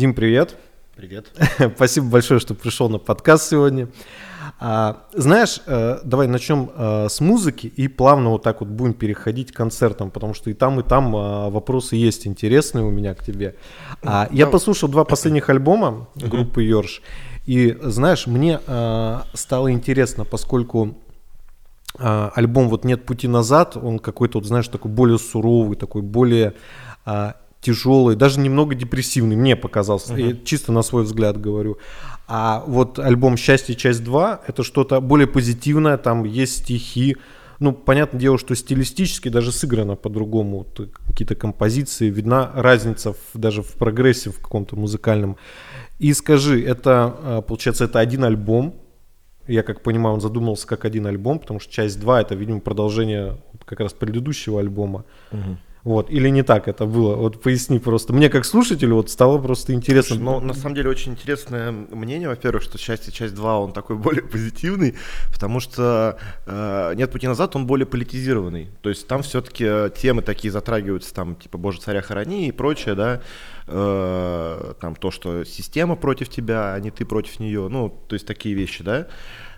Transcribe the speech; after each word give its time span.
Дим, 0.00 0.14
привет. 0.14 0.56
Привет. 0.96 1.26
Спасибо 1.76 2.06
большое, 2.06 2.40
что 2.40 2.54
пришел 2.54 2.88
на 2.88 2.96
подкаст 2.96 3.50
сегодня. 3.50 3.88
А, 4.58 5.02
знаешь, 5.12 5.60
э, 5.66 5.98
давай 6.04 6.26
начнем 6.26 6.70
э, 6.74 7.08
с 7.10 7.20
музыки 7.20 7.66
и 7.66 7.86
плавно 7.86 8.30
вот 8.30 8.42
так 8.42 8.60
вот 8.60 8.70
будем 8.70 8.94
переходить 8.94 9.52
к 9.52 9.56
концертам, 9.56 10.10
потому 10.10 10.32
что 10.32 10.48
и 10.48 10.54
там, 10.54 10.80
и 10.80 10.82
там 10.82 11.14
э, 11.14 11.50
вопросы 11.50 11.96
есть 11.96 12.26
интересные 12.26 12.82
у 12.82 12.90
меня 12.90 13.14
к 13.14 13.22
тебе. 13.22 13.56
А, 14.02 14.26
я 14.32 14.46
послушал 14.46 14.88
два 14.88 15.04
последних 15.04 15.50
альбома 15.50 16.08
группы 16.14 16.62
Йорш, 16.62 17.02
и 17.44 17.76
знаешь, 17.82 18.26
мне 18.26 18.58
стало 19.34 19.70
интересно, 19.70 20.24
поскольку 20.24 20.96
альбом 21.98 22.70
вот 22.70 22.86
«Нет 22.86 23.04
пути 23.04 23.28
назад», 23.28 23.76
он 23.76 23.98
какой-то, 23.98 24.38
вот, 24.38 24.46
знаешь, 24.46 24.68
такой 24.68 24.90
более 24.90 25.18
суровый, 25.18 25.76
такой 25.76 26.00
более 26.00 26.54
тяжелый, 27.60 28.16
даже 28.16 28.40
немного 28.40 28.74
депрессивный, 28.74 29.36
мне 29.36 29.56
показался, 29.56 30.14
uh-huh. 30.14 30.28
я 30.28 30.36
чисто 30.44 30.72
на 30.72 30.82
свой 30.82 31.04
взгляд 31.04 31.40
говорю. 31.40 31.78
А 32.26 32.64
вот 32.66 32.98
альбом 32.98 33.36
«Счастье. 33.36 33.74
Часть 33.74 34.02
2»— 34.02 34.40
это 34.46 34.62
что-то 34.62 35.00
более 35.00 35.26
позитивное, 35.26 35.96
там 35.96 36.24
есть 36.24 36.62
стихи, 36.62 37.16
ну, 37.58 37.72
понятное 37.72 38.18
дело, 38.18 38.38
что 38.38 38.54
стилистически 38.54 39.28
даже 39.28 39.52
сыграно 39.52 39.94
по-другому, 39.94 40.58
вот, 40.58 40.90
какие-то 41.06 41.34
композиции, 41.34 42.08
видна 42.08 42.50
разница 42.54 43.12
в, 43.12 43.18
даже 43.34 43.62
в 43.62 43.72
прогрессе 43.74 44.30
в 44.30 44.38
каком-то 44.38 44.76
музыкальном. 44.76 45.36
И 45.98 46.14
скажи, 46.14 46.64
это, 46.64 47.16
а, 47.22 47.42
получается, 47.42 47.84
это 47.84 47.98
один 47.98 48.24
альбом, 48.24 48.76
я 49.46 49.62
как 49.62 49.82
понимаю, 49.82 50.14
он 50.14 50.20
задумался 50.22 50.66
как 50.66 50.86
один 50.86 51.06
альбом, 51.06 51.38
потому 51.38 51.60
что 51.60 51.70
часть 51.70 52.00
2 52.00 52.22
это, 52.22 52.34
видимо, 52.34 52.60
продолжение 52.60 53.36
как 53.66 53.80
раз 53.80 53.92
предыдущего 53.92 54.60
альбома. 54.60 55.04
Угу. 55.32 55.58
Вот, 55.82 56.10
или 56.10 56.28
не 56.28 56.42
так 56.42 56.68
это 56.68 56.84
было? 56.84 57.16
Вот 57.16 57.40
поясни 57.40 57.78
просто. 57.78 58.12
Мне 58.12 58.28
как 58.28 58.44
слушателю 58.44 58.96
вот 58.96 59.10
стало 59.10 59.38
просто 59.38 59.72
интересно. 59.72 60.16
Слушай, 60.16 60.24
ну, 60.24 60.40
на 60.40 60.52
самом 60.52 60.74
деле 60.74 60.90
очень 60.90 61.12
интересное 61.12 61.72
мнение, 61.72 62.28
во-первых, 62.28 62.62
что 62.62 62.76
счастье 62.76 63.12
часть 63.12 63.34
2, 63.34 63.58
он 63.58 63.72
такой 63.72 63.96
более 63.96 64.22
позитивный, 64.22 64.96
потому 65.32 65.60
что 65.60 66.18
э, 66.46 66.92
«Нет 66.96 67.10
пути 67.10 67.26
назад» 67.26 67.56
он 67.56 67.66
более 67.66 67.86
политизированный. 67.86 68.68
То 68.82 68.90
есть 68.90 69.06
там 69.06 69.22
все-таки 69.22 69.90
темы 69.96 70.20
такие 70.22 70.50
затрагиваются, 70.50 71.14
там, 71.14 71.34
типа 71.34 71.56
«Боже, 71.56 71.80
царя 71.80 72.02
храни» 72.02 72.48
и 72.48 72.52
прочее, 72.52 72.94
да, 72.94 73.22
э, 73.66 74.74
там 74.80 74.94
то, 74.96 75.10
что 75.10 75.44
система 75.44 75.96
против 75.96 76.28
тебя, 76.28 76.74
а 76.74 76.80
не 76.80 76.90
ты 76.90 77.06
против 77.06 77.40
нее, 77.40 77.68
ну, 77.68 77.88
то 77.88 78.14
есть 78.14 78.26
такие 78.26 78.54
вещи, 78.54 78.84
да. 78.84 79.06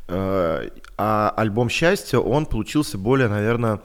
Э, 0.07 0.69
а 0.97 1.34
альбом 1.36 1.69
«Счастье», 1.69 2.20
он 2.20 2.47
получился 2.47 2.97
более, 2.97 3.29
наверное, 3.29 3.81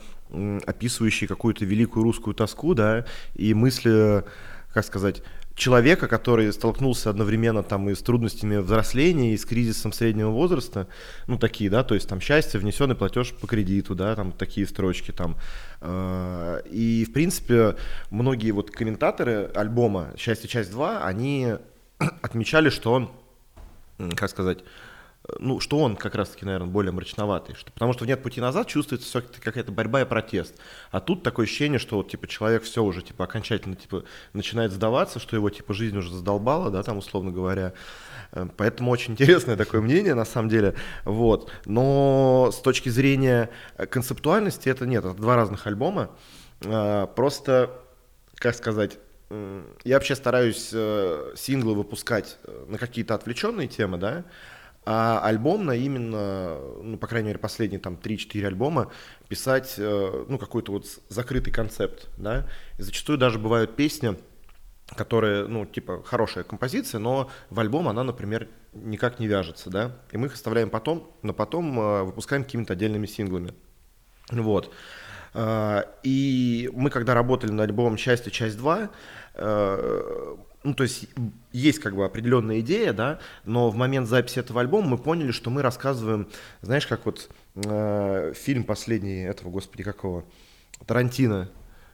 описывающий 0.66 1.28
какую-то 1.28 1.66
великую 1.66 2.04
русскую 2.04 2.34
тоску, 2.34 2.74
да, 2.74 3.06
и 3.36 3.54
мысли, 3.54 4.24
как 4.74 4.86
сказать, 4.86 5.24
человека, 5.58 6.08
который 6.08 6.54
столкнулся 6.54 7.10
одновременно 7.10 7.64
там 7.64 7.90
и 7.90 7.96
с 7.96 8.00
трудностями 8.00 8.58
взросления, 8.58 9.34
и 9.34 9.38
с 9.38 9.44
кризисом 9.44 9.92
среднего 9.92 10.30
возраста, 10.30 10.88
ну 11.26 11.38
такие, 11.38 11.70
да, 11.70 11.84
то 11.84 11.96
есть 11.96 12.08
там 12.08 12.22
счастье, 12.22 12.60
внесенный 12.60 12.96
платеж 12.96 13.34
по 13.34 13.48
кредиту, 13.48 13.96
да, 13.96 14.16
там 14.16 14.32
такие 14.32 14.68
строчки 14.68 15.12
там. 15.12 15.36
Э, 15.82 16.62
и, 16.70 17.06
в 17.10 17.12
принципе, 17.12 17.76
многие 18.12 18.52
вот 18.52 18.70
комментаторы 18.72 19.50
альбома 19.56 20.14
«Счастье. 20.18 20.48
Часть 20.48 20.72
2», 20.72 21.04
они 21.04 21.56
отмечали, 22.22 22.70
что 22.70 22.94
он, 22.94 23.12
как 24.16 24.30
сказать, 24.30 24.60
ну, 25.40 25.60
что 25.60 25.80
он 25.80 25.96
как 25.96 26.16
раз-таки, 26.16 26.46
наверное, 26.46 26.70
более 26.70 26.92
мрачноватый. 26.92 27.56
Что, 27.56 27.72
потому 27.72 27.94
что 27.94 28.06
«Нет 28.06 28.24
пути 28.24 28.42
назад» 28.42 28.68
чувствуется 28.68 29.08
все-таки 29.08 29.42
какая-то 29.42 29.72
борьба 29.72 30.02
и 30.02 30.06
протест. 30.06 30.56
А 30.92 31.00
тут 31.00 31.24
такое 31.24 31.46
ощущение, 31.46 31.80
что 31.80 31.98
вот, 31.98 32.10
типа, 32.10 32.28
человек 32.28 32.64
все 32.64 32.84
уже, 32.84 33.02
типа, 33.02 33.26
окончательно, 33.26 33.76
типа, 33.76 34.04
начинает 34.34 34.72
сдаваться, 34.72 35.20
что 35.20 35.36
его, 35.36 35.50
типа, 35.50 35.74
жизнь 35.74 35.98
уже 35.98 36.14
задолбала, 36.14 36.72
да, 36.72 36.84
там, 36.84 36.98
условно 36.98 37.32
говоря. 37.32 37.74
Э, 38.32 38.48
поэтому 38.56 38.92
очень 38.92 39.14
интересное 39.14 39.56
такое 39.56 39.82
мнение, 39.82 40.14
на 40.14 40.26
самом 40.26 40.50
деле. 40.50 40.76
Вот. 41.06 41.52
Но 41.66 42.50
с 42.52 42.58
точки 42.62 42.90
зрения 42.90 43.50
э, 43.78 43.86
концептуальности 43.86 44.70
это 44.70 44.86
нет, 44.86 45.06
это 45.06 45.14
два 45.16 45.36
разных 45.36 45.68
альбома. 45.68 46.12
Э, 46.62 47.08
просто, 47.16 47.72
как 48.36 48.56
сказать, 48.56 48.98
я 49.84 49.96
вообще 49.96 50.16
стараюсь 50.16 50.74
синглы 51.36 51.76
выпускать 51.76 52.38
на 52.70 52.78
какие-то 52.78 53.14
отвлеченные 53.14 53.68
темы, 53.68 53.98
да, 53.98 54.24
а 54.90 55.20
альбом 55.20 55.66
на 55.66 55.76
именно, 55.76 56.58
ну, 56.82 56.98
по 56.98 57.08
крайней 57.08 57.28
мере, 57.28 57.40
последние 57.40 57.82
там 57.82 57.96
3-4 58.02 58.46
альбома 58.46 58.90
писать, 59.28 59.76
э, 59.78 60.26
ну, 60.30 60.38
какой-то 60.38 60.72
вот 60.72 60.86
закрытый 61.10 61.52
концепт, 61.52 62.08
да. 62.18 62.48
И 62.78 62.84
зачастую 62.84 63.18
даже 63.18 63.38
бывают 63.38 63.76
песни, 63.76 64.18
которые, 64.96 65.46
ну, 65.46 65.66
типа, 65.66 66.04
хорошая 66.06 66.46
композиция, 66.46 67.00
но 67.00 67.30
в 67.50 67.60
альбом 67.60 67.90
она, 67.90 68.06
например, 68.06 68.48
никак 68.72 69.20
не 69.20 69.28
вяжется, 69.28 69.70
да. 69.70 69.98
И 70.14 70.18
мы 70.18 70.28
их 70.28 70.36
оставляем 70.36 70.70
потом, 70.70 71.12
но 71.22 71.34
потом 71.34 71.78
э, 71.78 72.04
выпускаем 72.04 72.46
какими-то 72.46 72.72
отдельными 72.72 73.08
синглами. 73.08 73.54
Вот. 74.32 74.74
Э, 75.34 75.82
и 76.04 76.70
мы, 76.72 76.92
когда 76.92 77.14
работали 77.14 77.52
над 77.52 77.70
альбомом 77.70 77.98
«Счастье. 77.98 78.32
Часть 78.32 78.58
2», 78.58 78.90
ну, 80.68 80.74
то 80.74 80.84
есть 80.84 81.08
есть 81.54 81.80
как 81.80 81.96
бы 81.96 82.04
определенная 82.04 82.60
идея, 82.60 82.92
да, 82.92 83.20
но 83.46 83.70
в 83.70 83.76
момент 83.76 84.08
записи 84.08 84.40
этого 84.40 84.60
альбома 84.60 84.90
мы 84.90 84.98
поняли, 84.98 85.32
что 85.32 85.50
мы 85.50 85.62
рассказываем, 85.62 86.28
знаешь, 86.62 86.86
как 86.86 87.06
вот 87.06 87.30
э, 87.56 88.34
фильм 88.36 88.66
последний 88.66 89.22
этого, 89.22 89.50
господи, 89.50 89.84
какого, 89.84 90.26
Тарантино, 90.86 91.50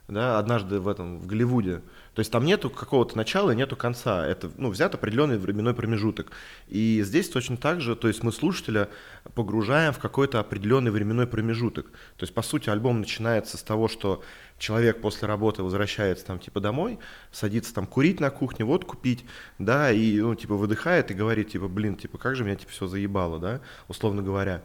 да, 0.08 0.40
однажды 0.40 0.80
в 0.80 0.88
этом, 0.88 1.20
в 1.20 1.28
Голливуде. 1.28 1.82
То 2.14 2.20
есть 2.20 2.32
там 2.32 2.46
нету 2.46 2.70
какого-то 2.70 3.16
начала 3.16 3.52
и 3.52 3.56
нету 3.56 3.76
конца. 3.76 4.26
Это, 4.26 4.52
ну, 4.58 4.70
взят 4.70 4.94
определенный 4.94 5.38
временной 5.38 5.74
промежуток. 5.74 6.32
И 6.68 7.02
здесь 7.04 7.30
точно 7.30 7.58
так 7.58 7.80
же, 7.80 7.96
то 7.96 8.08
есть 8.08 8.22
мы 8.24 8.32
слушателя 8.32 8.90
погружаем 9.34 9.94
в 9.94 10.00
какой-то 10.00 10.40
определенный 10.40 10.92
временной 10.92 11.26
промежуток. 11.26 11.88
То 12.18 12.24
есть, 12.24 12.34
по 12.34 12.42
сути, 12.42 12.70
альбом 12.70 13.00
начинается 13.00 13.58
с 13.58 13.64
того, 13.64 13.88
что 13.88 14.24
человек 14.58 15.02
после 15.02 15.28
работы 15.28 15.64
возвращается 15.64 16.26
там 16.26 16.40
типа 16.40 16.60
домой, 16.60 17.00
садится 17.32 17.74
там 17.74 17.86
курить 17.86 18.20
на 18.20 18.30
кухне, 18.30 18.66
вот 18.66 18.86
купить, 18.86 19.26
да, 19.60 19.92
и 19.92 20.20
ну 20.20 20.36
типа 20.36 20.56
выдыхает 20.56 21.12
и 21.12 21.14
говорит 21.14 21.52
типа, 21.52 21.68
блин, 21.68 21.96
типа 21.96 22.18
как 22.18 22.36
же 22.36 22.44
меня 22.44 22.56
типа 22.56 22.72
все 22.72 22.88
заебало, 22.88 23.40
да, 23.40 23.62
условно 23.88 24.22
говоря. 24.22 24.62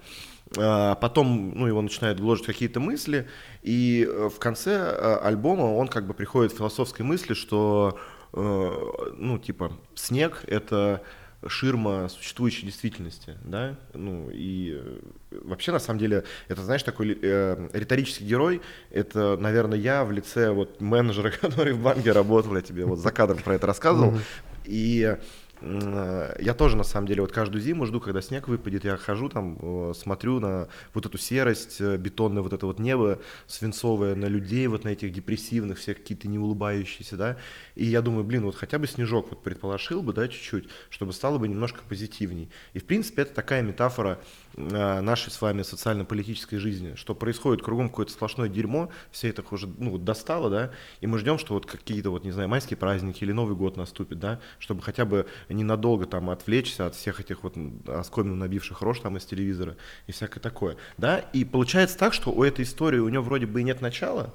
А 0.57 0.95
потом, 0.95 1.53
ну, 1.55 1.67
его 1.67 1.83
начинают 1.83 2.21
гложить 2.21 2.47
какие-то 2.47 2.81
мысли, 2.81 3.29
и 3.63 4.09
э, 4.09 4.31
в 4.35 4.39
конце 4.39 4.73
э, 4.73 5.19
альбома 5.23 5.65
он 5.65 5.89
как 5.89 6.07
бы 6.07 6.15
приходит 6.15 6.53
к 6.53 6.57
философской 6.57 7.05
мысли, 7.05 7.35
что, 7.35 7.99
э, 8.33 9.13
ну, 9.17 9.39
типа, 9.39 9.73
снег— 9.95 10.45
это 10.47 11.03
ширма 11.47 12.09
существующей 12.09 12.67
действительности, 12.67 13.37
да, 13.45 13.77
ну 13.95 14.29
и 14.33 15.01
вообще 15.31 15.73
на 15.73 15.79
самом 15.79 16.01
деле 16.01 16.25
это, 16.49 16.63
знаешь, 16.63 16.83
такой 16.83 17.17
э, 17.21 17.69
риторический 17.73 18.25
герой, 18.25 18.61
это, 18.91 19.37
наверное, 19.37 19.79
я 19.79 20.05
в 20.05 20.11
лице 20.11 20.51
вот 20.51 20.81
менеджера, 20.81 21.31
который 21.41 21.75
в 21.75 21.83
банке 21.83 22.13
работал, 22.13 22.57
я 22.57 22.63
тебе 22.63 22.85
вот 22.85 22.99
за 22.99 23.13
кадром 23.13 23.39
про 23.39 23.55
это 23.55 23.67
рассказывал, 23.67 24.19
и 24.65 25.17
Э, 25.48 25.48
я 25.61 26.55
тоже, 26.57 26.77
на 26.77 26.85
самом 26.85 27.09
деле, 27.09 27.23
вот 27.23 27.33
каждую 27.33 27.61
зиму 27.61 27.87
жду, 27.87 28.01
когда 28.01 28.23
снег 28.23 28.49
выпадет, 28.49 28.85
я 28.85 28.97
хожу 28.97 29.29
там, 29.29 29.59
э, 29.61 29.93
смотрю 29.97 30.39
на 30.39 30.69
вот 30.95 31.07
эту 31.07 31.19
серость, 31.19 31.81
э, 31.81 31.97
бетонное 31.97 32.43
вот 32.43 32.53
это 32.53 32.67
вот 32.67 32.79
небо 32.79 33.19
свинцовое, 33.47 34.15
на 34.15 34.27
людей, 34.27 34.67
вот 34.69 34.85
на 34.85 34.91
этих 34.91 35.13
депрессивных, 35.13 35.79
всех 35.79 35.99
какие-то 35.99 36.29
не 36.29 36.39
улыбающиеся, 36.39 37.17
да, 37.17 37.37
и 37.75 37.85
я 37.85 38.03
думаю, 38.03 38.25
блин, 38.25 38.45
вот 38.45 38.55
хотя 38.55 38.79
бы 38.79 38.87
снежок 38.87 39.31
вот 39.31 39.43
предположил 39.43 40.03
бы, 40.03 40.13
да, 40.13 40.29
чуть-чуть, 40.29 40.69
чтобы 40.91 41.13
стало 41.13 41.39
бы 41.39 41.49
немножко 41.49 41.81
позитивней. 41.89 42.51
И, 42.73 42.79
в 42.79 42.85
принципе, 42.85 43.23
это 43.23 43.35
такая 43.35 43.63
метафора 43.63 44.21
нашей 44.57 45.31
с 45.31 45.41
вами 45.41 45.63
социально-политической 45.63 46.57
жизни, 46.57 46.95
что 46.97 47.15
происходит 47.15 47.63
кругом 47.63 47.89
какое-то 47.89 48.13
сплошное 48.13 48.49
дерьмо, 48.49 48.91
все 49.13 49.29
это 49.29 49.45
уже, 49.51 49.69
ну, 49.79 49.99
достало, 49.99 50.51
да, 50.51 50.71
и 51.01 51.07
мы 51.07 51.19
ждем, 51.19 51.39
что 51.39 51.55
вот 51.55 51.67
какие-то 51.67 52.11
вот, 52.11 52.25
не 52.25 52.33
знаю, 52.33 52.49
майские 52.49 52.77
праздники 52.77 53.23
или 53.23 53.33
Новый 53.33 53.57
год 53.57 53.77
наступит, 53.77 54.19
да, 54.19 54.41
чтобы 54.59 54.83
хотя 54.83 55.05
бы 55.05 55.27
ненадолго 55.55 56.07
там 56.07 56.31
отвлечься 56.31 56.87
от 56.87 56.95
всех 56.95 57.21
этих 57.21 57.43
вот 57.43 57.55
оскомину 57.87 58.35
набивших 58.35 58.83
рож 58.83 59.01
там 59.01 59.17
из 59.17 59.25
телевизора 59.25 59.77
и 60.07 60.13
всякое 60.13 60.41
такое, 60.41 60.77
да, 60.97 61.19
и 61.19 61.45
получается 61.45 61.99
так, 61.99 62.13
что 62.13 62.31
у 62.31 62.43
этой 62.43 62.65
истории 62.65 62.99
у 62.99 63.09
нее 63.09 63.21
вроде 63.21 63.47
бы 63.47 63.61
и 63.61 63.65
нет 63.65 63.81
начала, 63.81 64.35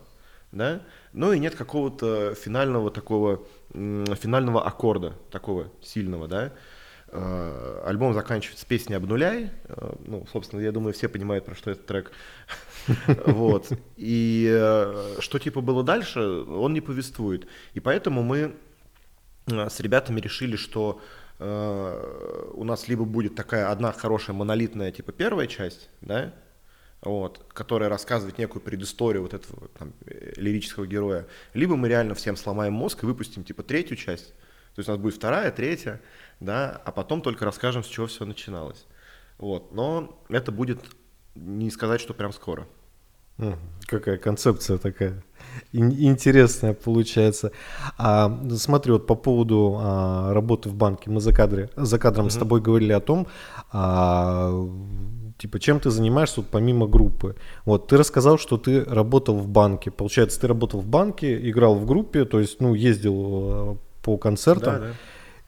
да, 0.52 0.82
но 1.12 1.34
и 1.34 1.40
нет 1.40 1.56
какого-то 1.56 2.36
финального 2.36 2.92
такого, 2.92 3.44
финального 3.72 4.66
аккорда 4.66 5.14
такого 5.32 5.72
сильного, 5.82 6.28
да, 6.28 6.54
э, 7.08 7.84
альбом 7.86 8.14
заканчивается 8.14 8.66
песней 8.66 8.96
«Обнуляй». 8.96 9.52
Э, 9.66 9.94
ну, 10.06 10.26
собственно, 10.32 10.62
я 10.62 10.72
думаю, 10.72 10.94
все 10.94 11.08
понимают, 11.08 11.46
про 11.46 11.56
что 11.56 11.72
этот 11.72 11.86
трек. 11.86 12.12
Вот. 13.26 13.72
И 13.96 14.48
э, 14.52 15.16
что 15.20 15.40
типа 15.40 15.62
было 15.62 15.84
дальше, 15.84 16.20
он 16.20 16.74
не 16.74 16.82
повествует. 16.82 17.48
И 17.74 17.80
поэтому 17.80 18.24
мы 18.24 18.56
с 19.48 19.80
ребятами 19.80 20.20
решили, 20.22 20.56
что 20.56 21.02
э, 21.40 22.52
у 22.54 22.64
нас 22.64 22.88
либо 22.88 23.06
будет 23.06 23.36
такая 23.36 23.72
одна 23.72 23.92
хорошая 23.92 24.36
монолитная, 24.36 24.92
типа 24.92 25.12
первая 25.12 25.48
часть, 25.48 25.90
да, 26.02 26.34
вот, 27.02 27.46
которая 27.54 27.90
рассказывает 27.90 28.38
некую 28.38 28.62
предысторию 28.62 29.24
вот 29.24 29.34
этого 29.34 29.68
там, 29.78 29.94
лирического 30.06 30.88
героя, 30.88 31.28
либо 31.54 31.76
мы 31.76 31.90
реально 31.90 32.16
всем 32.16 32.36
сломаем 32.38 32.74
мозг 32.74 33.04
и 33.04 33.06
выпустим 33.06 33.44
типа 33.44 33.64
третью 33.64 33.98
часть, 33.98 34.30
То 34.76 34.80
есть 34.80 34.90
у 34.90 34.94
нас 34.94 35.02
будет 35.02 35.16
вторая, 35.16 35.52
третья, 35.52 36.02
да, 36.40 36.82
а 36.86 36.92
потом 36.92 37.22
только 37.22 37.46
расскажем, 37.46 37.84
с 37.84 37.88
чего 37.88 38.08
все 38.08 38.26
начиналось. 38.26 38.86
Вот, 39.38 39.74
но 39.74 40.24
это 40.30 40.52
будет 40.52 40.80
не 41.36 41.72
сказать, 41.72 42.00
что 42.00 42.14
прям 42.14 42.32
скоро. 42.32 42.68
Какая 43.88 44.18
концепция 44.18 44.78
такая 44.78 45.24
интересная 45.72 46.74
получается. 46.74 47.52
А, 47.98 48.42
смотри, 48.56 48.92
вот 48.92 49.08
по 49.08 49.16
поводу 49.16 49.78
а, 49.80 50.34
работы 50.34 50.70
в 50.70 50.76
банке, 50.76 51.10
мы 51.10 51.20
за, 51.22 51.34
кадре, 51.34 51.70
за 51.76 52.00
кадром 52.00 52.28
mm-hmm. 52.28 52.32
с 52.32 52.38
тобой 52.38 52.62
говорили 52.62 52.94
о 52.94 53.00
том, 53.00 53.28
а, 53.72 54.52
типа, 55.38 55.60
чем 55.60 55.80
ты 55.80 55.90
занимаешься 55.90 56.42
вот, 56.42 56.50
помимо 56.50 56.88
группы. 56.88 57.36
Вот, 57.66 57.88
ты 57.88 57.98
рассказал, 57.98 58.38
что 58.38 58.58
ты 58.58 58.84
работал 58.84 59.38
в 59.38 59.48
банке. 59.48 59.92
Получается, 59.92 60.40
ты 60.40 60.48
работал 60.48 60.82
в 60.82 60.88
банке, 60.88 61.50
играл 61.50 61.76
в 61.76 61.86
группе, 61.86 62.26
то 62.26 62.40
есть, 62.40 62.60
ну, 62.62 62.74
ездил 62.74 63.16
э, 63.16 63.76
по 64.04 64.18
концертам. 64.18 64.74
Да, 64.74 64.80
да. 64.80 64.94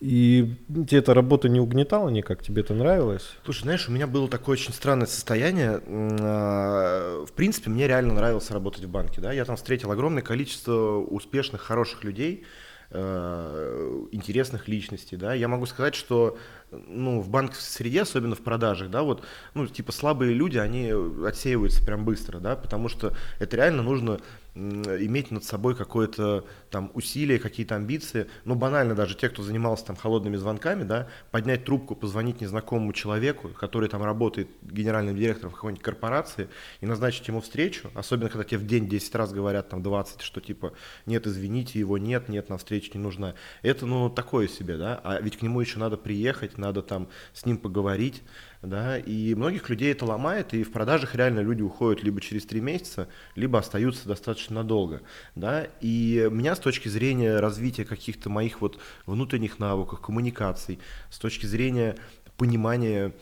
И 0.05 0.53
тебе 0.69 0.99
эта 0.99 1.15
работа 1.15 1.49
не 1.49 1.59
угнетала 1.59 2.09
никак? 2.09 2.43
Тебе 2.43 2.61
это 2.61 2.75
нравилось? 2.75 3.27
Слушай, 3.43 3.63
знаешь, 3.63 3.89
у 3.89 3.91
меня 3.91 4.05
было 4.05 4.29
такое 4.29 4.53
очень 4.53 4.71
странное 4.71 5.07
состояние. 5.07 5.81
А, 5.87 7.25
в 7.25 7.31
принципе, 7.31 7.71
мне 7.71 7.87
реально 7.87 8.13
нравилось 8.13 8.51
работать 8.51 8.83
в 8.83 8.89
банке. 8.89 9.19
Да? 9.19 9.33
Я 9.33 9.45
там 9.45 9.55
встретил 9.55 9.91
огромное 9.91 10.21
количество 10.21 10.99
успешных, 10.99 11.61
хороших 11.61 12.03
людей, 12.03 12.45
э, 12.91 14.05
интересных 14.11 14.67
личностей, 14.67 15.17
да, 15.17 15.33
я 15.33 15.47
могу 15.47 15.65
сказать, 15.65 15.95
что 15.95 16.37
ну, 16.71 17.19
в 17.19 17.29
банковской 17.29 17.65
среде, 17.65 18.03
особенно 18.03 18.35
в 18.35 18.41
продажах, 18.41 18.91
да, 18.91 19.01
вот, 19.01 19.23
ну, 19.53 19.65
типа 19.65 19.91
слабые 19.91 20.33
люди, 20.33 20.57
они 20.57 20.93
отсеиваются 21.25 21.83
прям 21.83 22.05
быстро, 22.05 22.39
да, 22.39 22.55
потому 22.55 22.89
что 22.89 23.15
это 23.39 23.57
реально 23.57 23.81
нужно 23.81 24.19
иметь 24.55 25.31
над 25.31 25.43
собой 25.43 25.75
какое-то 25.75 26.45
там 26.69 26.89
усилие, 26.93 27.39
какие-то 27.39 27.75
амбиции, 27.75 28.27
ну 28.45 28.55
банально 28.55 28.95
даже 28.95 29.15
те, 29.15 29.27
кто 29.27 29.43
занимался 29.43 29.85
там 29.85 29.97
холодными 29.97 30.37
звонками, 30.37 30.83
да, 30.83 31.09
поднять 31.31 31.65
трубку, 31.65 31.93
позвонить 31.95 32.39
незнакомому 32.39 32.93
человеку, 32.93 33.49
который 33.49 33.89
там 33.89 34.01
работает 34.03 34.49
генеральным 34.61 35.17
директором 35.17 35.51
какой-нибудь 35.51 35.83
корпорации 35.83 36.47
и 36.79 36.85
назначить 36.85 37.27
ему 37.27 37.41
встречу, 37.41 37.91
особенно 37.95 38.29
когда 38.29 38.45
тебе 38.45 38.59
в 38.59 38.65
день 38.65 38.87
10 38.87 39.13
раз 39.15 39.33
говорят 39.33 39.69
там 39.69 39.83
20, 39.83 40.21
что 40.21 40.39
типа 40.39 40.73
нет, 41.05 41.27
извините, 41.27 41.77
его 41.77 41.97
нет, 41.97 42.29
нет, 42.29 42.49
на 42.49 42.57
встречу 42.57 42.91
не 42.93 43.01
нужна. 43.01 43.35
Это 43.61 43.85
ну 43.85 44.09
такое 44.09 44.47
себе, 44.47 44.77
да, 44.77 45.01
а 45.03 45.19
ведь 45.19 45.37
к 45.37 45.41
нему 45.41 45.59
еще 45.59 45.79
надо 45.79 45.97
приехать, 45.97 46.57
надо 46.57 46.81
там 46.81 47.09
с 47.33 47.45
ним 47.45 47.57
поговорить, 47.57 48.23
да, 48.65 48.97
и 48.97 49.33
многих 49.35 49.69
людей 49.69 49.91
это 49.91 50.05
ломает, 50.05 50.53
и 50.53 50.63
в 50.63 50.71
продажах 50.71 51.15
реально 51.15 51.39
люди 51.39 51.61
уходят 51.61 52.03
либо 52.03 52.21
через 52.21 52.45
три 52.45 52.61
месяца, 52.61 53.07
либо 53.35 53.59
остаются 53.59 54.07
достаточно 54.07 54.55
надолго, 54.55 55.01
да, 55.35 55.67
и 55.81 56.27
меня 56.31 56.55
с 56.55 56.59
точки 56.59 56.87
зрения 56.87 57.39
развития 57.39 57.85
каких-то 57.85 58.29
моих 58.29 58.61
вот 58.61 58.79
внутренних 59.05 59.59
навыков, 59.59 60.01
коммуникаций, 60.01 60.79
с 61.09 61.17
точки 61.17 61.45
зрения 61.45 61.95
понимания, 62.37 63.13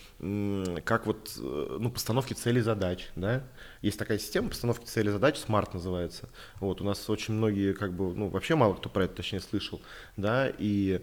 как 0.86 1.06
вот, 1.06 1.38
э, 1.38 1.78
ну, 1.80 1.92
постановки 1.92 2.34
целей 2.34 2.62
задач, 2.62 3.12
да, 3.16 3.44
есть 3.84 4.00
такая 4.00 4.18
система 4.18 4.50
постановки 4.50 4.86
целей 4.86 5.12
задач, 5.12 5.36
SMART 5.36 5.69
называется, 5.74 6.30
вот, 6.60 6.81
у 6.81 6.84
нас 6.84 7.07
очень 7.10 7.36
многие, 7.36 7.74
как 7.74 7.94
бы, 7.94 8.13
ну, 8.16 8.30
вообще 8.30 8.56
мало 8.56 8.74
кто 8.74 8.90
про 8.90 9.04
это, 9.04 9.18
точнее, 9.18 9.42
слышал, 9.42 9.81
да, 10.18 10.51
и 10.57 11.01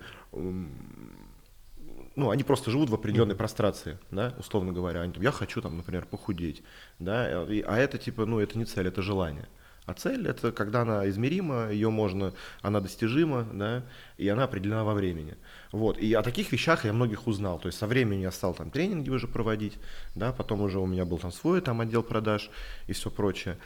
ну, 2.17 2.31
они 2.31 2.43
просто 2.43 2.71
живут 2.71 2.91
в 2.91 2.95
определенной 2.95 3.35
прострации, 3.35 3.99
да, 4.11 4.35
условно 4.39 4.73
говоря. 4.73 5.03
Они, 5.03 5.15
я 5.19 5.31
хочу, 5.31 5.61
там, 5.61 5.77
например, 5.77 6.07
похудеть, 6.07 6.63
да, 6.99 7.45
и, 7.45 7.61
а 7.61 7.79
это 7.79 7.99
типа, 7.99 8.27
ну, 8.27 8.41
это 8.41 8.59
не 8.59 8.65
цель, 8.65 8.89
это 8.89 9.03
желание. 9.03 9.49
А 9.87 9.95
цель 9.95 10.29
это 10.29 10.53
когда 10.53 10.83
она 10.83 11.09
измерима, 11.09 11.71
ее 11.71 11.91
можно, 11.91 12.33
она 12.63 12.81
достижима, 12.81 13.47
да, 13.53 13.83
и 14.19 14.29
она 14.29 14.45
определена 14.45 14.85
во 14.85 14.95
времени. 14.95 15.37
Вот. 15.73 15.99
И 15.99 16.13
о 16.15 16.23
таких 16.23 16.53
вещах 16.53 16.85
я 16.85 16.93
многих 16.93 17.27
узнал. 17.27 17.59
То 17.59 17.67
есть 17.67 17.79
со 17.79 17.87
временем 17.87 18.23
я 18.23 18.31
стал 18.31 18.55
там 18.55 18.71
тренинги 18.71 19.11
уже 19.11 19.27
проводить, 19.27 19.79
да, 20.15 20.33
потом 20.33 20.61
уже 20.61 20.79
у 20.79 20.87
меня 20.87 21.05
был 21.05 21.19
там 21.19 21.33
свой 21.33 21.61
там 21.61 21.81
отдел 21.81 22.03
продаж 22.03 22.51
и 22.87 22.93
все 22.93 23.11
прочее. 23.11 23.59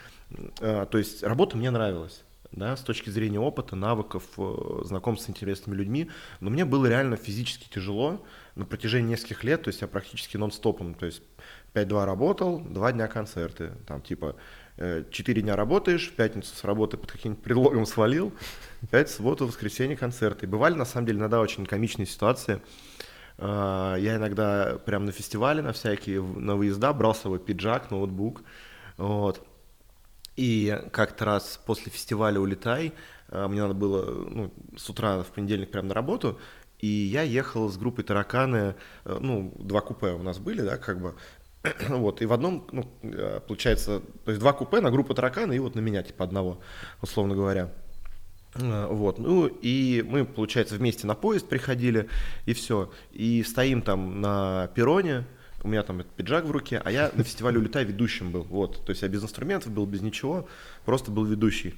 А, 0.60 0.86
то 0.86 0.96
есть 0.96 1.22
работа 1.22 1.56
мне 1.58 1.70
нравилась 1.70 2.24
да, 2.56 2.76
с 2.76 2.82
точки 2.82 3.10
зрения 3.10 3.40
опыта, 3.40 3.74
навыков, 3.74 4.24
э, 4.38 4.82
знакомств 4.84 5.26
с 5.26 5.30
интересными 5.30 5.76
людьми, 5.76 6.10
но 6.40 6.50
мне 6.50 6.64
было 6.64 6.86
реально 6.86 7.16
физически 7.16 7.68
тяжело 7.68 8.24
на 8.54 8.64
протяжении 8.64 9.10
нескольких 9.10 9.42
лет, 9.44 9.62
то 9.62 9.68
есть 9.68 9.80
я 9.80 9.88
практически 9.88 10.36
нон-стопом, 10.36 10.94
то 10.94 11.06
есть 11.06 11.22
5-2 11.74 12.04
работал, 12.04 12.60
2 12.60 12.92
дня 12.92 13.08
концерты, 13.08 13.72
там 13.86 14.00
типа 14.00 14.36
4 14.76 15.10
э, 15.10 15.42
дня 15.42 15.56
работаешь, 15.56 16.08
в 16.08 16.12
пятницу 16.12 16.54
с 16.54 16.64
работы 16.64 16.96
под 16.96 17.10
каким-нибудь 17.10 17.42
предлогом 17.42 17.86
свалил, 17.86 18.32
5 18.90 19.10
субботу, 19.10 19.46
воскресенье 19.46 19.96
концерты. 19.96 20.46
Бывали, 20.46 20.74
на 20.74 20.84
самом 20.84 21.06
деле, 21.06 21.18
иногда 21.18 21.40
очень 21.40 21.66
комичные 21.66 22.06
ситуации. 22.06 22.60
Э, 23.38 23.96
я 23.98 24.16
иногда 24.16 24.78
прям 24.84 25.04
на 25.04 25.12
фестивале, 25.12 25.60
на 25.60 25.72
всякие, 25.72 26.22
на 26.22 26.54
выезда 26.54 26.92
брал 26.92 27.14
с 27.14 27.20
собой 27.20 27.40
пиджак, 27.40 27.90
ноутбук, 27.90 28.42
вот, 28.96 29.44
и 30.36 30.80
как-то 30.92 31.24
раз 31.24 31.60
после 31.64 31.90
фестиваля 31.92 32.40
«Улетай» 32.40 32.92
э, 33.28 33.46
мне 33.46 33.62
надо 33.62 33.74
было 33.74 34.28
ну, 34.28 34.52
с 34.76 34.88
утра 34.90 35.22
в 35.22 35.28
понедельник 35.28 35.70
прямо 35.70 35.88
на 35.88 35.94
работу, 35.94 36.38
и 36.78 36.86
я 36.86 37.22
ехал 37.22 37.68
с 37.68 37.76
группой 37.76 38.02
«Тараканы», 38.02 38.74
э, 39.04 39.18
ну, 39.20 39.52
два 39.58 39.80
купе 39.80 40.08
у 40.08 40.22
нас 40.22 40.38
были, 40.38 40.60
да, 40.62 40.76
как 40.76 41.00
бы, 41.00 41.14
вот, 41.88 42.20
и 42.20 42.26
в 42.26 42.32
одном, 42.32 42.66
ну, 42.72 42.90
э, 43.02 43.40
получается, 43.46 44.00
то 44.24 44.30
есть 44.30 44.40
два 44.40 44.52
купе 44.52 44.80
на 44.80 44.90
группу 44.90 45.14
«Тараканы» 45.14 45.54
и 45.54 45.60
вот 45.60 45.74
на 45.76 45.80
меня, 45.80 46.02
типа, 46.02 46.24
одного, 46.24 46.60
условно 47.00 47.34
говоря. 47.34 47.72
Вот, 48.56 49.18
ну 49.18 49.48
и 49.48 50.04
мы, 50.06 50.24
получается, 50.24 50.76
вместе 50.76 51.08
на 51.08 51.16
поезд 51.16 51.48
приходили, 51.48 52.08
и 52.46 52.54
все. 52.54 52.92
И 53.10 53.42
стоим 53.42 53.82
там 53.82 54.20
на 54.20 54.68
перроне, 54.76 55.24
у 55.64 55.68
меня 55.68 55.82
там 55.82 56.04
пиджак 56.16 56.44
в 56.44 56.50
руке, 56.50 56.80
а 56.84 56.90
я 56.90 57.10
на 57.14 57.24
фестивале 57.24 57.58
«Улетай» 57.58 57.84
ведущим 57.84 58.30
был, 58.30 58.42
вот, 58.44 58.84
то 58.84 58.90
есть 58.90 59.02
я 59.02 59.08
без 59.08 59.24
инструментов 59.24 59.72
был, 59.72 59.86
без 59.86 60.02
ничего, 60.02 60.46
просто 60.84 61.10
был 61.10 61.24
ведущий. 61.24 61.74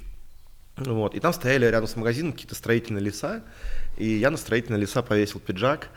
Вот, 0.77 1.15
и 1.15 1.21
там 1.21 1.33
стояли 1.33 1.65
рядом 1.65 1.87
с 1.87 1.97
магазином 1.97 2.33
какие-то 2.33 2.55
строительные 2.55 3.03
леса, 3.03 3.45
и 3.97 4.07
я 4.07 4.31
на 4.31 4.37
строительные 4.37 4.81
леса 4.81 5.03
повесил 5.03 5.41
пиджак, 5.41 5.89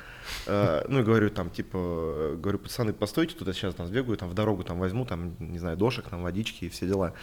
э, 0.45 0.85
ну 0.87 0.99
и 0.99 1.03
говорю 1.03 1.31
там, 1.31 1.49
типа, 1.49 2.37
говорю, 2.37 2.59
пацаны, 2.59 2.93
постойте, 2.93 3.35
тут 3.35 3.47
я 3.47 3.53
сейчас 3.53 3.75
там 3.75 3.87
сбегаю, 3.87 4.17
там 4.17 4.29
в 4.29 4.35
дорогу 4.35 4.63
там 4.63 4.79
возьму, 4.79 5.05
там, 5.05 5.35
не 5.39 5.59
знаю, 5.59 5.75
дошек, 5.75 6.07
там 6.07 6.21
водички 6.21 6.65
и 6.65 6.69
все 6.69 6.85
дела, 6.85 7.13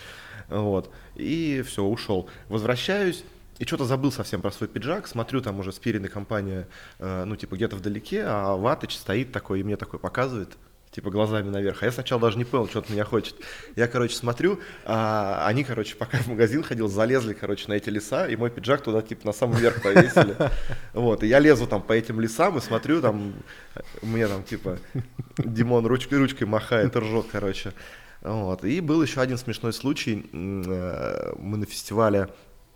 вот, 0.49 0.93
и 1.15 1.63
все, 1.65 1.85
ушел. 1.85 2.29
Возвращаюсь, 2.49 3.25
и 3.59 3.65
что-то 3.65 3.85
забыл 3.85 4.13
совсем 4.13 4.43
про 4.43 4.51
свой 4.51 4.69
пиджак, 4.69 5.07
смотрю, 5.07 5.41
там 5.41 5.59
уже 5.59 5.73
спиренная 5.73 6.11
компания, 6.11 6.69
э, 6.99 7.25
ну, 7.25 7.37
типа, 7.37 7.57
где-то 7.57 7.77
вдалеке, 7.77 8.25
а 8.27 8.57
Ватыч 8.57 8.97
стоит 8.97 9.33
такой, 9.33 9.61
и 9.61 9.63
мне 9.63 9.77
такой 9.77 9.99
показывает, 9.99 10.57
типа, 10.91 11.11
глазами 11.11 11.49
наверх. 11.49 11.83
А 11.83 11.87
я 11.87 11.93
сначала 11.93 12.21
даже 12.21 12.37
не 12.37 12.45
понял, 12.45 12.69
что 12.69 12.81
он 12.81 12.85
меня 12.91 13.05
хочет. 13.05 13.35
Я, 13.75 13.89
короче, 13.89 14.15
смотрю, 14.15 14.61
а 14.85 15.47
они, 15.47 15.65
короче, 15.65 15.97
пока 15.97 16.19
в 16.19 16.27
магазин 16.27 16.63
ходил, 16.63 16.89
залезли, 16.89 17.33
короче, 17.33 17.69
на 17.69 17.75
эти 17.75 17.89
леса, 17.89 18.27
и 18.27 18.37
мой 18.37 18.51
пиджак 18.51 18.83
туда, 18.83 19.01
типа, 19.01 19.27
на 19.27 19.33
самый 19.33 19.61
верх 19.61 19.83
повесили. 19.83 20.37
Вот, 20.93 21.23
и 21.23 21.27
я 21.27 21.39
лезу 21.39 21.67
там 21.67 21.83
по 21.83 21.93
этим 21.93 22.21
лесам 22.21 22.59
и 22.59 22.61
смотрю, 22.61 23.01
там, 23.01 23.35
мне 24.03 24.27
там, 24.29 24.43
типа, 24.43 24.79
Димон 25.39 25.87
ручкой, 25.87 26.19
ручкой 26.19 26.45
махает, 26.45 26.97
ржет, 26.97 27.27
короче. 27.31 27.73
Вот. 28.23 28.65
И 28.65 28.81
был 28.81 29.03
еще 29.03 29.21
один 29.21 29.39
смешной 29.39 29.73
случай. 29.73 30.29
Э, 30.33 31.35
мы 31.39 31.59
на 31.59 31.67
фестивале 31.67 32.29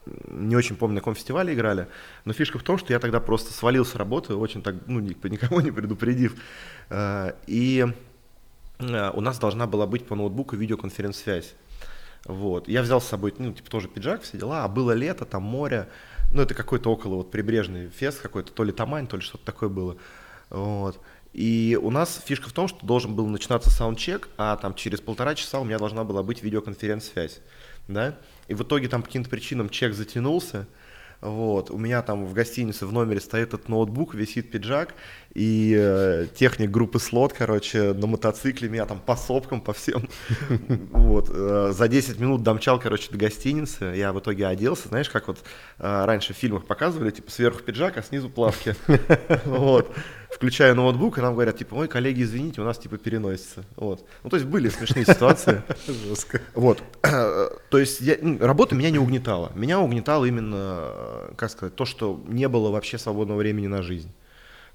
не 0.06 0.56
очень 0.56 0.76
помню, 0.76 0.94
на 0.94 1.00
каком 1.00 1.14
фестивале 1.14 1.54
играли, 1.54 1.88
но 2.24 2.32
фишка 2.32 2.58
в 2.58 2.62
том, 2.62 2.78
что 2.78 2.92
я 2.92 2.98
тогда 2.98 3.20
просто 3.20 3.52
свалил 3.52 3.84
с 3.84 3.94
работы, 3.94 4.34
очень 4.34 4.62
так, 4.62 4.76
ну, 4.86 5.00
никого 5.00 5.60
не 5.60 5.70
предупредив. 5.70 6.40
Э, 6.88 7.32
и 7.46 7.86
э, 8.78 9.10
у 9.12 9.20
нас 9.20 9.38
должна 9.38 9.66
была 9.66 9.86
быть 9.86 10.06
по 10.06 10.14
ноутбуку 10.14 10.56
видеоконференц-связь. 10.56 11.54
Вот. 12.24 12.68
Я 12.68 12.82
взял 12.82 13.00
с 13.00 13.06
собой, 13.06 13.34
ну, 13.38 13.52
типа, 13.52 13.70
тоже 13.70 13.88
пиджак, 13.88 14.22
все 14.22 14.38
дела, 14.38 14.64
а 14.64 14.68
было 14.68 14.92
лето, 14.92 15.24
там 15.24 15.42
море, 15.42 15.88
ну, 16.32 16.42
это 16.42 16.54
какой-то 16.54 16.90
около 16.90 17.16
вот 17.16 17.30
прибрежный 17.30 17.88
фест 17.88 18.20
какой-то, 18.20 18.52
то 18.52 18.64
ли 18.64 18.72
Тамань, 18.72 19.06
то 19.06 19.16
ли 19.16 19.22
что-то 19.22 19.44
такое 19.44 19.68
было. 19.68 19.96
Вот. 20.50 21.00
И 21.32 21.78
у 21.80 21.90
нас 21.90 22.20
фишка 22.24 22.48
в 22.48 22.52
том, 22.52 22.66
что 22.68 22.84
должен 22.84 23.14
был 23.14 23.26
начинаться 23.26 23.70
саундчек, 23.70 24.28
а 24.36 24.56
там 24.56 24.74
через 24.74 25.00
полтора 25.00 25.34
часа 25.34 25.60
у 25.60 25.64
меня 25.64 25.78
должна 25.78 26.04
была 26.04 26.22
быть 26.22 26.42
видеоконференц-связь, 26.42 27.40
да, 27.86 28.16
и 28.50 28.54
в 28.54 28.62
итоге 28.62 28.88
там 28.88 29.02
по 29.02 29.06
каким-то 29.06 29.30
причинам 29.30 29.68
чек 29.68 29.94
затянулся, 29.94 30.66
вот, 31.20 31.70
у 31.70 31.76
меня 31.76 32.00
там 32.00 32.24
в 32.24 32.32
гостинице 32.32 32.86
в 32.86 32.92
номере 32.92 33.20
стоит 33.20 33.48
этот 33.48 33.68
ноутбук, 33.68 34.14
висит 34.14 34.50
пиджак, 34.50 34.94
и 35.34 35.76
э, 35.78 36.26
техник 36.34 36.70
группы 36.70 36.98
слот, 36.98 37.34
короче, 37.34 37.92
на 37.92 38.06
мотоцикле 38.06 38.70
меня 38.70 38.86
там 38.86 38.98
по 38.98 39.16
сопкам, 39.16 39.60
по 39.60 39.72
всем. 39.72 40.08
Вот, 40.90 41.30
э, 41.30 41.72
за 41.76 41.88
10 41.88 42.18
минут 42.18 42.42
домчал, 42.42 42.80
короче, 42.80 43.10
до 43.10 43.18
гостиницы, 43.18 43.84
я 43.96 44.12
в 44.12 44.18
итоге 44.18 44.46
оделся, 44.46 44.88
знаешь, 44.88 45.10
как 45.10 45.28
вот 45.28 45.38
э, 45.78 46.04
раньше 46.06 46.32
в 46.32 46.36
фильмах 46.36 46.64
показывали, 46.66 47.10
типа 47.10 47.30
сверху 47.30 47.62
пиджак, 47.62 47.98
а 47.98 48.02
снизу 48.02 48.30
плавки. 48.30 48.74
Вот. 49.44 49.94
Включаю 50.32 50.74
ноутбук, 50.74 51.18
и 51.18 51.20
нам 51.20 51.34
говорят, 51.34 51.58
типа, 51.58 51.74
ой, 51.74 51.88
коллеги, 51.88 52.22
извините, 52.22 52.60
у 52.60 52.64
нас, 52.64 52.78
типа, 52.78 52.98
переносится. 52.98 53.64
Вот. 53.76 54.06
Ну, 54.22 54.30
то 54.30 54.36
есть 54.36 54.48
были 54.48 54.68
смешные 54.68 55.04
ситуации. 55.04 55.62
Жестко. 55.86 56.40
Вот. 56.54 56.82
То 57.02 57.78
есть 57.78 58.00
я, 58.00 58.16
ну, 58.20 58.38
работа 58.38 58.74
меня 58.74 58.90
не 58.90 58.98
угнетала. 58.98 59.52
Меня 59.54 59.80
угнетало 59.80 60.24
именно, 60.24 61.30
как 61.36 61.50
сказать, 61.50 61.74
то, 61.74 61.84
что 61.84 62.22
не 62.26 62.48
было 62.48 62.70
вообще 62.70 62.98
свободного 62.98 63.38
времени 63.38 63.66
на 63.66 63.82
жизнь. 63.82 64.12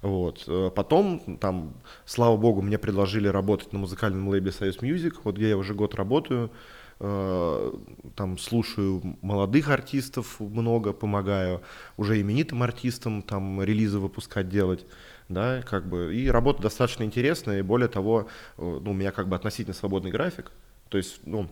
Вот. 0.02 0.48
Потом, 0.74 1.38
там, 1.40 1.74
слава 2.04 2.36
богу, 2.36 2.62
мне 2.62 2.78
предложили 2.78 3.28
работать 3.28 3.72
на 3.72 3.78
музыкальном 3.78 4.28
лейбле 4.28 4.52
Союз 4.52 4.82
Music, 4.82 5.24
вот 5.24 5.36
где 5.36 5.50
я 5.50 5.56
уже 5.56 5.74
год 5.74 5.94
работаю. 5.94 6.50
Э, 6.98 7.72
там 8.14 8.38
слушаю 8.38 9.02
молодых 9.20 9.68
артистов 9.68 10.40
много, 10.40 10.92
помогаю 10.94 11.60
уже 11.98 12.20
именитым 12.20 12.62
артистам 12.62 13.22
там 13.22 13.62
релизы 13.62 13.98
выпускать 13.98 14.48
делать, 14.48 14.86
да, 15.28 15.62
как 15.62 15.88
бы, 15.88 16.14
и 16.14 16.28
работа 16.28 16.62
достаточно 16.62 17.02
интересная, 17.04 17.58
и 17.58 17.62
более 17.62 17.88
того, 17.88 18.28
э, 18.58 18.80
ну, 18.82 18.90
у 18.90 18.94
меня 18.94 19.12
как 19.12 19.28
бы 19.28 19.36
относительно 19.36 19.74
свободный 19.74 20.10
график, 20.10 20.52
то 20.88 20.98
есть, 20.98 21.20
ну, 21.24 21.50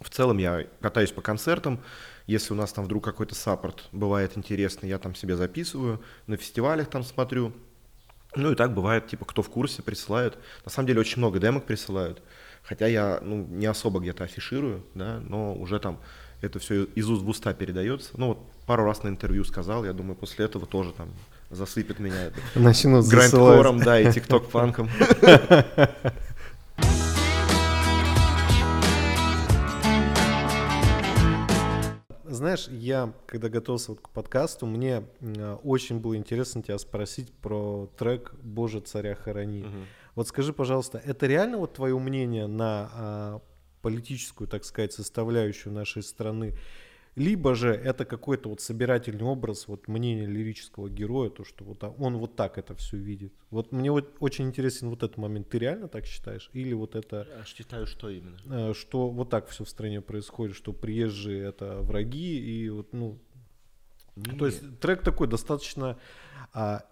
в 0.00 0.10
целом 0.10 0.38
я 0.38 0.66
катаюсь 0.80 1.10
по 1.10 1.22
концертам, 1.22 1.80
если 2.26 2.52
у 2.52 2.56
нас 2.56 2.72
там 2.72 2.84
вдруг 2.84 3.04
какой-то 3.04 3.34
support 3.34 3.88
бывает 3.92 4.36
интересный, 4.36 4.88
я 4.88 4.98
там 4.98 5.14
себе 5.14 5.36
записываю, 5.36 6.02
на 6.26 6.36
фестивалях 6.36 6.88
там 6.88 7.02
смотрю, 7.02 7.52
ну 8.34 8.52
и 8.52 8.54
так 8.54 8.74
бывает, 8.74 9.06
типа, 9.06 9.24
кто 9.24 9.42
в 9.42 9.48
курсе, 9.48 9.82
присылают. 9.82 10.38
На 10.64 10.70
самом 10.70 10.88
деле 10.88 11.00
очень 11.00 11.18
много 11.18 11.38
демок 11.38 11.64
присылают. 11.64 12.22
Хотя 12.62 12.86
я 12.86 13.20
ну, 13.22 13.46
не 13.46 13.64
особо 13.66 14.00
где-то 14.00 14.24
афиширую, 14.24 14.84
да, 14.94 15.20
но 15.20 15.54
уже 15.54 15.78
там 15.78 16.00
это 16.42 16.58
все 16.58 16.84
из 16.84 17.08
уст 17.08 17.22
в 17.22 17.28
уста 17.28 17.54
передается. 17.54 18.10
Ну 18.16 18.28
вот 18.28 18.38
пару 18.66 18.84
раз 18.84 19.02
на 19.02 19.08
интервью 19.08 19.44
сказал, 19.44 19.84
я 19.84 19.92
думаю, 19.92 20.16
после 20.16 20.44
этого 20.44 20.66
тоже 20.66 20.92
там 20.92 21.08
засыпет 21.50 21.98
меня 21.98 22.32
Начнут 22.54 23.06
грандкором, 23.06 23.78
да, 23.80 24.00
и 24.00 24.12
тикток-панком. 24.12 24.88
Знаешь, 32.24 32.68
я, 32.68 33.14
когда 33.26 33.48
готовился 33.48 33.92
вот 33.92 34.00
к 34.00 34.10
подкасту, 34.10 34.66
мне 34.66 35.04
очень 35.62 36.00
было 36.00 36.16
интересно 36.16 36.62
тебя 36.62 36.76
спросить 36.78 37.32
про 37.32 37.90
трек 37.96 38.34
«Боже, 38.42 38.80
царя 38.80 39.14
хорони». 39.14 39.62
Угу. 39.62 39.70
Вот 40.16 40.28
скажи, 40.28 40.52
пожалуйста, 40.52 41.00
это 41.02 41.26
реально 41.26 41.58
вот 41.58 41.74
твое 41.74 41.98
мнение 41.98 42.46
на 42.46 42.90
а, 42.92 43.40
политическую, 43.80 44.48
так 44.48 44.64
сказать, 44.64 44.92
составляющую 44.92 45.72
нашей 45.72 46.02
страны? 46.02 46.54
Либо 47.16 47.54
же 47.54 47.70
это 47.70 48.04
какой-то 48.04 48.50
вот 48.50 48.60
собирательный 48.60 49.24
образ, 49.24 49.68
вот 49.68 49.88
мнение 49.88 50.26
лирического 50.26 50.90
героя, 50.90 51.30
то, 51.30 51.44
что 51.44 51.64
вот 51.64 51.82
он 51.82 52.18
вот 52.18 52.36
так 52.36 52.58
это 52.58 52.74
все 52.74 52.98
видит. 52.98 53.32
Вот 53.48 53.72
мне 53.72 53.90
вот 53.90 54.16
очень 54.20 54.44
интересен 54.44 54.90
вот 54.90 55.02
этот 55.02 55.16
момент. 55.16 55.48
Ты 55.48 55.58
реально 55.58 55.88
так 55.88 56.04
считаешь? 56.04 56.50
Или 56.52 56.74
вот 56.74 56.94
это... 56.94 57.26
Я 57.38 57.44
считаю, 57.46 57.86
что 57.86 58.10
именно? 58.10 58.36
Э, 58.50 58.74
что 58.74 59.08
вот 59.08 59.30
так 59.30 59.48
все 59.48 59.64
в 59.64 59.68
стране 59.70 60.02
происходит, 60.02 60.56
что 60.56 60.74
приезжие 60.74 61.42
это 61.42 61.80
враги, 61.80 62.38
и 62.38 62.68
вот, 62.68 62.92
ну... 62.92 63.18
Нет. 64.14 64.38
То 64.38 64.46
есть 64.46 64.78
трек 64.80 65.02
такой 65.02 65.26
достаточно, 65.26 65.98
а, 66.52 66.84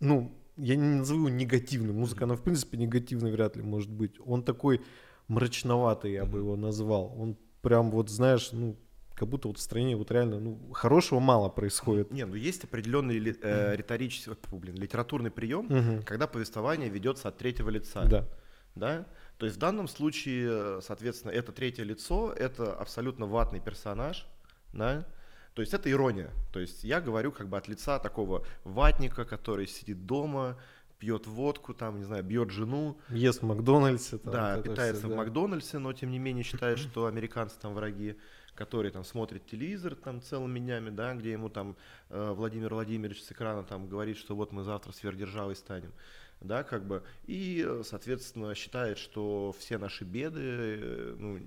ну, 0.00 0.32
я 0.56 0.74
не 0.74 0.98
назову 0.98 1.28
негативным. 1.28 1.96
Музыка, 1.96 2.24
она 2.24 2.34
в 2.34 2.42
принципе 2.42 2.76
негативной 2.76 3.30
вряд 3.30 3.56
ли 3.56 3.62
может 3.62 3.90
быть. 3.90 4.16
Он 4.24 4.42
такой 4.42 4.80
мрачноватый, 5.28 6.12
я 6.12 6.24
бы 6.24 6.38
его 6.38 6.56
назвал. 6.56 7.14
Он 7.16 7.36
прям 7.62 7.92
вот, 7.92 8.10
знаешь, 8.10 8.50
ну, 8.52 8.76
как 9.20 9.28
будто 9.28 9.48
вот 9.48 9.58
в 9.58 9.60
стране 9.60 9.96
вот 9.96 10.10
реально, 10.10 10.40
ну, 10.40 10.58
хорошего 10.72 11.20
мало 11.20 11.50
происходит. 11.50 12.10
Не, 12.10 12.24
ну 12.24 12.36
есть 12.36 12.64
определенный 12.64 13.18
э, 13.18 13.76
риторический, 13.76 14.32
блин, 14.50 14.76
литературный 14.76 15.30
прием, 15.30 15.66
угу. 15.66 16.02
когда 16.06 16.26
повествование 16.26 16.88
ведется 16.88 17.28
от 17.28 17.36
третьего 17.36 17.68
лица. 17.68 18.06
Да. 18.06 18.26
Да? 18.74 19.04
То 19.36 19.44
есть 19.44 19.58
в 19.58 19.60
данном 19.60 19.88
случае, 19.88 20.80
соответственно, 20.80 21.32
это 21.32 21.52
третье 21.52 21.84
лицо, 21.84 22.32
это 22.32 22.72
абсолютно 22.72 23.26
ватный 23.26 23.60
персонаж, 23.60 24.26
да, 24.72 25.04
то 25.52 25.60
есть 25.60 25.74
это 25.74 25.90
ирония. 25.90 26.30
То 26.50 26.60
есть 26.60 26.82
я 26.82 27.00
говорю 27.02 27.30
как 27.30 27.48
бы 27.48 27.58
от 27.58 27.68
лица 27.68 27.98
такого 27.98 28.46
ватника, 28.64 29.26
который 29.26 29.66
сидит 29.66 30.06
дома, 30.06 30.56
пьет 31.00 31.26
водку, 31.26 31.74
там, 31.74 31.98
не 31.98 32.04
знаю, 32.04 32.22
бьет 32.22 32.50
жену. 32.50 32.96
Ест 33.08 33.40
в 33.40 33.46
Макдональдсе. 33.46 34.18
Там, 34.18 34.32
да, 34.32 34.62
питается 34.62 35.00
все, 35.00 35.06
в 35.08 35.10
да. 35.10 35.16
Макдональдсе, 35.16 35.78
но 35.78 35.92
тем 35.92 36.10
не 36.10 36.18
менее 36.18 36.44
считает, 36.44 36.78
что 36.78 37.06
американцы 37.06 37.58
там 37.58 37.74
враги, 37.74 38.16
которые 38.54 38.92
там 38.92 39.02
смотрят 39.02 39.44
телевизор 39.46 39.96
там 39.96 40.20
целыми 40.20 40.60
днями, 40.60 40.90
да, 40.90 41.14
где 41.14 41.32
ему 41.32 41.48
там 41.48 41.76
э, 42.10 42.32
Владимир 42.32 42.74
Владимирович 42.74 43.22
с 43.22 43.32
экрана 43.32 43.64
там 43.64 43.88
говорит, 43.88 44.18
что 44.18 44.36
вот 44.36 44.52
мы 44.52 44.62
завтра 44.62 44.92
сверхдержавой 44.92 45.56
станем 45.56 45.92
да, 46.40 46.62
как 46.62 46.86
бы, 46.86 47.02
и, 47.26 47.80
соответственно, 47.84 48.54
считает, 48.54 48.98
что 48.98 49.54
все 49.58 49.78
наши 49.78 50.04
беды, 50.04 50.40
э, 50.40 51.16
ну, 51.18 51.38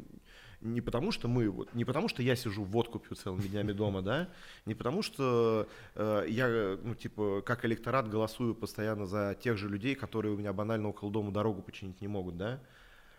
не 0.63 0.81
потому 0.81 1.11
что 1.11 1.27
мы, 1.27 1.49
вот, 1.49 1.73
не 1.73 1.85
потому 1.85 2.07
что 2.07 2.23
я 2.23 2.35
сижу 2.35 2.63
водку 2.63 2.99
пью 2.99 3.15
целыми 3.15 3.47
днями 3.47 3.71
дома, 3.71 4.01
да, 4.01 4.29
не 4.65 4.75
потому 4.75 5.01
что 5.01 5.67
э, 5.95 6.25
я, 6.29 6.77
ну, 6.81 6.95
типа, 6.95 7.41
как 7.41 7.65
электорат 7.65 8.09
голосую 8.09 8.55
постоянно 8.55 9.05
за 9.05 9.37
тех 9.39 9.57
же 9.57 9.69
людей, 9.69 9.95
которые 9.95 10.33
у 10.33 10.37
меня 10.37 10.53
банально 10.53 10.89
около 10.89 11.11
дома 11.11 11.31
дорогу 11.31 11.61
починить 11.61 12.01
не 12.01 12.07
могут, 12.07 12.37
да, 12.37 12.59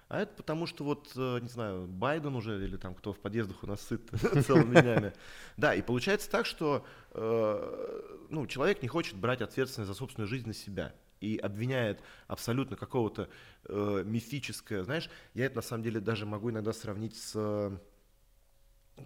а 0.09 0.21
это 0.21 0.35
потому 0.35 0.67
что 0.67 0.85
вот, 0.85 1.13
э, 1.17 1.39
не 1.41 1.49
знаю, 1.49 1.87
Байден 1.87 2.35
уже 2.37 2.63
или 2.63 2.77
там 2.77 2.95
кто 2.95 3.13
в 3.13 3.19
подъездах 3.19 3.63
у 3.63 3.67
нас 3.67 3.81
сыт 3.81 4.03
целыми 4.47 4.81
днями. 4.81 5.13
Да, 5.57 5.75
и 5.75 5.83
получается 5.83 6.31
так, 6.31 6.47
что 6.47 6.85
э, 7.13 8.27
ну, 8.29 8.47
человек 8.47 8.83
не 8.83 8.89
хочет 8.89 9.17
брать 9.17 9.41
ответственность 9.41 9.89
за 9.89 9.95
собственную 9.95 10.29
жизнь 10.29 10.47
на 10.47 10.55
себя 10.55 10.95
и 11.25 11.39
обвиняет 11.39 12.01
абсолютно 12.27 12.77
какого-то 12.77 13.29
э, 13.65 14.03
мифическое, 14.05 14.85
знаешь, 14.85 15.09
я 15.33 15.47
это 15.47 15.57
на 15.57 15.63
самом 15.63 15.83
деле 15.83 16.01
даже 16.01 16.27
могу 16.27 16.51
иногда 16.51 16.73
сравнить 16.73 17.17
с, 17.17 17.81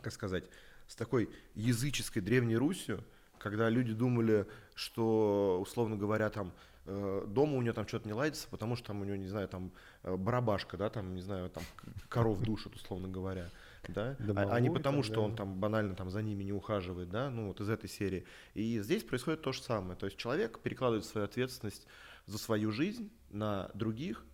как 0.02 0.12
сказать, 0.12 0.44
с 0.88 0.96
такой 0.96 1.30
языческой 1.54 2.22
древней 2.22 2.56
Русью, 2.56 3.04
когда 3.38 3.68
люди 3.68 3.92
думали, 3.92 4.46
что, 4.74 5.58
условно 5.60 5.96
говоря, 5.96 6.28
там 6.30 6.52
э, 6.86 7.24
дома 7.28 7.56
у 7.56 7.62
нее 7.62 7.72
там 7.72 7.86
что-то 7.86 8.08
не 8.08 8.14
ладится, 8.14 8.48
потому 8.48 8.74
что 8.74 8.88
там 8.88 9.00
у 9.00 9.04
нее, 9.04 9.18
не 9.18 9.28
знаю, 9.28 9.48
там 9.48 9.72
э, 10.02 10.16
барабашка, 10.16 10.76
да, 10.76 10.90
там, 10.90 11.14
не 11.14 11.22
знаю, 11.22 11.50
там 11.50 11.62
коров 12.08 12.40
душат, 12.40 12.74
условно 12.74 13.08
говоря 13.08 13.50
да, 13.86 14.16
а, 14.36 14.56
а 14.56 14.60
не 14.60 14.70
потому, 14.70 15.02
что 15.02 15.14
да. 15.14 15.20
он 15.20 15.36
там 15.36 15.60
банально 15.60 15.94
там 15.94 16.10
за 16.10 16.22
ними 16.22 16.44
не 16.44 16.52
ухаживает, 16.52 17.08
да, 17.10 17.30
ну 17.30 17.48
вот 17.48 17.60
из 17.60 17.70
этой 17.70 17.88
серии. 17.88 18.24
И 18.54 18.80
здесь 18.80 19.04
происходит 19.04 19.42
то 19.42 19.52
же 19.52 19.62
самое, 19.62 19.96
то 19.96 20.06
есть 20.06 20.18
человек 20.18 20.58
перекладывает 20.60 21.04
свою 21.04 21.24
ответственность 21.24 21.86
за 22.26 22.38
свою 22.38 22.70
жизнь 22.70 23.10
на 23.30 23.70
других, 23.74 24.24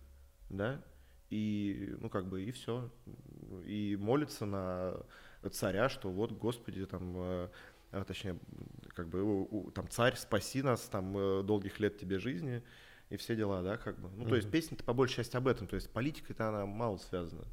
да, 0.49 0.81
и, 1.29 1.95
ну, 1.99 2.09
как 2.09 2.27
бы, 2.27 2.43
и 2.43 2.51
все. 2.51 2.91
И 3.65 3.97
молится 3.99 4.45
на 4.45 4.95
царя, 5.51 5.89
что 5.89 6.09
вот, 6.09 6.31
Господи, 6.31 6.85
там, 6.85 7.13
э, 7.17 7.49
а, 7.91 8.03
точнее, 8.03 8.37
как 8.89 9.09
бы, 9.09 9.71
там, 9.73 9.87
царь, 9.89 10.15
спаси 10.15 10.61
нас, 10.61 10.81
там, 10.81 11.17
э, 11.17 11.43
долгих 11.43 11.79
лет 11.79 11.97
тебе 11.97 12.19
жизни, 12.19 12.63
и 13.09 13.17
все 13.17 13.35
дела, 13.35 13.61
да, 13.61 13.77
как 13.77 13.99
бы. 13.99 14.09
Ну, 14.09 14.23
mm-hmm. 14.23 14.29
то 14.29 14.35
есть 14.35 14.51
песня-то 14.51 14.83
по 14.83 14.93
большей 14.93 15.17
части 15.17 15.35
об 15.35 15.47
этом, 15.47 15.67
то 15.67 15.75
есть 15.75 15.89
политика-то 15.91 16.49
она 16.49 16.65
мало 16.65 16.97
связана. 16.97 17.45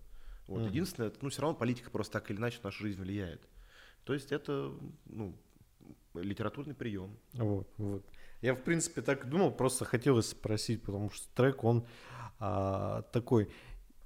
Вот. 0.52 0.60
Mm-hmm. 0.60 0.68
Единственное, 0.68 1.12
ну, 1.22 1.30
все 1.30 1.40
равно 1.40 1.56
политика 1.56 1.90
просто 1.90 2.12
так 2.14 2.30
или 2.30 2.38
иначе 2.38 2.58
в 2.60 2.64
нашу 2.64 2.82
жизнь 2.82 3.00
влияет. 3.00 3.40
То 4.04 4.12
есть 4.12 4.32
это, 4.32 4.70
ну, 5.06 5.34
литературный 6.14 6.74
прием. 6.74 7.16
Вот, 7.32 7.68
вот. 7.78 8.04
Я, 8.42 8.54
в 8.54 8.62
принципе, 8.62 9.00
так 9.00 9.28
думал, 9.30 9.52
просто 9.52 9.84
хотелось 9.84 10.28
спросить, 10.28 10.82
потому 10.82 11.10
что 11.10 11.26
трек, 11.34 11.64
он 11.64 11.86
а, 12.38 13.02
такой, 13.12 13.48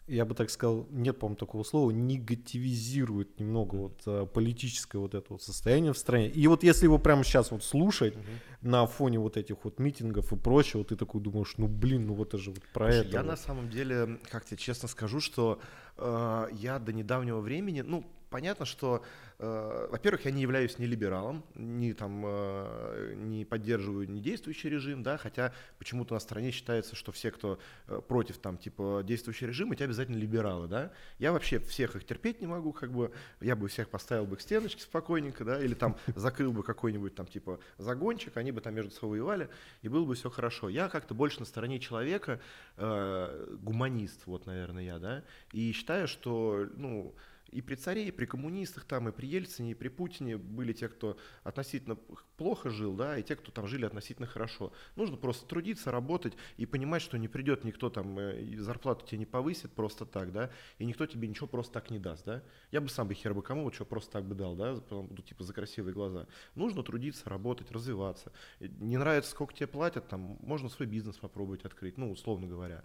я 0.06 0.24
бы 0.24 0.34
так 0.34 0.50
сказал, 0.50 0.86
нет, 0.90 1.18
по-моему, 1.18 1.36
такого 1.36 1.64
слова, 1.64 1.90
негативизирует 1.90 3.40
немного 3.40 3.74
вот 3.74 4.02
а, 4.06 4.26
политическое 4.26 4.98
вот 4.98 5.14
это 5.14 5.26
вот 5.30 5.42
состояние 5.42 5.92
в 5.92 5.98
стране. 5.98 6.28
И 6.28 6.46
вот 6.46 6.62
если 6.62 6.84
его 6.84 6.98
прямо 6.98 7.24
сейчас 7.24 7.50
вот 7.50 7.64
слушать 7.64 8.14
угу. 8.14 8.24
на 8.60 8.86
фоне 8.86 9.18
вот 9.18 9.36
этих 9.36 9.64
вот 9.64 9.80
митингов 9.80 10.32
и 10.32 10.36
прочего, 10.36 10.84
ты 10.84 10.94
такой 10.94 11.20
думаешь, 11.20 11.54
ну 11.56 11.66
блин, 11.66 12.06
ну 12.06 12.14
вот 12.14 12.28
это 12.28 12.38
же 12.38 12.50
вот 12.50 12.62
про 12.72 12.92
Слушай, 12.92 13.00
это. 13.00 13.10
Я 13.10 13.22
вот. 13.22 13.28
на 13.28 13.36
самом 13.36 13.68
деле, 13.68 14.20
как 14.30 14.44
тебе 14.44 14.58
честно 14.58 14.86
скажу, 14.86 15.18
что 15.18 15.58
э, 15.58 15.85
я 15.98 16.78
до 16.78 16.92
недавнего 16.92 17.40
времени, 17.40 17.80
ну, 17.80 18.04
понятно, 18.30 18.66
что, 18.66 18.96
э, 18.96 19.25
во-первых, 19.38 20.24
я 20.24 20.30
не 20.30 20.40
являюсь 20.40 20.78
ни 20.78 20.86
либералом, 20.86 21.44
ни 21.54 21.92
там 21.92 22.22
э, 22.24 23.14
не 23.16 23.44
поддерживаю 23.44 24.08
не 24.08 24.20
действующий 24.20 24.70
режим, 24.70 25.02
да, 25.02 25.18
хотя 25.18 25.52
почему-то 25.78 26.14
на 26.14 26.20
стране 26.20 26.50
считается, 26.50 26.96
что 26.96 27.12
все, 27.12 27.30
кто 27.30 27.58
э, 27.88 28.00
против 28.08 28.38
там 28.38 28.56
типа 28.56 29.02
действующий 29.04 29.46
режим, 29.46 29.72
эти 29.72 29.82
обязательно 29.82 30.16
либералы, 30.16 30.68
да. 30.68 30.90
Я 31.18 31.32
вообще 31.32 31.58
всех 31.58 31.96
их 31.96 32.06
терпеть 32.06 32.40
не 32.40 32.46
могу, 32.46 32.72
как 32.72 32.92
бы 32.92 33.12
я 33.40 33.56
бы 33.56 33.68
всех 33.68 33.90
поставил 33.90 34.24
бы 34.24 34.36
к 34.36 34.40
стеночке 34.40 34.80
спокойненько, 34.80 35.44
да, 35.44 35.62
или 35.62 35.74
там 35.74 35.96
закрыл 36.14 36.52
бы 36.52 36.62
какой-нибудь 36.62 37.14
там 37.14 37.26
типа 37.26 37.60
загончик, 37.76 38.36
они 38.38 38.52
бы 38.52 38.62
там 38.62 38.74
между 38.74 38.92
собой 38.92 39.20
воевали, 39.20 39.50
и 39.82 39.88
было 39.88 40.06
бы 40.06 40.14
все 40.14 40.30
хорошо. 40.30 40.70
Я 40.70 40.88
как-то 40.88 41.14
больше 41.14 41.40
на 41.40 41.46
стороне 41.46 41.78
человека, 41.78 42.40
э, 42.76 43.56
гуманист, 43.60 44.26
вот, 44.26 44.46
наверное, 44.46 44.84
я, 44.84 44.98
да, 44.98 45.24
и 45.52 45.72
считаю, 45.72 46.08
что, 46.08 46.66
ну, 46.74 47.14
и 47.50 47.62
при 47.62 47.74
царе, 47.74 48.08
и 48.08 48.10
при 48.10 48.26
коммунистах, 48.26 48.84
там, 48.84 49.08
и 49.08 49.12
при 49.12 49.26
Ельцине, 49.26 49.72
и 49.72 49.74
при 49.74 49.88
Путине 49.88 50.36
были 50.36 50.72
те, 50.72 50.88
кто 50.88 51.16
относительно 51.44 51.96
плохо 52.36 52.70
жил, 52.70 52.94
да, 52.94 53.18
и 53.18 53.22
те, 53.22 53.36
кто 53.36 53.52
там 53.52 53.66
жили 53.66 53.84
относительно 53.84 54.26
хорошо. 54.26 54.72
Нужно 54.96 55.16
просто 55.16 55.46
трудиться, 55.46 55.90
работать 55.90 56.34
и 56.56 56.66
понимать, 56.66 57.02
что 57.02 57.18
не 57.18 57.28
придет 57.28 57.64
никто 57.64 57.90
там, 57.90 58.18
э, 58.18 58.56
зарплату 58.58 59.06
тебе 59.06 59.18
не 59.18 59.26
повысит 59.26 59.72
просто 59.72 60.04
так, 60.04 60.32
да, 60.32 60.50
и 60.78 60.84
никто 60.84 61.06
тебе 61.06 61.28
ничего 61.28 61.46
просто 61.46 61.72
так 61.72 61.90
не 61.90 61.98
даст, 61.98 62.24
да. 62.24 62.42
Я 62.72 62.80
бы 62.80 62.88
сам 62.88 63.08
бы 63.08 63.14
хер 63.14 63.34
бы 63.34 63.42
кому 63.42 63.64
вот 63.64 63.74
что 63.74 63.84
просто 63.84 64.12
так 64.12 64.24
бы 64.24 64.34
дал, 64.34 64.56
да, 64.56 64.76
ну, 64.90 65.08
типа 65.24 65.44
за 65.44 65.52
красивые 65.52 65.94
глаза. 65.94 66.26
Нужно 66.54 66.82
трудиться, 66.82 67.28
работать, 67.28 67.70
развиваться. 67.70 68.32
Не 68.60 68.96
нравится, 68.96 69.30
сколько 69.30 69.54
тебе 69.54 69.66
платят, 69.66 70.08
там, 70.08 70.38
можно 70.40 70.68
свой 70.68 70.86
бизнес 70.86 71.16
попробовать 71.16 71.64
открыть, 71.64 71.96
ну, 71.96 72.10
условно 72.10 72.46
говоря. 72.46 72.84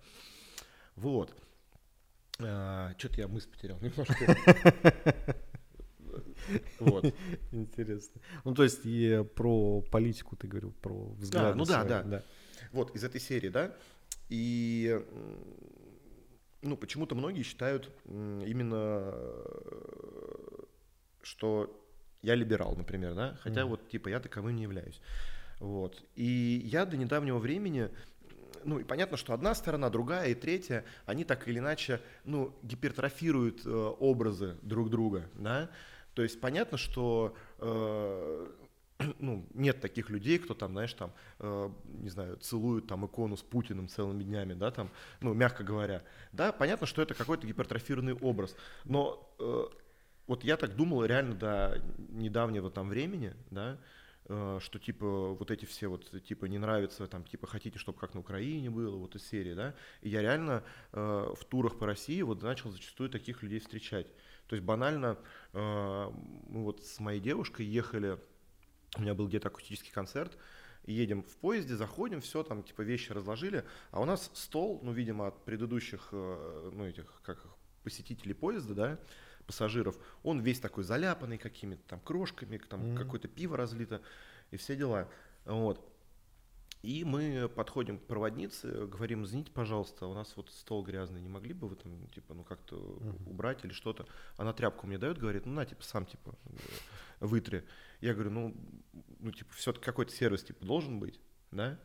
Вот. 0.95 1.35
А, 2.45 2.93
Что-то 2.97 3.21
я 3.21 3.27
мысль 3.27 3.49
потерял 3.49 3.79
немножко. 3.81 5.35
Вот. 6.79 7.05
Интересно. 7.51 8.19
Ну, 8.43 8.53
то 8.53 8.63
есть 8.63 8.81
и 8.83 9.23
про 9.35 9.81
политику 9.81 10.35
ты 10.35 10.47
говорил, 10.47 10.73
про 10.81 11.05
взгляды. 11.13 11.49
Да, 11.49 11.55
ну 11.55 11.65
да, 11.65 11.83
да, 11.83 12.03
да. 12.03 12.23
Вот, 12.73 12.93
из 12.95 13.03
этой 13.03 13.21
серии, 13.21 13.47
да. 13.47 13.73
И 14.27 14.99
ну, 16.61 16.77
почему-то 16.77 17.15
многие 17.15 17.43
считают 17.43 17.89
именно, 18.05 19.13
что 21.21 21.77
я 22.21 22.35
либерал, 22.35 22.75
например, 22.75 23.15
да, 23.15 23.37
хотя 23.41 23.61
mm. 23.61 23.65
вот, 23.65 23.89
типа, 23.89 24.09
я 24.09 24.19
таковым 24.19 24.55
не 24.55 24.63
являюсь. 24.63 25.01
Вот. 25.59 26.03
И 26.15 26.61
я 26.65 26.85
до 26.85 26.97
недавнего 26.97 27.37
времени 27.37 27.89
ну 28.63 28.79
и 28.79 28.83
понятно, 28.83 29.17
что 29.17 29.33
одна 29.33 29.53
сторона, 29.55 29.89
другая 29.89 30.29
и 30.29 30.35
третья, 30.35 30.85
они 31.05 31.23
так 31.23 31.47
или 31.47 31.59
иначе, 31.59 32.01
ну, 32.25 32.55
гипертрофируют 32.63 33.65
э, 33.65 33.69
образы 33.69 34.57
друг 34.61 34.89
друга, 34.89 35.29
да. 35.35 35.69
То 36.13 36.23
есть 36.23 36.39
понятно, 36.41 36.77
что 36.77 37.35
э, 37.59 38.47
ну, 39.19 39.45
нет 39.53 39.81
таких 39.81 40.09
людей, 40.09 40.39
кто 40.39 40.53
там, 40.53 40.71
знаешь, 40.71 40.93
там, 40.93 41.11
э, 41.39 41.69
не 41.85 42.09
знаю, 42.09 42.37
целуют 42.37 42.87
там 42.87 43.05
икону 43.05 43.37
с 43.37 43.41
Путиным 43.41 43.87
целыми 43.87 44.23
днями, 44.23 44.53
да, 44.53 44.71
там, 44.71 44.89
ну, 45.19 45.33
мягко 45.33 45.63
говоря. 45.63 46.03
Да, 46.31 46.51
понятно, 46.51 46.87
что 46.87 47.01
это 47.01 47.13
какой-то 47.13 47.47
гипертрофированный 47.47 48.13
образ, 48.13 48.55
но 48.85 49.29
э, 49.39 49.63
вот 50.27 50.43
я 50.43 50.57
так 50.57 50.75
думал 50.75 51.05
реально 51.05 51.35
до 51.35 51.81
недавнего 52.09 52.69
там 52.71 52.89
времени, 52.89 53.33
да, 53.49 53.77
что 54.59 54.79
типа 54.79 55.33
вот 55.33 55.51
эти 55.51 55.65
все 55.65 55.87
вот 55.87 56.09
типа 56.23 56.45
не 56.45 56.57
нравится, 56.57 57.07
там 57.07 57.23
типа 57.23 57.47
хотите, 57.47 57.79
чтобы 57.79 57.99
как 57.99 58.13
на 58.13 58.21
Украине 58.21 58.69
было, 58.69 58.95
вот 58.95 59.15
из 59.15 59.27
серии, 59.27 59.53
да, 59.53 59.75
и 60.01 60.09
я 60.09 60.21
реально 60.21 60.63
э, 60.93 61.33
в 61.37 61.45
турах 61.45 61.77
по 61.77 61.85
России 61.85 62.21
вот 62.21 62.41
начал 62.41 62.71
зачастую 62.71 63.09
таких 63.09 63.43
людей 63.43 63.59
встречать. 63.59 64.07
То 64.47 64.55
есть 64.55 64.65
банально 64.65 65.17
э, 65.53 66.11
мы 66.49 66.63
вот 66.63 66.83
с 66.83 66.99
моей 66.99 67.19
девушкой 67.19 67.65
ехали, 67.65 68.19
у 68.97 69.01
меня 69.01 69.13
был 69.13 69.27
где-то 69.27 69.49
акустический 69.49 69.91
концерт, 69.91 70.37
едем 70.85 71.23
в 71.23 71.37
поезде, 71.37 71.75
заходим, 71.75 72.21
все, 72.21 72.43
там, 72.43 72.63
типа, 72.63 72.81
вещи 72.81 73.11
разложили, 73.11 73.65
а 73.91 74.01
у 74.01 74.05
нас 74.05 74.31
стол, 74.33 74.79
ну, 74.83 74.91
видимо, 74.91 75.27
от 75.27 75.45
предыдущих, 75.45 76.09
э, 76.11 76.71
ну, 76.73 76.85
этих, 76.85 77.21
как 77.23 77.45
посетителей 77.83 78.33
поезда, 78.33 78.73
да, 78.73 78.99
пассажиров, 79.43 79.97
он 80.23 80.39
весь 80.39 80.59
такой 80.59 80.83
заляпанный 80.83 81.37
какими-то 81.37 81.81
там 81.87 81.99
крошками, 81.99 82.57
там 82.57 82.81
mm-hmm. 82.81 82.97
какое-то 82.97 83.27
пиво 83.27 83.57
разлито 83.57 84.01
и 84.51 84.57
все 84.57 84.75
дела. 84.75 85.09
Вот. 85.45 85.87
И 86.81 87.03
мы 87.03 87.47
подходим 87.47 87.99
к 87.99 88.07
проводнице, 88.07 88.87
говорим, 88.87 89.23
извините, 89.23 89.51
пожалуйста, 89.51 90.07
у 90.07 90.15
нас 90.15 90.35
вот 90.35 90.49
стол 90.49 90.83
грязный, 90.83 91.21
не 91.21 91.29
могли 91.29 91.53
бы 91.53 91.67
вы 91.67 91.75
там, 91.75 92.07
типа, 92.07 92.33
ну 92.33 92.43
как-то 92.43 92.75
uh-huh. 92.75 93.29
убрать 93.29 93.63
или 93.63 93.71
что-то? 93.71 94.07
Она 94.37 94.51
тряпку 94.51 94.87
мне 94.87 94.97
дает, 94.97 95.19
говорит, 95.19 95.45
ну 95.45 95.53
на, 95.53 95.65
типа, 95.65 95.83
сам, 95.83 96.07
типа, 96.07 96.35
вытри. 97.19 97.63
Я 97.99 98.15
говорю, 98.15 98.31
ну, 98.31 98.55
ну 99.19 99.31
типа, 99.31 99.53
все-таки 99.53 99.85
какой-то 99.85 100.11
сервис, 100.11 100.43
типа, 100.43 100.65
должен 100.65 100.99
быть, 100.99 101.19
да? 101.51 101.79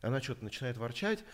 Она 0.00 0.22
что-то 0.22 0.44
начинает 0.44 0.78
ворчать, 0.78 1.24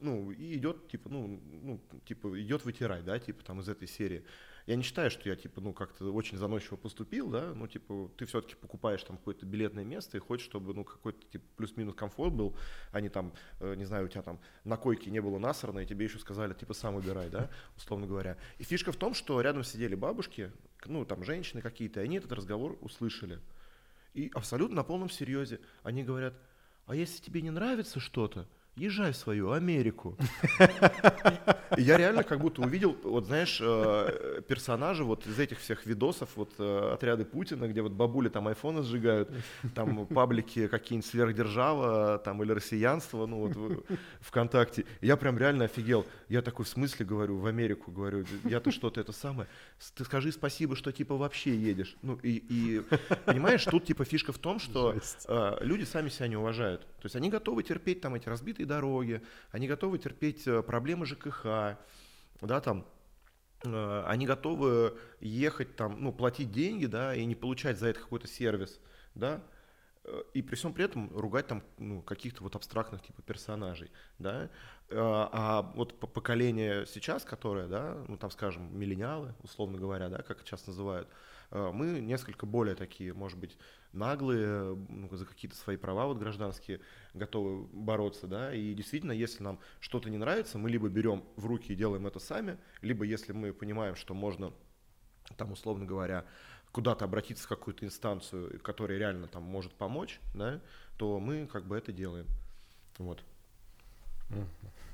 ну, 0.00 0.30
и 0.30 0.56
идет, 0.56 0.88
типа, 0.88 1.08
ну, 1.08 1.40
ну, 1.42 1.80
типа, 2.04 2.40
идет 2.40 2.64
вытирать, 2.66 3.04
да, 3.04 3.18
типа, 3.18 3.44
там, 3.44 3.60
из 3.60 3.68
этой 3.68 3.88
серии. 3.88 4.24
Я 4.66 4.74
не 4.74 4.82
считаю, 4.82 5.12
что 5.12 5.28
я, 5.28 5.36
типа, 5.36 5.60
ну, 5.60 5.72
как-то 5.72 6.12
очень 6.12 6.38
заносчиво 6.38 6.76
поступил, 6.76 7.30
да, 7.30 7.52
ну, 7.54 7.68
типа, 7.68 8.10
ты 8.16 8.26
все-таки 8.26 8.56
покупаешь 8.56 9.02
там 9.04 9.16
какое-то 9.16 9.46
билетное 9.46 9.84
место 9.84 10.16
и 10.16 10.20
хочешь, 10.20 10.46
чтобы, 10.46 10.74
ну, 10.74 10.82
какой-то, 10.82 11.24
типа, 11.28 11.44
плюс-минус 11.56 11.94
комфорт 11.94 12.34
был, 12.34 12.56
а 12.90 13.00
не 13.00 13.08
там, 13.08 13.32
э, 13.60 13.76
не 13.76 13.84
знаю, 13.84 14.06
у 14.06 14.08
тебя 14.08 14.22
там 14.22 14.40
на 14.64 14.76
койке 14.76 15.12
не 15.12 15.20
было 15.20 15.38
насрано, 15.38 15.78
и 15.78 15.86
тебе 15.86 16.06
еще 16.06 16.18
сказали, 16.18 16.52
типа, 16.52 16.74
сам 16.74 16.96
убирай, 16.96 17.30
да, 17.30 17.48
условно 17.76 18.08
говоря. 18.08 18.38
И 18.58 18.64
фишка 18.64 18.90
в 18.90 18.96
том, 18.96 19.14
что 19.14 19.40
рядом 19.40 19.62
сидели 19.62 19.94
бабушки, 19.94 20.50
ну, 20.84 21.04
там, 21.04 21.22
женщины 21.22 21.62
какие-то, 21.62 22.00
и 22.00 22.04
они 22.04 22.16
этот 22.16 22.32
разговор 22.32 22.76
услышали. 22.80 23.38
И 24.14 24.32
абсолютно 24.34 24.76
на 24.76 24.84
полном 24.84 25.10
серьезе 25.10 25.60
они 25.84 26.02
говорят, 26.02 26.34
а 26.86 26.96
если 26.96 27.22
тебе 27.22 27.40
не 27.40 27.50
нравится 27.50 28.00
что-то, 28.00 28.48
езжай 28.76 29.12
в 29.12 29.16
свою 29.16 29.52
Америку. 29.52 30.16
И 31.76 31.82
я 31.82 31.96
реально 31.96 32.22
как 32.22 32.40
будто 32.40 32.62
увидел, 32.62 32.96
вот 33.02 33.26
знаешь, 33.26 33.58
э, 33.60 34.42
персонажа 34.46 35.04
вот 35.04 35.26
из 35.26 35.38
этих 35.38 35.58
всех 35.58 35.86
видосов, 35.86 36.30
вот 36.36 36.54
э, 36.58 36.90
отряды 36.92 37.24
Путина, 37.24 37.66
где 37.68 37.82
вот 37.82 37.92
бабули 37.92 38.28
там 38.28 38.48
айфоны 38.48 38.82
сжигают, 38.82 39.30
там 39.74 40.06
паблики 40.06 40.68
какие-нибудь 40.68 41.08
сверхдержава, 41.08 42.18
там 42.18 42.42
или 42.42 42.52
россиянство, 42.52 43.26
ну 43.26 43.48
вот 43.48 43.86
ВКонтакте. 44.20 44.84
Я 45.00 45.16
прям 45.16 45.38
реально 45.38 45.64
офигел. 45.64 46.06
Я 46.28 46.42
такой 46.42 46.64
в 46.64 46.68
смысле 46.68 47.04
говорю, 47.06 47.38
в 47.38 47.46
Америку 47.46 47.90
говорю, 47.90 48.24
я-то 48.44 48.70
что-то 48.70 49.00
это 49.00 49.12
самое. 49.12 49.48
Ты 49.94 50.04
скажи 50.04 50.32
спасибо, 50.32 50.76
что 50.76 50.92
типа 50.92 51.16
вообще 51.16 51.56
едешь. 51.56 51.96
Ну 52.02 52.18
и, 52.22 52.44
и 52.48 52.82
понимаешь, 53.24 53.64
тут 53.64 53.84
типа 53.84 54.04
фишка 54.04 54.32
в 54.32 54.38
том, 54.38 54.58
что 54.58 54.94
э, 55.28 55.56
люди 55.60 55.84
сами 55.84 56.08
себя 56.08 56.28
не 56.28 56.36
уважают. 56.36 56.82
То 56.82 57.06
есть 57.06 57.16
они 57.16 57.30
готовы 57.30 57.62
терпеть 57.62 58.00
там 58.00 58.14
эти 58.14 58.28
разбитые 58.28 58.65
дороги, 58.66 59.22
они 59.50 59.68
готовы 59.68 59.98
терпеть 59.98 60.46
э, 60.46 60.62
проблемы 60.62 61.06
ЖКХ, 61.06 61.44
да, 62.40 62.60
там, 62.60 62.86
э, 63.64 64.04
они 64.06 64.26
готовы 64.26 64.98
ехать 65.20 65.76
там, 65.76 66.02
ну, 66.02 66.12
платить 66.12 66.52
деньги, 66.52 66.86
да, 66.86 67.14
и 67.14 67.24
не 67.24 67.34
получать 67.34 67.78
за 67.78 67.88
это 67.88 68.00
какой-то 68.00 68.26
сервис, 68.26 68.80
да, 69.14 69.42
э, 70.04 70.22
и 70.34 70.42
при 70.42 70.54
всем 70.56 70.72
при 70.72 70.84
этом 70.84 71.16
ругать 71.16 71.46
там 71.46 71.62
ну, 71.78 72.02
каких-то 72.02 72.42
вот 72.42 72.56
абстрактных 72.56 73.02
типа 73.02 73.22
персонажей, 73.22 73.90
да, 74.18 74.50
а 74.88 75.72
вот 75.74 75.98
поколение 75.98 76.86
сейчас, 76.86 77.24
которое, 77.24 77.66
да, 77.66 78.04
ну 78.06 78.16
там, 78.16 78.30
скажем, 78.30 78.78
миллениалы, 78.78 79.34
условно 79.42 79.78
говоря, 79.78 80.08
да, 80.08 80.22
как 80.22 80.40
сейчас 80.40 80.66
называют, 80.66 81.08
мы 81.50 82.00
несколько 82.00 82.46
более 82.46 82.74
такие, 82.74 83.12
может 83.12 83.38
быть, 83.38 83.56
наглые, 83.92 84.76
ну, 84.88 85.08
за 85.16 85.24
какие-то 85.26 85.56
свои 85.56 85.76
права 85.76 86.06
вот 86.06 86.18
гражданские 86.18 86.80
готовы 87.14 87.66
бороться, 87.72 88.26
да, 88.26 88.54
и 88.54 88.74
действительно, 88.74 89.12
если 89.12 89.42
нам 89.42 89.58
что-то 89.80 90.10
не 90.10 90.18
нравится, 90.18 90.58
мы 90.58 90.70
либо 90.70 90.88
берем 90.88 91.24
в 91.36 91.46
руки 91.46 91.72
и 91.72 91.76
делаем 91.76 92.06
это 92.06 92.18
сами, 92.18 92.58
либо 92.82 93.04
если 93.04 93.32
мы 93.32 93.52
понимаем, 93.52 93.96
что 93.96 94.14
можно, 94.14 94.52
там, 95.36 95.52
условно 95.52 95.84
говоря, 95.84 96.26
куда-то 96.72 97.04
обратиться 97.06 97.44
в 97.44 97.48
какую-то 97.48 97.86
инстанцию, 97.86 98.60
которая 98.60 98.98
реально 98.98 99.28
там 99.28 99.42
может 99.42 99.72
помочь, 99.74 100.20
да, 100.34 100.60
то 100.98 101.18
мы 101.18 101.46
как 101.46 101.66
бы 101.66 101.76
это 101.76 101.92
делаем. 101.92 102.26
Вот. 102.98 103.24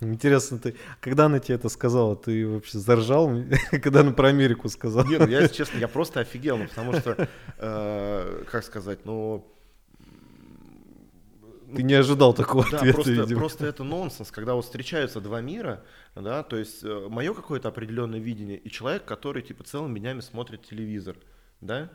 Интересно, 0.03 0.59
ты, 0.59 0.75
когда 1.01 1.27
она 1.27 1.39
тебе 1.39 1.55
это 1.55 1.69
сказала, 1.69 2.17
ты 2.17 2.47
вообще 2.49 2.79
заржал, 2.79 3.31
когда 3.71 4.01
она 4.01 4.11
про 4.11 4.29
Америку 4.29 4.69
сказала? 4.69 5.07
Нет, 5.07 5.21
ну 5.21 5.29
я, 5.29 5.43
если 5.43 5.55
честно, 5.55 5.79
я 5.79 5.87
просто 5.87 6.21
офигел, 6.21 6.59
ну, 6.59 6.67
потому 6.67 6.93
что, 6.95 7.29
э, 7.59 8.45
как 8.51 8.65
сказать, 8.65 9.05
ну... 9.05 9.49
Ты 11.75 11.85
не 11.85 11.95
ожидал 11.95 12.35
такого 12.35 12.69
да, 12.69 12.79
ответа, 12.79 12.95
просто, 12.95 13.13
видимо. 13.13 13.41
просто 13.41 13.67
это 13.67 13.85
нонсенс, 13.85 14.31
когда 14.31 14.55
вот 14.55 14.65
встречаются 14.65 15.21
два 15.21 15.41
мира, 15.41 15.85
да, 16.15 16.43
то 16.43 16.57
есть 16.57 16.83
э, 16.83 17.07
мое 17.09 17.33
какое-то 17.33 17.69
определенное 17.69 18.19
видение 18.19 18.59
и 18.59 18.71
человек, 18.71 19.05
который 19.05 19.41
типа 19.41 19.65
целыми 19.65 19.99
днями 19.99 20.21
смотрит 20.21 20.65
телевизор, 20.65 21.17
да, 21.61 21.91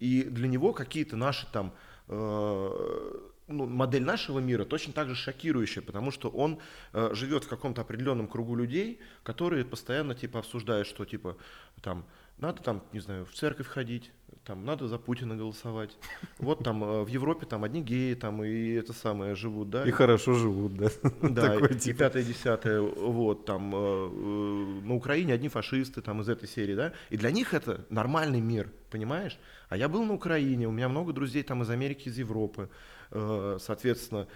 и 0.00 0.24
для 0.24 0.48
него 0.48 0.72
какие-то 0.72 1.16
наши 1.16 1.46
там 1.52 1.74
э, 2.08 3.29
ну, 3.50 3.66
модель 3.66 4.04
нашего 4.04 4.38
мира 4.38 4.64
точно 4.64 4.92
так 4.92 5.08
же 5.08 5.14
шокирующая, 5.14 5.82
потому 5.82 6.10
что 6.10 6.28
он 6.28 6.58
э, 6.92 7.10
живет 7.14 7.44
в 7.44 7.48
каком-то 7.48 7.82
определенном 7.82 8.28
кругу 8.28 8.54
людей, 8.54 9.00
которые 9.22 9.64
постоянно 9.64 10.14
типа 10.14 10.38
обсуждают, 10.38 10.86
что 10.86 11.04
типа 11.04 11.36
там 11.82 12.06
надо 12.38 12.62
там, 12.62 12.82
не 12.92 13.00
знаю, 13.00 13.26
в 13.26 13.32
церковь 13.32 13.66
ходить, 13.66 14.10
там 14.44 14.64
надо 14.64 14.88
за 14.88 14.98
Путина 14.98 15.36
голосовать. 15.36 15.96
Вот 16.38 16.64
там 16.64 16.82
э, 16.82 17.02
в 17.02 17.08
Европе 17.08 17.46
там 17.46 17.64
одни 17.64 17.82
геи 17.82 18.14
там 18.14 18.42
и 18.42 18.70
это 18.72 18.92
самое 18.92 19.34
живут, 19.34 19.70
да. 19.70 19.84
И 19.84 19.90
хорошо 19.90 20.34
живут, 20.34 20.74
да. 20.76 20.88
Да, 21.20 21.48
Такой, 21.48 21.76
и 21.76 21.78
типа. 21.78 21.98
пятое, 21.98 22.22
десятое, 22.22 22.80
вот 22.80 23.44
там 23.44 23.72
э, 23.74 23.78
э, 23.78 24.86
на 24.86 24.94
Украине 24.94 25.34
одни 25.34 25.48
фашисты 25.48 26.00
там 26.00 26.22
из 26.22 26.28
этой 26.28 26.48
серии, 26.48 26.74
да. 26.74 26.92
И 27.10 27.16
для 27.16 27.30
них 27.30 27.52
это 27.52 27.84
нормальный 27.90 28.40
мир, 28.40 28.70
понимаешь? 28.90 29.38
А 29.68 29.76
я 29.76 29.88
был 29.88 30.04
на 30.04 30.14
Украине, 30.14 30.66
у 30.66 30.72
меня 30.72 30.88
много 30.88 31.12
друзей 31.12 31.42
там 31.42 31.62
из 31.62 31.70
Америки, 31.70 32.08
из 32.08 32.18
Европы. 32.18 32.70
Э, 33.10 33.58
соответственно, 33.60 34.28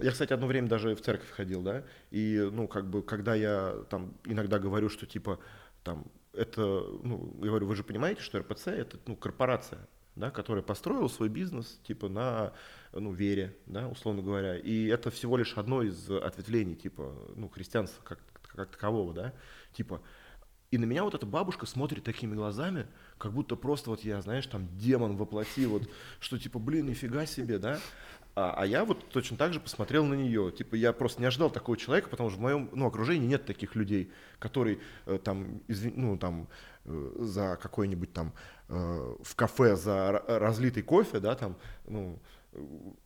я, 0.00 0.10
кстати, 0.10 0.32
одно 0.32 0.46
время 0.46 0.68
даже 0.68 0.94
в 0.94 1.00
церковь 1.00 1.30
ходил, 1.30 1.62
да, 1.62 1.84
и, 2.10 2.48
ну, 2.52 2.68
как 2.68 2.88
бы, 2.88 3.02
когда 3.02 3.34
я 3.34 3.74
там 3.90 4.14
иногда 4.24 4.58
говорю, 4.58 4.88
что, 4.88 5.06
типа, 5.06 5.38
там, 5.82 6.06
это, 6.32 6.60
ну, 6.60 7.34
я 7.40 7.48
говорю, 7.48 7.66
вы 7.66 7.74
же 7.74 7.82
понимаете, 7.82 8.20
что 8.22 8.38
РПЦ 8.38 8.68
это, 8.68 8.98
ну, 9.06 9.16
корпорация, 9.16 9.86
да, 10.14 10.30
которая 10.30 10.62
построила 10.62 11.08
свой 11.08 11.28
бизнес, 11.28 11.80
типа, 11.82 12.08
на, 12.08 12.52
ну, 12.92 13.12
вере, 13.12 13.56
да, 13.66 13.88
условно 13.88 14.22
говоря, 14.22 14.56
и 14.56 14.86
это 14.86 15.10
всего 15.10 15.36
лишь 15.36 15.54
одно 15.58 15.82
из 15.82 16.10
ответвлений, 16.10 16.76
типа, 16.76 17.12
ну, 17.34 17.48
христианства 17.48 18.02
как, 18.04 18.20
как 18.46 18.70
такового, 18.70 19.12
да, 19.12 19.34
типа, 19.72 20.00
и 20.70 20.78
на 20.78 20.84
меня 20.84 21.04
вот 21.04 21.14
эта 21.14 21.26
бабушка 21.26 21.66
смотрит 21.66 22.04
такими 22.04 22.34
глазами, 22.34 22.86
как 23.18 23.32
будто 23.32 23.56
просто 23.56 23.90
вот 23.90 24.00
я, 24.04 24.20
знаешь, 24.20 24.46
там 24.46 24.68
демон 24.76 25.16
воплоти, 25.16 25.66
вот, 25.66 25.88
что 26.20 26.38
типа, 26.38 26.58
блин, 26.58 26.86
нифига 26.86 27.26
себе, 27.26 27.58
да? 27.58 27.78
А, 28.34 28.54
а 28.58 28.66
я 28.66 28.84
вот 28.84 29.08
точно 29.08 29.38
так 29.38 29.54
же 29.54 29.60
посмотрел 29.60 30.04
на 30.04 30.12
нее. 30.12 30.52
Типа 30.52 30.74
я 30.74 30.92
просто 30.92 31.20
не 31.20 31.26
ожидал 31.26 31.50
такого 31.50 31.78
человека, 31.78 32.10
потому 32.10 32.28
что 32.28 32.38
в 32.38 32.42
моем 32.42 32.68
ну, 32.72 32.86
окружении 32.86 33.26
нет 33.26 33.46
таких 33.46 33.74
людей, 33.74 34.12
которые 34.38 34.78
э, 35.06 35.18
там, 35.18 35.62
извин, 35.68 35.94
ну, 35.96 36.18
там 36.18 36.46
э, 36.84 37.12
за 37.18 37.56
какой-нибудь 37.56 38.12
там 38.12 38.34
э, 38.68 39.14
в 39.22 39.34
кафе 39.36 39.74
за 39.76 40.22
разлитый 40.28 40.82
кофе, 40.82 41.18
да, 41.18 41.34
там, 41.34 41.56
ну, 41.86 42.18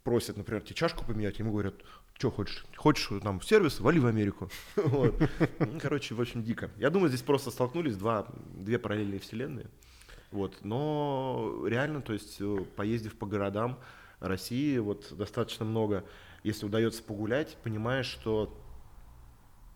просят, 0.03 0.37
например, 0.37 0.63
тебе 0.63 0.75
чашку 0.75 1.05
поменять, 1.05 1.39
ему 1.39 1.53
говорят, 1.53 1.75
что 2.15 2.33
хочешь, 2.33 2.67
хочешь 2.77 3.09
там 3.23 3.39
в 3.39 3.45
сервис, 3.45 3.79
вали 3.79 4.01
в 4.01 4.07
Америку. 4.07 4.51
Ну, 4.77 5.15
короче, 5.81 6.15
общем, 6.15 6.43
дико. 6.43 6.71
Я 6.77 6.91
думаю, 6.91 7.09
здесь 7.09 7.23
просто 7.23 7.53
столкнулись 7.53 7.97
два, 7.97 8.27
две 8.57 8.79
параллельные 8.79 9.21
вселенные. 9.21 9.69
Вот. 10.31 10.59
Но 10.63 11.65
реально, 11.67 12.03
то 12.03 12.13
есть, 12.13 12.41
э, 12.41 12.65
поездив 12.77 13.17
по 13.19 13.27
городам, 13.27 13.79
России 14.21 14.79
вот 14.79 15.13
достаточно 15.13 15.65
много, 15.65 16.05
если 16.43 16.67
удается 16.67 17.03
погулять, 17.03 17.57
понимаешь, 17.63 18.07
что 18.07 18.55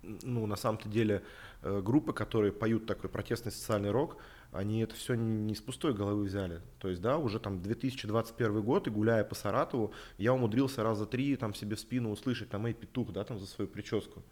ну, 0.02 0.46
на 0.46 0.56
самом-то 0.56 0.88
деле 0.88 1.22
э, 1.62 1.80
группы, 1.80 2.12
которые 2.12 2.52
поют 2.52 2.86
такой 2.86 3.08
протестный 3.10 3.52
социальный 3.52 3.90
рок, 3.90 4.18
они 4.52 4.80
это 4.80 4.94
все 4.94 5.14
не 5.14 5.54
с 5.54 5.60
пустой 5.60 5.94
головы 5.94 6.24
взяли. 6.24 6.60
То 6.78 6.88
есть, 6.88 7.00
да, 7.00 7.18
уже 7.18 7.40
там 7.40 7.60
2021 7.60 8.62
год, 8.62 8.86
и 8.86 8.90
гуляя 8.90 9.24
по 9.24 9.34
Саратову, 9.34 9.92
я 10.18 10.32
умудрился 10.32 10.82
раза 10.82 11.06
три 11.06 11.34
там 11.36 11.54
себе 11.54 11.74
в 11.74 11.80
спину 11.80 12.12
услышать 12.12 12.50
там 12.50 12.66
«Эй, 12.66 12.74
петух», 12.74 13.12
да, 13.12 13.24
там 13.24 13.38
за 13.38 13.46
свою 13.46 13.68
прическу. 13.68 14.22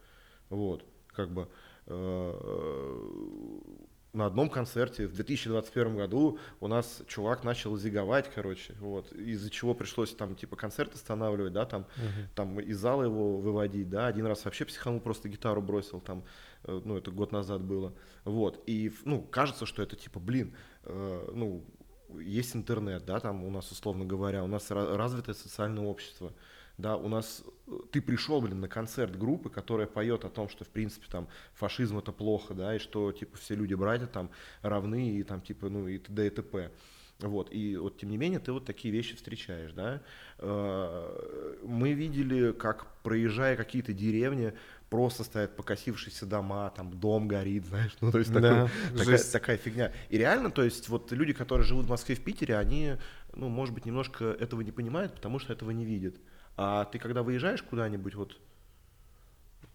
Вот, 0.51 0.85
как 1.09 1.31
бы 1.31 1.49
э, 1.87 2.33
на 4.13 4.27
одном 4.27 4.51
концерте 4.51 5.07
в 5.07 5.15
2021 5.15 5.97
году 5.97 6.39
у 6.61 6.69
нас 6.69 7.03
чувак 7.07 7.45
начал 7.45 7.77
зиговать, 7.77 8.31
короче, 8.35 8.75
вот, 8.79 9.11
из-за 9.13 9.51
чего 9.51 9.75
пришлось 9.75 10.15
там 10.15 10.35
типа 10.35 10.57
концерт 10.57 10.95
останавливать, 10.95 11.53
да, 11.53 11.65
там, 11.65 11.83
uh-huh. 11.97 12.27
там 12.35 12.61
из 12.61 12.79
зала 12.79 13.05
его 13.05 13.39
выводить, 13.39 13.89
да, 13.89 14.07
один 14.07 14.27
раз 14.27 14.45
вообще 14.45 14.65
психанул, 14.67 15.01
просто 15.01 15.29
гитару 15.29 15.63
бросил, 15.63 16.01
там, 16.01 16.25
э, 16.65 16.81
ну, 16.85 16.99
это 16.99 17.11
год 17.11 17.33
назад 17.33 17.63
было, 17.63 17.95
вот, 18.25 18.63
и, 18.67 18.93
ну, 19.05 19.23
кажется, 19.23 19.65
что 19.65 19.83
это 19.83 19.97
типа, 19.97 20.21
блин, 20.21 20.55
э, 20.85 21.31
ну, 21.35 21.65
есть 22.21 22.55
интернет, 22.55 23.07
да, 23.07 23.19
там 23.19 23.45
у 23.45 23.51
нас, 23.51 23.71
условно 23.71 24.05
говоря, 24.05 24.45
у 24.45 24.47
нас 24.47 24.71
развитое 24.71 25.35
социальное 25.35 25.85
общество, 25.85 26.35
да, 26.83 26.97
у 26.97 27.09
нас 27.09 27.45
э, 27.69 27.79
ты 27.93 28.03
пришел, 28.03 28.41
блин, 28.43 28.61
на 28.61 28.69
концерт 28.69 29.17
группы, 29.17 29.49
которая 29.49 29.87
поет 29.87 30.25
о 30.25 30.29
том, 30.29 30.49
что 30.49 30.65
в 30.65 30.69
принципе 30.69 31.07
там 31.11 31.29
фашизм 31.55 31.99
это 31.99 32.13
плохо, 32.13 32.55
да, 32.55 32.75
и 32.77 32.79
что 32.79 33.13
типа 33.13 33.39
все 33.39 33.55
люди 33.55 33.75
братья 33.75 34.07
там 34.07 34.31
равны 34.61 35.13
и 35.13 35.23
там 35.23 35.41
типа 35.41 35.69
ну 35.69 35.89
и 35.89 35.99
т.д. 35.99 36.27
и 36.27 36.31
т.п. 36.31 36.71
Вот, 37.21 37.53
и 37.53 37.77
вот 37.77 37.99
тем 37.99 38.11
не 38.11 38.17
менее 38.17 38.41
ты 38.41 38.51
вот 38.53 38.65
такие 38.65 38.93
вещи 38.93 39.15
встречаешь, 39.15 39.73
да. 39.73 40.03
Э, 40.39 41.57
мы 41.63 41.93
видели, 41.93 42.53
как 42.53 42.87
проезжая 43.03 43.57
какие-то 43.57 43.93
деревни, 43.93 44.53
просто 44.91 45.23
стоят 45.23 45.57
покосившиеся 45.57 46.27
дома, 46.27 46.71
там 46.77 46.91
дом 46.99 47.29
горит, 47.29 47.65
знаешь, 47.69 47.97
ну 48.01 48.11
то 48.11 48.19
есть 48.19 48.33
да, 48.33 48.69
такой, 48.91 48.99
такая, 48.99 49.19
такая 49.19 49.57
фигня. 49.57 49.93
И 50.11 50.19
реально, 50.19 50.51
то 50.51 50.65
есть 50.65 50.89
вот 50.89 51.13
люди, 51.13 51.33
которые 51.33 51.65
живут 51.65 51.87
в 51.87 51.91
Москве, 51.91 52.17
в 52.17 52.21
Питере, 52.21 52.57
они, 52.57 52.97
ну, 53.35 53.49
может 53.49 53.73
быть, 53.73 53.87
немножко 53.87 54.25
этого 54.25 54.63
не 54.63 54.73
понимают, 54.73 55.15
потому 55.15 55.39
что 55.39 55.53
этого 55.53 55.71
не 55.71 55.85
видят. 55.85 56.17
А 56.65 56.85
ты 56.85 57.01
когда 57.01 57.25
выезжаешь 57.25 57.61
куда-нибудь, 57.61 58.15
вот 58.15 58.41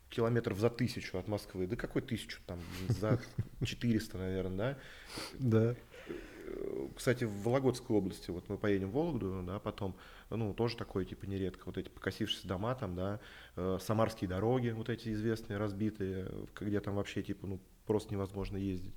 километров 0.10 0.58
за 0.58 0.70
тысячу 0.70 1.18
от 1.18 1.28
Москвы, 1.28 1.68
да 1.68 1.76
какой 1.76 2.02
тысячу, 2.02 2.40
там, 2.46 2.60
за 2.88 3.20
400, 3.66 4.18
наверное, 4.18 4.78
да? 5.38 5.74
Да. 5.74 5.76
Кстати, 6.96 7.26
в 7.26 7.44
Вологодской 7.44 7.94
области, 7.94 8.32
вот 8.32 8.48
мы 8.48 8.58
поедем 8.58 8.92
в 8.92 8.94
Вологду, 8.94 9.44
да, 9.46 9.60
потом, 9.60 9.98
ну, 10.30 10.54
тоже 10.54 10.78
такое, 10.78 11.04
типа, 11.04 11.26
нередко, 11.26 11.64
вот 11.66 11.78
эти 11.78 11.90
покосившиеся 11.90 12.48
дома 12.48 12.74
там, 12.74 12.96
да, 12.96 13.20
э, 13.58 13.80
самарские 13.82 14.30
дороги, 14.30 14.70
вот 14.70 14.88
эти 14.88 15.12
известные, 15.12 15.58
разбитые, 15.58 16.32
где 16.58 16.80
там 16.80 16.96
вообще, 16.96 17.22
типа, 17.22 17.48
ну, 17.48 17.60
просто 17.86 18.14
невозможно 18.14 18.56
ездить. 18.56 18.96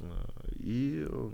Э, 0.00 0.10
и 0.56 1.06
э, 1.08 1.30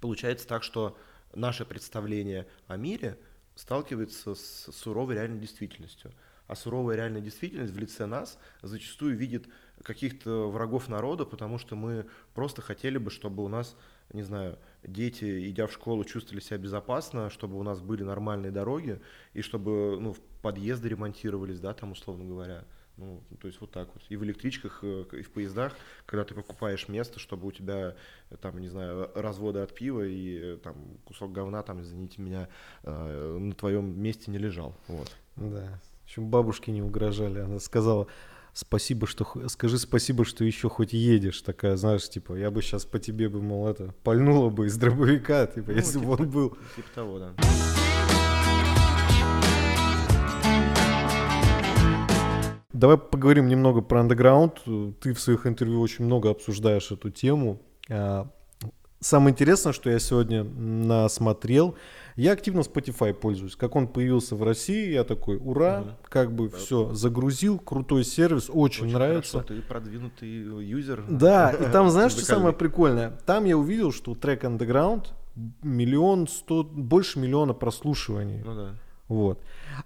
получается 0.00 0.48
так, 0.48 0.64
что 0.64 0.98
наше 1.36 1.64
представление 1.64 2.48
о 2.66 2.76
мире– 2.76 3.16
сталкивается 3.62 4.34
с 4.34 4.70
суровой 4.72 5.14
реальной 5.14 5.38
действительностью. 5.38 6.10
А 6.48 6.56
суровая 6.56 6.96
реальная 6.96 7.20
действительность 7.20 7.72
в 7.72 7.78
лице 7.78 8.06
нас 8.06 8.36
зачастую 8.60 9.16
видит 9.16 9.46
каких-то 9.84 10.50
врагов 10.50 10.88
народа, 10.88 11.24
потому 11.24 11.58
что 11.58 11.76
мы 11.76 12.06
просто 12.34 12.60
хотели 12.60 12.98
бы, 12.98 13.10
чтобы 13.10 13.44
у 13.44 13.48
нас, 13.48 13.76
не 14.12 14.24
знаю, 14.24 14.58
дети, 14.82 15.48
идя 15.48 15.68
в 15.68 15.72
школу, 15.72 16.04
чувствовали 16.04 16.40
себя 16.40 16.58
безопасно, 16.58 17.30
чтобы 17.30 17.56
у 17.56 17.62
нас 17.62 17.80
были 17.80 18.02
нормальные 18.02 18.50
дороги, 18.50 19.00
и 19.32 19.42
чтобы 19.42 19.96
ну, 20.00 20.16
подъезды 20.42 20.88
ремонтировались, 20.88 21.60
да, 21.60 21.72
там, 21.72 21.92
условно 21.92 22.24
говоря. 22.24 22.64
Ну, 22.98 23.22
то 23.40 23.46
есть 23.48 23.60
вот 23.60 23.70
так 23.70 23.88
вот. 23.94 24.02
И 24.08 24.16
в 24.16 24.24
электричках, 24.24 24.80
э, 24.82 25.04
и 25.12 25.22
в 25.22 25.30
поездах, 25.30 25.74
когда 26.06 26.24
ты 26.24 26.34
покупаешь 26.34 26.88
место, 26.88 27.18
чтобы 27.18 27.46
у 27.46 27.52
тебя, 27.52 27.96
э, 28.30 28.36
там, 28.36 28.58
не 28.58 28.68
знаю, 28.68 29.10
разводы 29.14 29.60
от 29.60 29.74
пива 29.74 30.06
и 30.06 30.38
э, 30.38 30.58
там 30.62 30.76
кусок 31.04 31.32
говна, 31.32 31.62
там, 31.62 31.80
извините 31.80 32.20
меня, 32.20 32.48
на 32.84 33.52
твоем 33.54 34.00
месте 34.00 34.30
не 34.30 34.38
лежал. 34.38 34.76
Вот. 34.88 35.10
Да. 35.36 35.80
В 36.02 36.04
общем, 36.04 36.28
бабушке 36.28 36.72
не 36.72 36.82
угрожали. 36.82 37.38
Она 37.40 37.58
сказала, 37.58 38.06
спасибо, 38.52 39.06
что 39.06 39.26
скажи 39.48 39.78
спасибо, 39.78 40.24
что 40.24 40.44
еще 40.44 40.68
хоть 40.68 40.92
едешь. 40.92 41.40
Такая, 41.42 41.76
знаешь, 41.76 42.08
типа, 42.08 42.34
я 42.34 42.50
бы 42.50 42.60
сейчас 42.60 42.84
по 42.84 42.98
тебе 42.98 43.28
бы, 43.28 43.40
мол, 43.40 43.68
это, 43.68 43.94
пальнула 44.02 44.50
бы 44.50 44.66
из 44.66 44.76
дробовика, 44.76 45.46
типа, 45.46 45.70
ну, 45.70 45.76
если 45.76 45.98
типа, 45.98 46.04
бы 46.04 46.22
он 46.22 46.30
был. 46.30 46.50
Типа 46.76 46.88
того, 46.94 47.18
да. 47.18 47.34
Давай 52.72 52.96
поговорим 52.96 53.48
немного 53.48 53.80
про 53.82 54.00
андеграунд. 54.00 54.62
Ты 55.00 55.12
в 55.12 55.20
своих 55.20 55.46
интервью 55.46 55.80
очень 55.80 56.04
много 56.04 56.30
обсуждаешь 56.30 56.90
эту 56.90 57.10
тему. 57.10 57.60
А, 57.90 58.28
самое 59.00 59.32
интересное, 59.32 59.72
что 59.72 59.90
я 59.90 59.98
сегодня 59.98 60.44
насмотрел, 60.44 61.76
я 62.16 62.32
активно 62.32 62.60
Spotify 62.60 63.12
пользуюсь. 63.12 63.56
Как 63.56 63.76
он 63.76 63.88
появился 63.88 64.36
в 64.36 64.42
России, 64.42 64.90
я 64.92 65.04
такой, 65.04 65.36
ура, 65.36 65.80
угу. 65.80 65.90
как 66.08 66.32
бы 66.32 66.48
да. 66.48 66.56
все, 66.56 66.94
загрузил, 66.94 67.58
крутой 67.58 68.04
сервис, 68.04 68.48
очень, 68.48 68.86
очень 68.86 68.94
нравится. 68.94 69.40
Хорошо, 69.40 69.54
ты 69.54 69.62
продвинутый 69.62 70.28
юзер. 70.64 71.04
Да, 71.08 71.50
и 71.50 71.70
там 71.70 71.90
знаешь, 71.90 72.12
что 72.12 72.24
самое 72.24 72.54
прикольное? 72.54 73.18
Там 73.26 73.44
я 73.44 73.56
увидел, 73.56 73.92
что 73.92 74.14
трек 74.14 74.44
Underground 74.44 75.08
миллион 75.62 76.28
сто, 76.28 76.62
больше 76.62 77.18
миллиона 77.18 77.54
прослушиваний. 77.54 78.42
Ну 78.44 78.54
да. 78.54 78.74
Вот. 79.08 79.40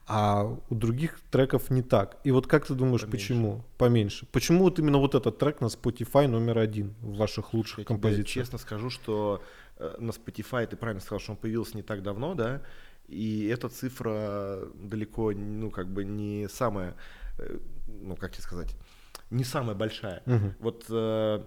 А 0.07 0.45
у 0.45 0.75
других 0.75 1.21
треков 1.31 1.71
не 1.71 1.83
так. 1.83 2.19
И 2.25 2.31
вот 2.31 2.47
как 2.47 2.67
ты 2.67 2.75
думаешь, 2.75 3.03
Поменьше. 3.03 3.29
почему? 3.29 3.65
Поменьше. 3.79 4.27
Почему 4.27 4.65
вот 4.65 4.79
именно 4.79 4.99
вот 4.99 5.15
этот 5.15 5.39
трек 5.39 5.61
на 5.61 5.67
Spotify 5.67 6.27
номер 6.27 6.59
один 6.59 6.95
в 7.01 7.17
ваших 7.17 7.55
лучших 7.55 7.81
Я 7.81 7.85
композициях? 7.85 8.27
Тебе 8.27 8.43
честно 8.43 8.59
скажу, 8.59 8.91
что 8.91 9.43
э, 9.77 9.97
на 9.99 10.11
Spotify 10.11 10.67
ты 10.67 10.77
правильно 10.77 11.01
сказал, 11.01 11.21
что 11.21 11.33
он 11.33 11.39
появился 11.39 11.77
не 11.77 11.83
так 11.83 12.03
давно, 12.03 12.35
да, 12.35 12.63
и 13.09 13.47
эта 13.47 13.69
цифра 13.69 14.61
далеко, 14.75 15.33
ну, 15.33 15.71
как 15.71 15.89
бы 15.89 16.05
не 16.05 16.49
самая, 16.49 16.97
э, 17.39 17.59
ну, 17.87 18.17
как 18.17 18.33
тебе 18.33 18.43
сказать, 18.43 18.77
не 19.31 19.45
самая 19.45 19.75
большая. 19.75 20.23
Угу. 20.27 20.55
Вот 20.61 20.85
э, 20.89 21.43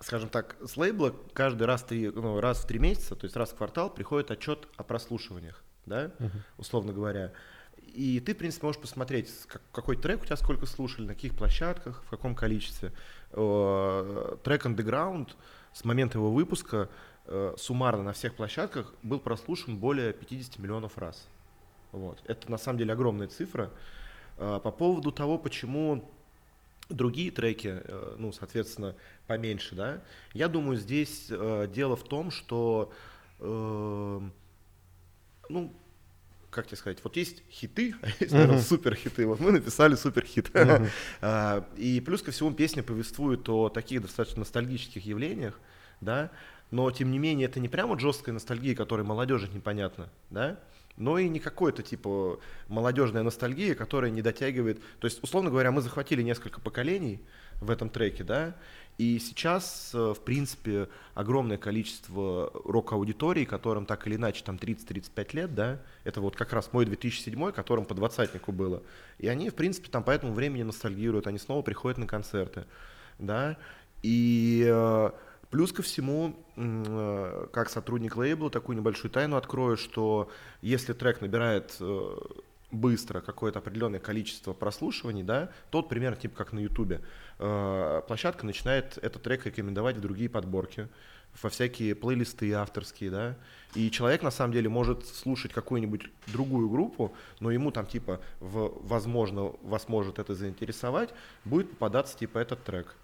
скажем 0.00 0.28
так, 0.28 0.56
с 0.64 0.76
лейбла 0.76 1.14
каждый 1.32 1.66
раз, 1.66 1.82
три, 1.82 2.08
ну, 2.08 2.40
раз 2.40 2.58
в 2.58 2.66
три 2.66 2.78
месяца, 2.78 3.16
то 3.16 3.24
есть 3.24 3.36
раз 3.36 3.50
в 3.50 3.56
квартал 3.56 3.92
приходит 3.92 4.30
отчет 4.30 4.68
о 4.76 4.82
прослушиваниях 4.82 5.64
да, 5.88 6.06
uh-huh. 6.06 6.30
условно 6.58 6.92
говоря. 6.92 7.32
И 7.94 8.20
ты, 8.20 8.34
в 8.34 8.38
принципе, 8.38 8.66
можешь 8.66 8.80
посмотреть, 8.80 9.32
какой 9.72 9.96
трек 9.96 10.22
у 10.22 10.24
тебя 10.24 10.36
сколько 10.36 10.66
слушали, 10.66 11.06
на 11.06 11.14
каких 11.14 11.34
площадках, 11.34 12.02
в 12.04 12.10
каком 12.10 12.34
количестве. 12.34 12.92
Трек 13.30 14.66
Underground 14.66 15.30
с 15.72 15.84
момента 15.84 16.18
его 16.18 16.30
выпуска 16.30 16.88
э, 17.26 17.54
суммарно 17.56 18.02
на 18.02 18.12
всех 18.12 18.34
площадках 18.34 18.92
был 19.02 19.20
прослушан 19.20 19.76
более 19.76 20.12
50 20.12 20.58
миллионов 20.58 20.98
раз. 20.98 21.26
Вот. 21.92 22.18
Это 22.26 22.50
на 22.50 22.58
самом 22.58 22.78
деле 22.78 22.92
огромная 22.92 23.28
цифра. 23.28 23.70
Э, 24.38 24.60
по 24.62 24.70
поводу 24.70 25.12
того, 25.12 25.38
почему 25.38 26.08
другие 26.88 27.30
треки, 27.30 27.82
э, 27.84 28.14
ну, 28.18 28.32
соответственно, 28.32 28.94
поменьше, 29.26 29.74
да, 29.74 30.00
я 30.32 30.48
думаю, 30.48 30.78
здесь 30.78 31.28
дело 31.28 31.96
в 31.96 32.04
том, 32.04 32.30
что 32.30 32.92
ну, 35.48 35.72
как 36.50 36.66
тебе 36.66 36.76
сказать, 36.76 36.98
вот 37.04 37.16
есть 37.16 37.42
хиты, 37.50 37.94
а 38.02 38.08
есть, 38.20 38.32
наверное, 38.32 38.60
супер 38.60 38.94
хиты. 38.94 39.26
Вот 39.26 39.40
мы 39.40 39.52
написали 39.52 39.94
супер 39.94 40.24
хит. 40.24 40.50
А, 41.20 41.66
и 41.76 42.00
плюс 42.00 42.22
ко 42.22 42.30
всему 42.30 42.52
песня 42.52 42.82
повествует 42.82 43.48
о 43.48 43.68
таких 43.68 44.02
достаточно 44.02 44.40
ностальгических 44.40 45.04
явлениях, 45.04 45.58
да, 46.00 46.30
но 46.70 46.90
тем 46.90 47.10
не 47.10 47.18
менее 47.18 47.48
это 47.48 47.60
не 47.60 47.68
прямо 47.68 47.98
жесткая 47.98 48.32
ностальгия, 48.32 48.74
которая 48.74 49.06
молодежи 49.06 49.48
непонятна, 49.52 50.10
да, 50.30 50.58
но 50.96 51.18
и 51.18 51.28
не 51.28 51.38
какой-то 51.38 51.82
типа 51.82 52.40
молодежная 52.68 53.22
ностальгия, 53.22 53.74
которая 53.74 54.10
не 54.10 54.22
дотягивает. 54.22 54.80
То 54.98 55.06
есть, 55.06 55.22
условно 55.22 55.50
говоря, 55.50 55.70
мы 55.70 55.80
захватили 55.80 56.22
несколько 56.22 56.60
поколений 56.60 57.20
в 57.60 57.70
этом 57.70 57.88
треке, 57.88 58.24
да, 58.24 58.56
и 58.98 59.20
сейчас, 59.20 59.92
э, 59.94 60.12
в 60.12 60.20
принципе, 60.20 60.88
огромное 61.14 61.56
количество 61.56 62.50
рок-аудиторий, 62.64 63.46
которым 63.46 63.86
так 63.86 64.06
или 64.08 64.16
иначе 64.16 64.42
там 64.44 64.56
30-35 64.56 65.36
лет, 65.36 65.54
да, 65.54 65.78
это 66.02 66.20
вот 66.20 66.34
как 66.34 66.52
раз 66.52 66.72
мой 66.72 66.84
2007, 66.84 67.52
которым 67.52 67.84
по 67.84 67.94
двадцатнику 67.94 68.50
было. 68.50 68.82
И 69.18 69.28
они, 69.28 69.50
в 69.50 69.54
принципе, 69.54 69.88
там 69.88 70.02
по 70.02 70.10
этому 70.10 70.32
времени 70.32 70.64
ностальгируют, 70.64 71.28
они 71.28 71.38
снова 71.38 71.62
приходят 71.62 71.98
на 71.98 72.08
концерты, 72.08 72.64
да, 73.18 73.56
и 74.02 74.66
э, 74.68 75.10
Плюс 75.50 75.72
ко 75.72 75.82
всему, 75.82 76.36
э, 76.56 77.46
как 77.52 77.70
сотрудник 77.70 78.16
лейбла, 78.16 78.50
такую 78.50 78.76
небольшую 78.76 79.10
тайну 79.10 79.36
открою, 79.36 79.78
что 79.78 80.30
если 80.60 80.92
трек 80.92 81.22
набирает 81.22 81.80
быстро 82.70 83.20
какое-то 83.20 83.60
определенное 83.60 84.00
количество 84.00 84.52
прослушиваний, 84.52 85.22
да, 85.22 85.50
тот 85.70 85.88
примерно 85.88 86.16
типа 86.16 86.36
как 86.36 86.52
на 86.52 86.58
Ютубе. 86.60 87.00
Э, 87.38 88.02
площадка 88.06 88.44
начинает 88.44 88.98
этот 88.98 89.22
трек 89.22 89.46
рекомендовать 89.46 89.96
в 89.96 90.00
другие 90.00 90.28
подборки, 90.28 90.88
во 91.42 91.50
всякие 91.50 91.94
плейлисты 91.94 92.52
авторские, 92.52 93.10
да, 93.10 93.36
и 93.74 93.90
человек 93.90 94.22
на 94.22 94.30
самом 94.30 94.52
деле 94.52 94.68
может 94.68 95.06
слушать 95.06 95.52
какую-нибудь 95.52 96.10
другую 96.26 96.68
группу, 96.68 97.14
но 97.40 97.50
ему 97.50 97.70
там 97.70 97.86
типа, 97.86 98.20
в, 98.40 98.72
возможно, 98.86 99.52
вас 99.62 99.88
может 99.88 100.18
это 100.18 100.34
заинтересовать, 100.34 101.10
будет 101.44 101.70
попадаться 101.70 102.16
типа 102.18 102.38
этот 102.38 102.64
трек. 102.64 102.96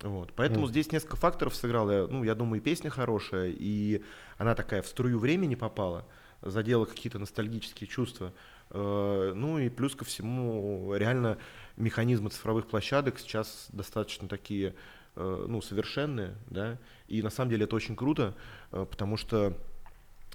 Вот. 0.00 0.32
Поэтому 0.34 0.66
mm. 0.66 0.68
здесь 0.68 0.92
несколько 0.92 1.16
факторов 1.16 1.54
сыграло. 1.54 2.06
Ну, 2.06 2.22
я 2.22 2.34
думаю, 2.34 2.60
и 2.60 2.64
песня 2.64 2.88
хорошая, 2.88 3.50
и 3.50 4.02
она 4.36 4.54
такая 4.54 4.82
в 4.82 4.86
струю 4.86 5.18
времени 5.18 5.56
попала, 5.56 6.04
задела 6.40 6.84
какие-то 6.84 7.18
ностальгические 7.18 7.88
чувства. 7.88 8.32
Э, 8.70 9.32
ну 9.34 9.58
и 9.58 9.68
плюс 9.68 9.94
ко 9.94 10.04
всему, 10.04 10.94
реально 10.94 11.38
механизмы 11.76 12.30
цифровых 12.30 12.66
площадок 12.66 13.18
сейчас 13.18 13.68
достаточно 13.72 14.28
такие, 14.28 14.74
э, 15.16 15.44
ну, 15.48 15.60
совершенные, 15.60 16.34
да, 16.50 16.78
и 17.06 17.22
на 17.22 17.30
самом 17.30 17.50
деле 17.50 17.64
это 17.64 17.76
очень 17.76 17.96
круто, 17.96 18.34
э, 18.72 18.86
потому 18.88 19.16
что 19.16 19.56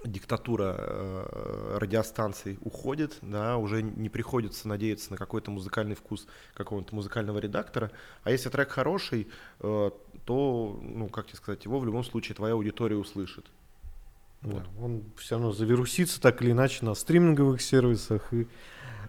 диктатура 0.03 1.79
радиостанций 1.79 2.57
уходит, 2.59 3.19
да, 3.21 3.55
уже 3.55 3.81
не 3.81 4.09
приходится 4.09 4.67
надеяться 4.67 5.11
на 5.11 5.17
какой-то 5.17 5.49
музыкальный 5.49 5.95
вкус 5.95 6.27
какого-то 6.55 6.93
музыкального 6.93 7.39
редактора. 7.39 7.89
А 8.23 8.31
если 8.31 8.49
трек 8.49 8.69
хороший, 8.69 9.29
то, 9.59 9.97
ну, 10.81 11.07
как 11.07 11.27
тебе 11.27 11.37
сказать, 11.37 11.63
его 11.63 11.79
в 11.79 11.85
любом 11.85 12.03
случае 12.03 12.35
твоя 12.35 12.55
аудитория 12.55 12.97
услышит. 12.97 13.45
Вот. 14.43 14.63
Да, 14.63 14.83
он 14.83 15.03
все 15.17 15.35
равно 15.35 15.51
завирусится 15.51 16.21
так 16.21 16.41
или 16.41 16.51
иначе 16.51 16.85
на 16.85 16.93
стриминговых 16.95 17.61
сервисах 17.61 18.33
и 18.33 18.47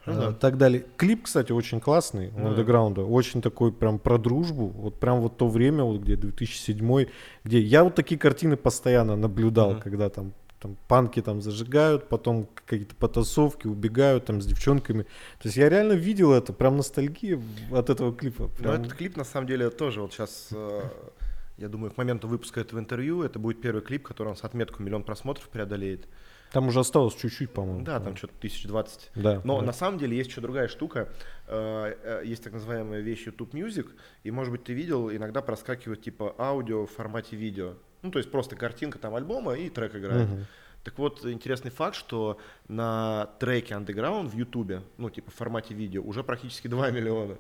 ну, 0.07 0.13
э, 0.13 0.17
да. 0.17 0.33
так 0.33 0.59
далее. 0.59 0.85
Клип, 0.97 1.25
кстати, 1.25 1.53
очень 1.53 1.81
классный 1.81 2.31
у 2.37 2.47
андеграунда, 2.47 3.03
очень 3.03 3.43
такой 3.43 3.73
прям 3.73 3.99
про 3.99 4.19
дружбу, 4.19 4.69
вот 4.69 5.01
прям 5.01 5.21
вот 5.21 5.37
то 5.37 5.49
время, 5.49 5.85
вот 5.85 6.03
где 6.03 6.17
2007, 6.17 7.07
где 7.45 7.61
я 7.61 7.85
вот 7.85 7.95
такие 7.95 8.19
картины 8.19 8.57
постоянно 8.57 9.17
наблюдал, 9.17 9.73
mm 9.73 9.81
когда 9.85 10.09
там 10.09 10.33
там 10.61 10.79
панки 10.89 11.21
там 11.21 11.43
зажигают, 11.43 12.09
потом 12.09 12.49
какие-то 12.55 12.95
потасовки, 12.95 13.67
убегают 13.67 14.25
там 14.25 14.41
с 14.41 14.47
девчонками. 14.47 15.03
То 15.03 15.49
есть 15.49 15.59
я 15.59 15.69
реально 15.69 15.93
видел 15.93 16.33
это, 16.33 16.55
прям 16.55 16.79
ностальгия 16.79 17.39
от 17.71 17.91
этого 17.91 18.15
клипа. 18.15 18.49
Прям... 18.49 18.77
Ну, 18.77 18.81
этот 18.81 18.95
клип 18.95 19.19
на 19.19 19.25
самом 19.25 19.47
деле 19.47 19.69
тоже 19.69 20.01
вот 20.01 20.15
сейчас 20.15 20.49
я 21.57 21.69
думаю, 21.69 21.93
к 21.93 21.97
моменту 21.97 22.29
выпуска 22.29 22.61
этого 22.61 22.81
интервью 22.81 23.23
это 23.23 23.39
будет 23.39 23.61
первый 23.61 23.83
клип, 23.83 24.03
который 24.03 24.29
он 24.29 24.37
с 24.37 24.45
отметку 24.45 24.83
миллион 24.83 25.05
просмотров 25.05 25.49
преодолеет. 25.49 26.09
Там 26.53 26.69
уже 26.69 26.81
осталось 26.81 27.15
чуть-чуть, 27.15 27.51
по-моему. 27.51 27.85
Да, 27.85 27.99
там 27.99 28.17
что-то 28.17 28.35
1020. 28.39 29.11
Да, 29.17 29.41
Но 29.45 29.59
да. 29.59 29.67
на 29.67 29.73
самом 29.73 29.99
деле 29.99 30.17
есть 30.17 30.31
еще 30.31 30.41
другая 30.41 30.69
штука. 30.69 31.09
Э, 31.49 31.95
э, 32.03 32.23
есть 32.25 32.45
так 32.45 32.53
называемая 32.53 33.01
вещь 33.01 33.27
YouTube 33.27 33.55
Music, 33.55 33.91
и, 34.23 34.31
может 34.31 34.53
быть, 34.53 34.63
ты 34.63 34.73
видел, 34.73 35.11
иногда 35.11 35.43
проскакивает 35.43 36.03
типа 36.03 36.35
аудио 36.39 36.87
в 36.87 36.91
формате 36.93 37.35
видео. 37.35 37.75
Ну, 38.03 38.11
то 38.11 38.19
есть 38.19 38.31
просто 38.31 38.55
картинка 38.55 38.99
там 38.99 39.17
альбома 39.17 39.55
и 39.55 39.69
трек 39.69 39.97
играет. 39.97 40.29
Угу. 40.29 40.41
Так 40.85 40.99
вот, 40.99 41.25
интересный 41.25 41.71
факт, 41.71 41.97
что 41.97 42.39
на 42.69 43.31
треке 43.41 43.75
Underground 43.75 44.29
в 44.29 44.37
YouTube, 44.37 44.85
ну, 44.99 45.11
типа 45.11 45.31
в 45.31 45.35
формате 45.35 45.75
видео, 45.75 46.03
уже 46.03 46.23
практически 46.23 46.69
2 46.69 46.91
миллиона. 46.93 47.37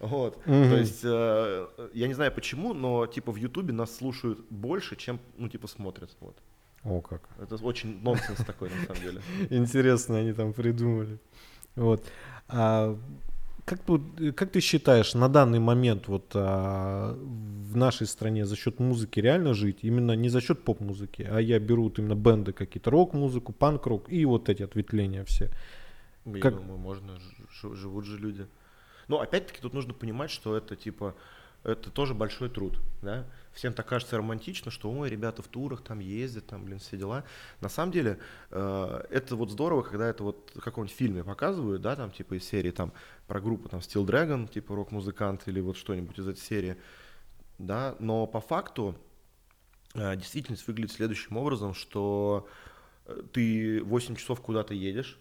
Вот. 0.00 0.36
Угу. 0.36 0.44
То 0.46 0.76
есть, 0.76 1.00
э, 1.02 1.66
я 1.92 2.06
не 2.06 2.14
знаю 2.14 2.32
почему, 2.32 2.72
но 2.72 3.06
типа 3.06 3.32
в 3.32 3.36
Ютубе 3.36 3.72
нас 3.72 3.96
слушают 3.96 4.38
больше, 4.50 4.96
чем, 4.96 5.18
ну, 5.36 5.48
типа, 5.48 5.66
смотрят. 5.66 6.16
Вот. 6.20 6.36
О, 6.84 7.00
как. 7.00 7.28
Это 7.40 7.56
очень 7.56 8.00
нонсенс 8.02 8.38
такой, 8.46 8.70
на 8.70 8.86
самом 8.86 9.02
деле. 9.02 9.22
Интересно, 9.50 10.18
они 10.18 10.32
там 10.32 10.52
придумали. 10.52 11.18
Вот. 11.74 12.04
А, 12.48 12.96
как, 13.64 13.80
как 14.36 14.50
ты 14.52 14.60
считаешь, 14.60 15.14
на 15.14 15.28
данный 15.28 15.58
момент 15.58 16.08
вот 16.08 16.30
а, 16.34 17.14
в 17.14 17.76
нашей 17.76 18.06
стране 18.06 18.46
за 18.46 18.56
счет 18.56 18.78
музыки 18.78 19.20
реально 19.20 19.52
жить? 19.52 19.78
Именно 19.82 20.12
не 20.12 20.28
за 20.28 20.40
счет 20.40 20.62
поп-музыки, 20.62 21.28
а 21.28 21.40
я 21.40 21.58
беру 21.58 21.84
вот 21.84 21.98
именно 21.98 22.14
бенды 22.14 22.52
какие-то, 22.52 22.90
рок-музыку, 22.90 23.52
панк-рок 23.52 24.10
и 24.12 24.24
вот 24.24 24.48
эти 24.48 24.62
ответвления 24.62 25.24
все. 25.24 25.50
Я 26.24 26.40
как... 26.40 26.56
думаю, 26.56 26.78
можно, 26.78 27.18
живут 27.74 28.04
же 28.04 28.18
люди. 28.18 28.46
Но 29.08 29.20
опять-таки 29.20 29.60
тут 29.60 29.74
нужно 29.74 29.94
понимать, 29.94 30.30
что 30.30 30.56
это 30.56 30.76
типа 30.76 31.14
это 31.64 31.90
тоже 31.90 32.14
большой 32.14 32.48
труд, 32.48 32.78
да. 33.02 33.26
Всем 33.52 33.72
так 33.72 33.86
кажется 33.86 34.16
романтично, 34.16 34.70
что, 34.70 34.90
ой, 34.90 35.10
ребята 35.10 35.42
в 35.42 35.48
турах 35.48 35.82
там 35.82 35.98
ездят, 35.98 36.46
там, 36.46 36.64
блин, 36.64 36.78
все 36.78 36.96
дела. 36.96 37.24
На 37.60 37.68
самом 37.68 37.90
деле, 37.92 38.18
э, 38.50 39.04
это 39.10 39.34
вот 39.34 39.50
здорово, 39.50 39.82
когда 39.82 40.08
это 40.08 40.22
вот 40.22 40.52
в 40.54 40.60
каком-нибудь 40.60 40.96
фильме 40.96 41.24
показывают, 41.24 41.82
да, 41.82 41.96
там, 41.96 42.12
типа 42.12 42.34
из 42.34 42.44
серии, 42.44 42.70
там, 42.70 42.92
про 43.26 43.40
группу, 43.40 43.68
там, 43.68 43.80
Steel 43.80 44.06
Dragon, 44.06 44.48
типа 44.50 44.74
рок-музыкант 44.76 45.48
или 45.48 45.60
вот 45.60 45.76
что-нибудь 45.76 46.18
из 46.18 46.28
этой 46.28 46.40
серии, 46.40 46.76
да, 47.58 47.96
но 47.98 48.26
по 48.28 48.40
факту 48.40 48.94
э, 49.94 50.14
действительность 50.16 50.66
выглядит 50.68 50.92
следующим 50.92 51.36
образом, 51.36 51.74
что 51.74 52.48
э, 53.06 53.20
ты 53.32 53.82
8 53.82 54.14
часов 54.14 54.40
куда-то 54.40 54.74
едешь, 54.74 55.18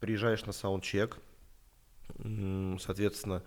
приезжаешь 0.00 0.44
на 0.44 0.52
саундчек, 0.52 1.18
соответственно, 2.80 3.42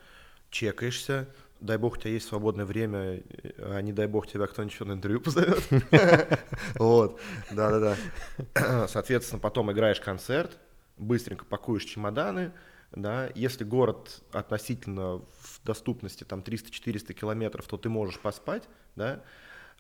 чекаешься, 0.49 1.27
дай 1.59 1.77
бог 1.77 1.93
у 1.93 1.97
тебя 1.97 2.11
есть 2.11 2.27
свободное 2.27 2.65
время, 2.65 3.23
а 3.57 3.79
не 3.81 3.93
дай 3.93 4.07
бог 4.07 4.27
тебя 4.27 4.47
кто-нибудь 4.47 4.73
еще 4.73 4.85
на 4.85 4.93
интервью 4.93 5.21
позовет. 5.21 5.63
Вот, 6.75 7.19
да-да-да. 7.51 8.87
Соответственно, 8.87 9.39
потом 9.39 9.71
играешь 9.71 9.99
концерт, 9.99 10.57
быстренько 10.97 11.45
пакуешь 11.45 11.83
чемоданы, 11.85 12.51
да, 12.91 13.29
если 13.35 13.63
город 13.63 14.21
относительно 14.33 15.19
в 15.19 15.61
доступности 15.63 16.23
там 16.23 16.41
300-400 16.41 17.13
километров, 17.13 17.65
то 17.67 17.77
ты 17.77 17.89
можешь 17.89 18.19
поспать, 18.19 18.63
да, 18.95 19.23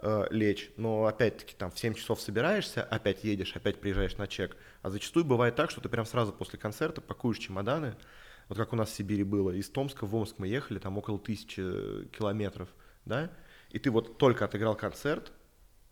э, 0.01 0.27
лечь, 0.29 0.71
но 0.77 1.05
опять-таки 1.05 1.55
там 1.55 1.71
в 1.71 1.79
7 1.79 1.93
часов 1.93 2.21
собираешься, 2.21 2.83
опять 2.83 3.23
едешь, 3.23 3.55
опять 3.55 3.79
приезжаешь 3.79 4.17
на 4.17 4.27
чек, 4.27 4.57
а 4.81 4.89
зачастую 4.89 5.25
бывает 5.25 5.55
так, 5.55 5.71
что 5.71 5.81
ты 5.81 5.89
прям 5.89 6.05
сразу 6.05 6.33
после 6.33 6.59
концерта 6.59 7.01
пакуешь 7.01 7.39
чемоданы, 7.39 7.95
вот 8.49 8.57
как 8.57 8.73
у 8.73 8.75
нас 8.75 8.89
в 8.89 8.93
Сибири 8.93 9.23
было, 9.23 9.51
из 9.51 9.69
Томска 9.69 10.05
в 10.05 10.15
Омск 10.15 10.35
мы 10.37 10.47
ехали, 10.47 10.79
там 10.79 10.97
около 10.97 11.19
тысячи 11.19 11.61
километров, 12.17 12.69
да, 13.05 13.31
и 13.69 13.79
ты 13.79 13.89
вот 13.89 14.17
только 14.17 14.45
отыграл 14.45 14.75
концерт, 14.75 15.31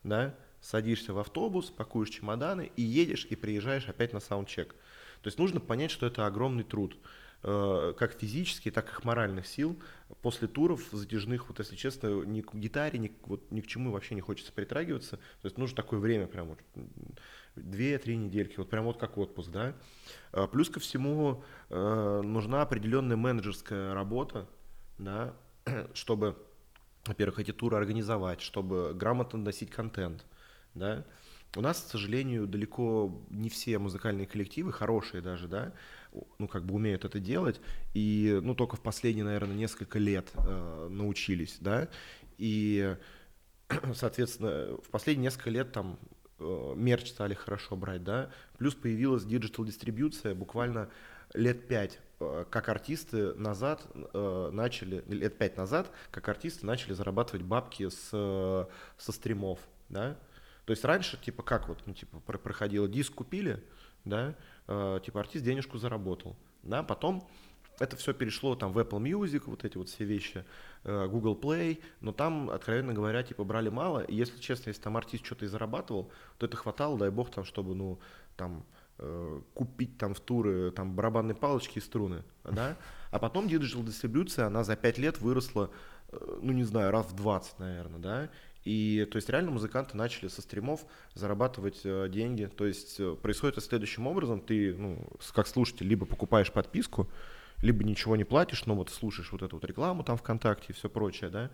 да, 0.03 0.35
садишься 0.61 1.13
в 1.13 1.19
автобус, 1.19 1.69
пакуешь 1.69 2.09
чемоданы 2.09 2.71
и 2.75 2.81
едешь 2.81 3.25
и 3.29 3.35
приезжаешь 3.35 3.87
опять 3.87 4.13
на 4.13 4.19
саундчек. 4.19 4.75
То 5.21 5.27
есть 5.27 5.37
нужно 5.37 5.59
понять, 5.59 5.91
что 5.91 6.05
это 6.05 6.25
огромный 6.25 6.63
труд, 6.63 6.97
как 7.41 8.17
физический, 8.19 8.69
так 8.69 8.99
и 9.01 9.07
моральных 9.07 9.47
сил. 9.47 9.79
После 10.21 10.47
туров 10.47 10.89
затяжных, 10.91 11.47
вот 11.47 11.59
если 11.59 11.75
честно, 11.75 12.23
ни 12.25 12.41
к 12.41 12.53
гитаре, 12.53 12.99
ни, 12.99 13.11
вот, 13.25 13.49
ни 13.51 13.61
к 13.61 13.67
чему 13.67 13.91
вообще 13.91 14.15
не 14.15 14.21
хочется 14.21 14.51
притрагиваться. 14.51 15.17
То 15.17 15.45
есть 15.45 15.57
нужно 15.57 15.77
такое 15.77 15.99
время 15.99 16.27
прям 16.27 16.49
вот 16.49 16.59
две-три 17.55 18.17
недельки, 18.17 18.57
вот 18.57 18.69
прям 18.69 18.85
вот 18.85 18.97
как 18.97 19.17
отпуск, 19.17 19.51
да. 19.51 19.73
А, 20.31 20.47
плюс 20.47 20.69
ко 20.69 20.79
всему 20.79 21.43
э, 21.69 22.21
нужна 22.23 22.61
определенная 22.61 23.17
менеджерская 23.17 23.93
работа, 23.93 24.47
да, 24.97 25.33
чтобы, 25.93 26.37
во-первых, 27.05 27.39
эти 27.39 27.51
туры 27.51 27.77
организовать, 27.77 28.41
чтобы 28.41 28.93
грамотно 28.93 29.39
носить 29.39 29.71
контент, 29.71 30.25
да. 30.73 31.05
У 31.55 31.61
нас, 31.61 31.81
к 31.81 31.89
сожалению, 31.89 32.45
далеко 32.45 33.23
не 33.29 33.49
все 33.49 33.79
музыкальные 33.79 34.27
коллективы, 34.27 34.71
хорошие 34.71 35.21
даже, 35.21 35.47
да, 35.47 35.73
ну, 36.37 36.47
как 36.47 36.63
бы 36.63 36.75
умеют 36.75 37.05
это 37.05 37.19
делать, 37.19 37.59
и, 37.93 38.39
ну, 38.43 38.53
только 38.53 38.75
в 38.75 38.81
последние, 38.81 39.25
наверное, 39.25 39.55
несколько 39.55 39.97
лет 39.97 40.29
э, 40.35 40.87
научились, 40.91 41.57
да, 41.59 41.89
и, 42.37 42.95
соответственно, 43.95 44.77
в 44.77 44.89
последние 44.89 45.25
несколько 45.25 45.49
лет 45.49 45.71
там 45.71 45.99
э, 46.39 46.73
мерч 46.75 47.09
стали 47.09 47.33
хорошо 47.33 47.75
брать, 47.75 48.03
да, 48.03 48.31
плюс 48.57 48.75
появилась 48.75 49.25
digital 49.25 49.65
дистрибьюция. 49.65 50.35
Буквально 50.35 50.89
лет 51.33 51.67
пять 51.67 51.99
э, 52.19 52.45
как 52.49 52.69
артисты 52.69 53.33
назад 53.35 53.85
э, 53.93 54.49
начали, 54.51 55.03
лет 55.07 55.37
пять 55.37 55.57
назад, 55.57 55.91
как 56.11 56.27
артисты 56.29 56.65
начали 56.65 56.93
зарабатывать 56.93 57.43
бабки 57.43 57.89
с, 57.89 58.09
э, 58.13 58.65
со 58.97 59.11
стримов, 59.11 59.59
да, 59.89 60.17
то 60.69 60.73
есть 60.73 60.85
раньше, 60.85 61.17
типа, 61.17 61.41
как 61.41 61.67
вот, 61.67 61.79
ну, 61.87 61.95
типа, 61.95 62.19
проходило, 62.19 62.87
диск 62.87 63.15
купили, 63.15 63.63
да, 64.05 64.35
э, 64.67 64.99
типа, 65.03 65.21
артист 65.21 65.43
денежку 65.43 65.79
заработал, 65.79 66.35
да, 66.61 66.83
потом 66.83 67.27
это 67.79 67.95
все 67.95 68.13
перешло 68.13 68.53
там 68.53 68.71
в 68.71 68.77
Apple 68.77 69.01
Music, 69.01 69.45
вот 69.47 69.65
эти 69.65 69.79
вот 69.79 69.89
все 69.89 70.03
вещи, 70.03 70.45
э, 70.83 71.07
Google 71.07 71.35
Play, 71.35 71.81
но 72.01 72.11
там, 72.11 72.51
откровенно 72.51 72.93
говоря, 72.93 73.23
типа 73.23 73.43
брали 73.43 73.69
мало. 73.69 74.01
И 74.01 74.13
если 74.13 74.37
честно, 74.37 74.69
если 74.69 74.83
там 74.83 74.95
артист 74.95 75.25
что-то 75.25 75.45
и 75.45 75.47
зарабатывал, 75.47 76.11
то 76.37 76.45
это 76.45 76.55
хватало, 76.55 76.99
дай 76.99 77.09
бог, 77.09 77.31
там, 77.31 77.45
чтобы, 77.45 77.73
ну, 77.73 77.99
там, 78.35 78.63
э, 78.99 79.41
купить 79.55 79.97
там 79.97 80.13
в 80.13 80.19
туры 80.19 80.69
там 80.69 80.95
барабанные 80.95 81.33
палочки 81.33 81.79
и 81.79 81.81
струны, 81.81 82.23
да. 82.43 82.77
А 83.09 83.17
потом 83.17 83.47
digital 83.47 83.81
дистрибьюция, 83.81 84.45
она 84.45 84.63
за 84.63 84.75
5 84.75 84.99
лет 84.99 85.19
выросла, 85.19 85.71
э, 86.09 86.39
ну, 86.43 86.53
не 86.53 86.63
знаю, 86.63 86.91
раз 86.91 87.07
в 87.07 87.15
20, 87.15 87.57
наверное, 87.57 87.99
да. 87.99 88.29
И 88.69 89.07
то 89.09 89.15
есть 89.15 89.27
реально 89.29 89.49
музыканты 89.49 89.97
начали 89.97 90.27
со 90.27 90.43
стримов 90.43 90.85
зарабатывать 91.15 91.81
э, 91.83 92.07
деньги. 92.07 92.45
То 92.45 92.67
есть 92.67 92.99
э, 92.99 93.15
происходит 93.19 93.57
это 93.57 93.65
следующим 93.65 94.05
образом. 94.05 94.41
Ты, 94.41 94.75
ну, 94.75 95.09
как 95.33 95.47
слушатель, 95.47 95.87
либо 95.87 96.05
покупаешь 96.05 96.51
подписку, 96.51 97.09
либо 97.63 97.83
ничего 97.83 98.15
не 98.15 98.25
платишь, 98.25 98.67
но 98.67 98.75
вот 98.75 98.91
слушаешь 98.91 99.31
вот 99.31 99.41
эту 99.41 99.55
вот 99.55 99.65
рекламу 99.65 100.03
там 100.03 100.17
ВКонтакте 100.17 100.67
и 100.69 100.73
все 100.73 100.87
прочее, 100.87 101.31
да, 101.31 101.49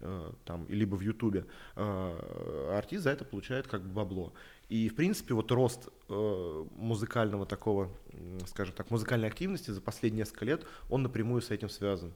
э, 0.00 0.32
там, 0.44 0.66
либо 0.68 0.96
в 0.96 1.02
Ютубе, 1.02 1.46
э, 1.76 2.72
артист 2.76 3.04
за 3.04 3.10
это 3.10 3.24
получает 3.24 3.68
как 3.68 3.82
бы 3.82 3.90
бабло. 3.90 4.32
И, 4.68 4.88
в 4.88 4.96
принципе, 4.96 5.34
вот 5.34 5.52
рост 5.52 5.88
э, 6.08 6.64
музыкального 6.74 7.46
такого, 7.46 7.92
скажем 8.48 8.74
так, 8.74 8.90
музыкальной 8.90 9.28
активности 9.28 9.70
за 9.70 9.80
последние 9.80 10.22
несколько 10.22 10.44
лет, 10.44 10.66
он 10.90 11.04
напрямую 11.04 11.42
с 11.42 11.52
этим 11.52 11.68
связан. 11.68 12.12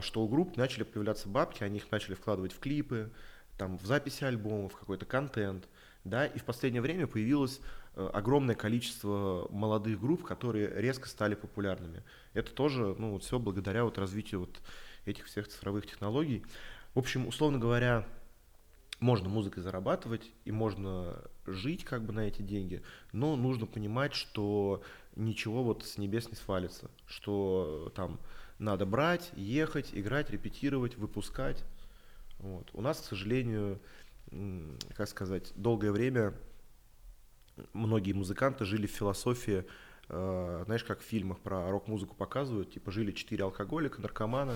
Что 0.00 0.22
у 0.22 0.28
групп 0.28 0.56
начали 0.56 0.82
появляться 0.82 1.28
бабки, 1.28 1.62
они 1.62 1.76
их 1.76 1.90
начали 1.90 2.14
вкладывать 2.14 2.54
в 2.54 2.58
клипы, 2.58 3.10
там, 3.58 3.76
в 3.78 3.84
записи 3.84 4.24
альбомов, 4.24 4.76
какой-то 4.76 5.04
контент, 5.04 5.68
да, 6.04 6.26
и 6.26 6.38
в 6.38 6.44
последнее 6.44 6.80
время 6.80 7.06
появилось 7.06 7.60
Э, 7.98 8.10
огромное 8.14 8.54
количество 8.54 9.48
молодых 9.50 10.00
групп, 10.00 10.22
которые 10.22 10.70
резко 10.80 11.08
стали 11.08 11.34
популярными. 11.34 12.04
Это 12.32 12.52
тоже, 12.52 12.94
ну, 12.96 13.10
вот 13.10 13.24
все 13.24 13.40
благодаря 13.40 13.82
вот 13.84 13.98
развитию 13.98 14.40
вот 14.40 14.60
этих 15.04 15.26
всех 15.26 15.48
цифровых 15.48 15.84
технологий. 15.84 16.44
В 16.94 17.00
общем, 17.00 17.26
условно 17.26 17.58
говоря, 17.58 18.06
можно 19.00 19.28
музыкой 19.28 19.64
зарабатывать 19.64 20.30
и 20.44 20.52
можно 20.52 21.24
жить 21.44 21.84
как 21.84 22.04
бы 22.04 22.12
на 22.12 22.20
эти 22.20 22.40
деньги, 22.40 22.82
но 23.10 23.34
нужно 23.34 23.66
понимать, 23.66 24.14
что 24.14 24.80
ничего 25.16 25.64
вот 25.64 25.84
с 25.84 25.98
небес 25.98 26.28
не 26.28 26.36
свалится, 26.36 26.92
что 27.08 27.92
там 27.96 28.20
надо 28.60 28.86
брать, 28.86 29.32
ехать, 29.34 29.88
играть, 29.92 30.30
репетировать, 30.30 30.96
выпускать. 30.96 31.64
Вот. 32.38 32.70
У 32.72 32.80
нас, 32.80 33.00
к 33.00 33.04
сожалению, 33.04 33.80
как 34.94 35.08
сказать, 35.08 35.52
долгое 35.54 35.92
время 35.92 36.34
многие 37.72 38.12
музыканты 38.12 38.64
жили 38.64 38.86
в 38.86 38.90
философии, 38.90 39.64
э, 40.08 40.62
знаешь, 40.64 40.84
как 40.84 41.00
в 41.00 41.04
фильмах 41.04 41.40
про 41.40 41.70
рок-музыку 41.70 42.14
показывают, 42.14 42.72
типа 42.72 42.90
жили 42.90 43.12
четыре 43.12 43.44
алкоголика, 43.44 44.00
наркомана, 44.00 44.54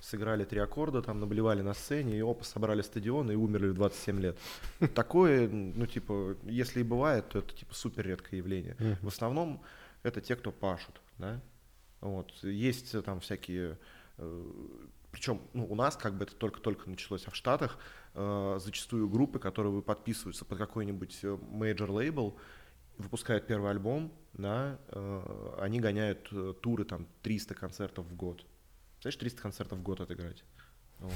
сыграли 0.00 0.44
три 0.44 0.60
аккорда, 0.60 1.02
там 1.02 1.20
наблевали 1.20 1.62
на 1.62 1.74
сцене, 1.74 2.18
и 2.18 2.20
опа, 2.20 2.44
собрали 2.44 2.82
стадион 2.82 3.30
и 3.30 3.34
умерли 3.34 3.68
в 3.68 3.74
27 3.74 4.20
лет. 4.20 4.38
Такое, 4.94 5.48
ну, 5.48 5.86
типа, 5.86 6.36
если 6.44 6.80
и 6.80 6.84
бывает, 6.84 7.28
то 7.28 7.38
это, 7.38 7.54
типа, 7.54 7.74
супер 7.74 8.06
редкое 8.06 8.38
явление. 8.38 8.76
В 9.00 9.08
основном 9.08 9.62
это 10.02 10.20
те, 10.20 10.36
кто 10.36 10.52
пашут, 10.52 11.00
да. 11.18 11.40
Вот. 12.00 12.32
Есть 12.42 13.02
там 13.04 13.20
всякие 13.20 13.78
э, 14.18 14.50
причем 15.14 15.40
ну, 15.52 15.64
у 15.64 15.76
нас 15.76 15.96
как 15.96 16.18
бы 16.18 16.24
это 16.24 16.34
только-только 16.34 16.90
началось, 16.90 17.22
а 17.28 17.30
в 17.30 17.36
Штатах 17.36 17.78
э, 18.14 18.58
зачастую 18.60 19.08
группы, 19.08 19.38
которые 19.38 19.80
подписываются 19.80 20.44
под 20.44 20.58
какой-нибудь 20.58 21.20
major 21.50 21.92
лейбл, 21.92 22.36
выпускают 22.98 23.46
первый 23.46 23.70
альбом, 23.70 24.12
да, 24.32 24.76
э, 24.88 25.56
они 25.60 25.78
гоняют 25.78 26.28
э, 26.32 26.52
туры 26.60 26.84
там 26.84 27.06
300 27.22 27.54
концертов 27.54 28.06
в 28.06 28.16
год. 28.16 28.44
Знаешь, 29.02 29.14
300 29.14 29.40
концертов 29.40 29.78
в 29.78 29.82
год 29.82 30.00
отыграть. 30.00 30.42
Вот. 30.98 31.12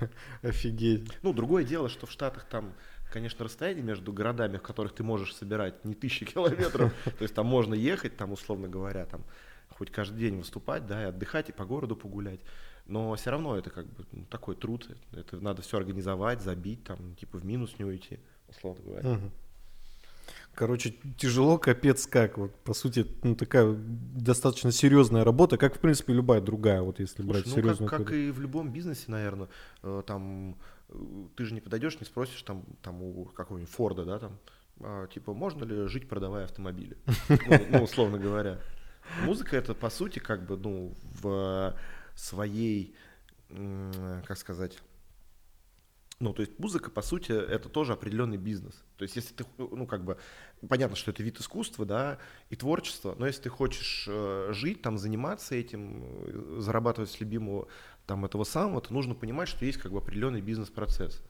Офигеть. 0.42 1.10
Ну, 1.22 1.32
другое 1.32 1.64
дело, 1.64 1.88
что 1.88 2.06
в 2.06 2.12
Штатах 2.12 2.44
там, 2.48 2.74
конечно, 3.12 3.44
расстояние 3.44 3.82
между 3.82 4.12
городами, 4.12 4.58
в 4.58 4.62
которых 4.62 4.94
ты 4.94 5.02
можешь 5.02 5.34
собирать 5.34 5.84
не 5.84 5.96
тысячи 5.96 6.24
километров, 6.32 6.92
то 7.04 7.22
есть 7.22 7.34
там 7.34 7.46
можно 7.46 7.74
ехать, 7.74 8.16
там, 8.16 8.30
условно 8.30 8.68
говоря, 8.68 9.04
там, 9.04 9.24
хоть 9.70 9.90
каждый 9.90 10.20
день 10.20 10.38
выступать, 10.38 10.86
да, 10.86 11.02
и 11.02 11.06
отдыхать, 11.06 11.48
и 11.48 11.52
по 11.52 11.64
городу 11.64 11.96
погулять. 11.96 12.40
Но 12.86 13.14
все 13.14 13.30
равно 13.30 13.56
это 13.56 13.70
как 13.70 13.86
бы 13.86 14.04
ну, 14.12 14.24
такой 14.24 14.56
труд. 14.56 14.88
Это 15.12 15.40
надо 15.40 15.62
все 15.62 15.76
организовать, 15.78 16.42
забить, 16.42 16.84
там, 16.84 17.14
типа 17.14 17.38
в 17.38 17.44
минус 17.44 17.78
не 17.78 17.84
уйти, 17.84 18.18
условно 18.48 18.84
говоря. 18.84 19.10
Угу. 19.10 19.30
Короче, 20.54 20.94
тяжело, 21.16 21.56
капец 21.56 22.06
как. 22.06 22.36
Вот, 22.36 22.54
по 22.56 22.74
сути, 22.74 23.06
ну, 23.22 23.34
такая 23.34 23.74
достаточно 23.74 24.70
серьезная 24.70 25.24
работа, 25.24 25.56
как, 25.56 25.76
в 25.76 25.78
принципе, 25.78 26.12
любая 26.12 26.42
другая, 26.42 26.82
вот 26.82 27.00
если 27.00 27.22
Слушай, 27.22 27.28
брать 27.30 27.46
ну, 27.46 27.52
серьезную. 27.52 27.88
Как, 27.88 28.04
как 28.04 28.12
и 28.12 28.30
в 28.30 28.40
любом 28.40 28.70
бизнесе, 28.70 29.04
наверное, 29.08 29.48
э, 29.82 30.02
там, 30.06 30.58
э, 30.90 30.94
ты 31.36 31.46
же 31.46 31.54
не 31.54 31.62
подойдешь, 31.62 31.98
не 32.00 32.04
спросишь 32.04 32.42
там, 32.42 32.64
там 32.82 33.02
у 33.02 33.24
какого-нибудь 33.24 33.72
Форда, 33.72 34.04
да, 34.04 34.18
там, 34.18 34.38
а, 34.80 35.06
типа, 35.06 35.32
можно 35.32 35.64
ли 35.64 35.86
жить, 35.86 36.06
продавая 36.06 36.44
автомобили? 36.44 36.98
Ну, 37.28 37.66
ну, 37.70 37.82
условно 37.84 38.18
говоря. 38.18 38.58
Музыка 39.24 39.56
это, 39.56 39.74
по 39.74 39.88
сути, 39.88 40.18
как 40.18 40.44
бы, 40.46 40.58
ну, 40.58 40.94
в 41.22 41.74
своей, 42.14 42.94
как 43.48 44.36
сказать, 44.36 44.78
ну, 46.22 46.32
то 46.32 46.42
есть 46.42 46.56
музыка, 46.60 46.88
по 46.88 47.02
сути, 47.02 47.32
это 47.32 47.68
тоже 47.68 47.94
определенный 47.94 48.36
бизнес. 48.36 48.80
То 48.96 49.02
есть 49.02 49.16
если 49.16 49.34
ты, 49.34 49.44
ну, 49.58 49.88
как 49.88 50.04
бы, 50.04 50.18
понятно, 50.68 50.94
что 50.94 51.10
это 51.10 51.20
вид 51.24 51.40
искусства, 51.40 51.84
да, 51.84 52.18
и 52.48 52.54
творчества, 52.54 53.16
но 53.18 53.26
если 53.26 53.42
ты 53.42 53.48
хочешь 53.48 54.06
э, 54.08 54.50
жить, 54.52 54.82
там, 54.82 54.98
заниматься 54.98 55.56
этим, 55.56 56.04
э, 56.04 56.56
зарабатывать 56.60 57.10
с 57.10 57.18
любимого, 57.18 57.66
там, 58.06 58.24
этого 58.24 58.44
самого, 58.44 58.80
то 58.80 58.92
нужно 58.92 59.16
понимать, 59.16 59.48
что 59.48 59.64
есть, 59.64 59.78
как 59.78 59.90
бы, 59.90 59.98
определенный 59.98 60.40
бизнес-процесс. 60.40 61.24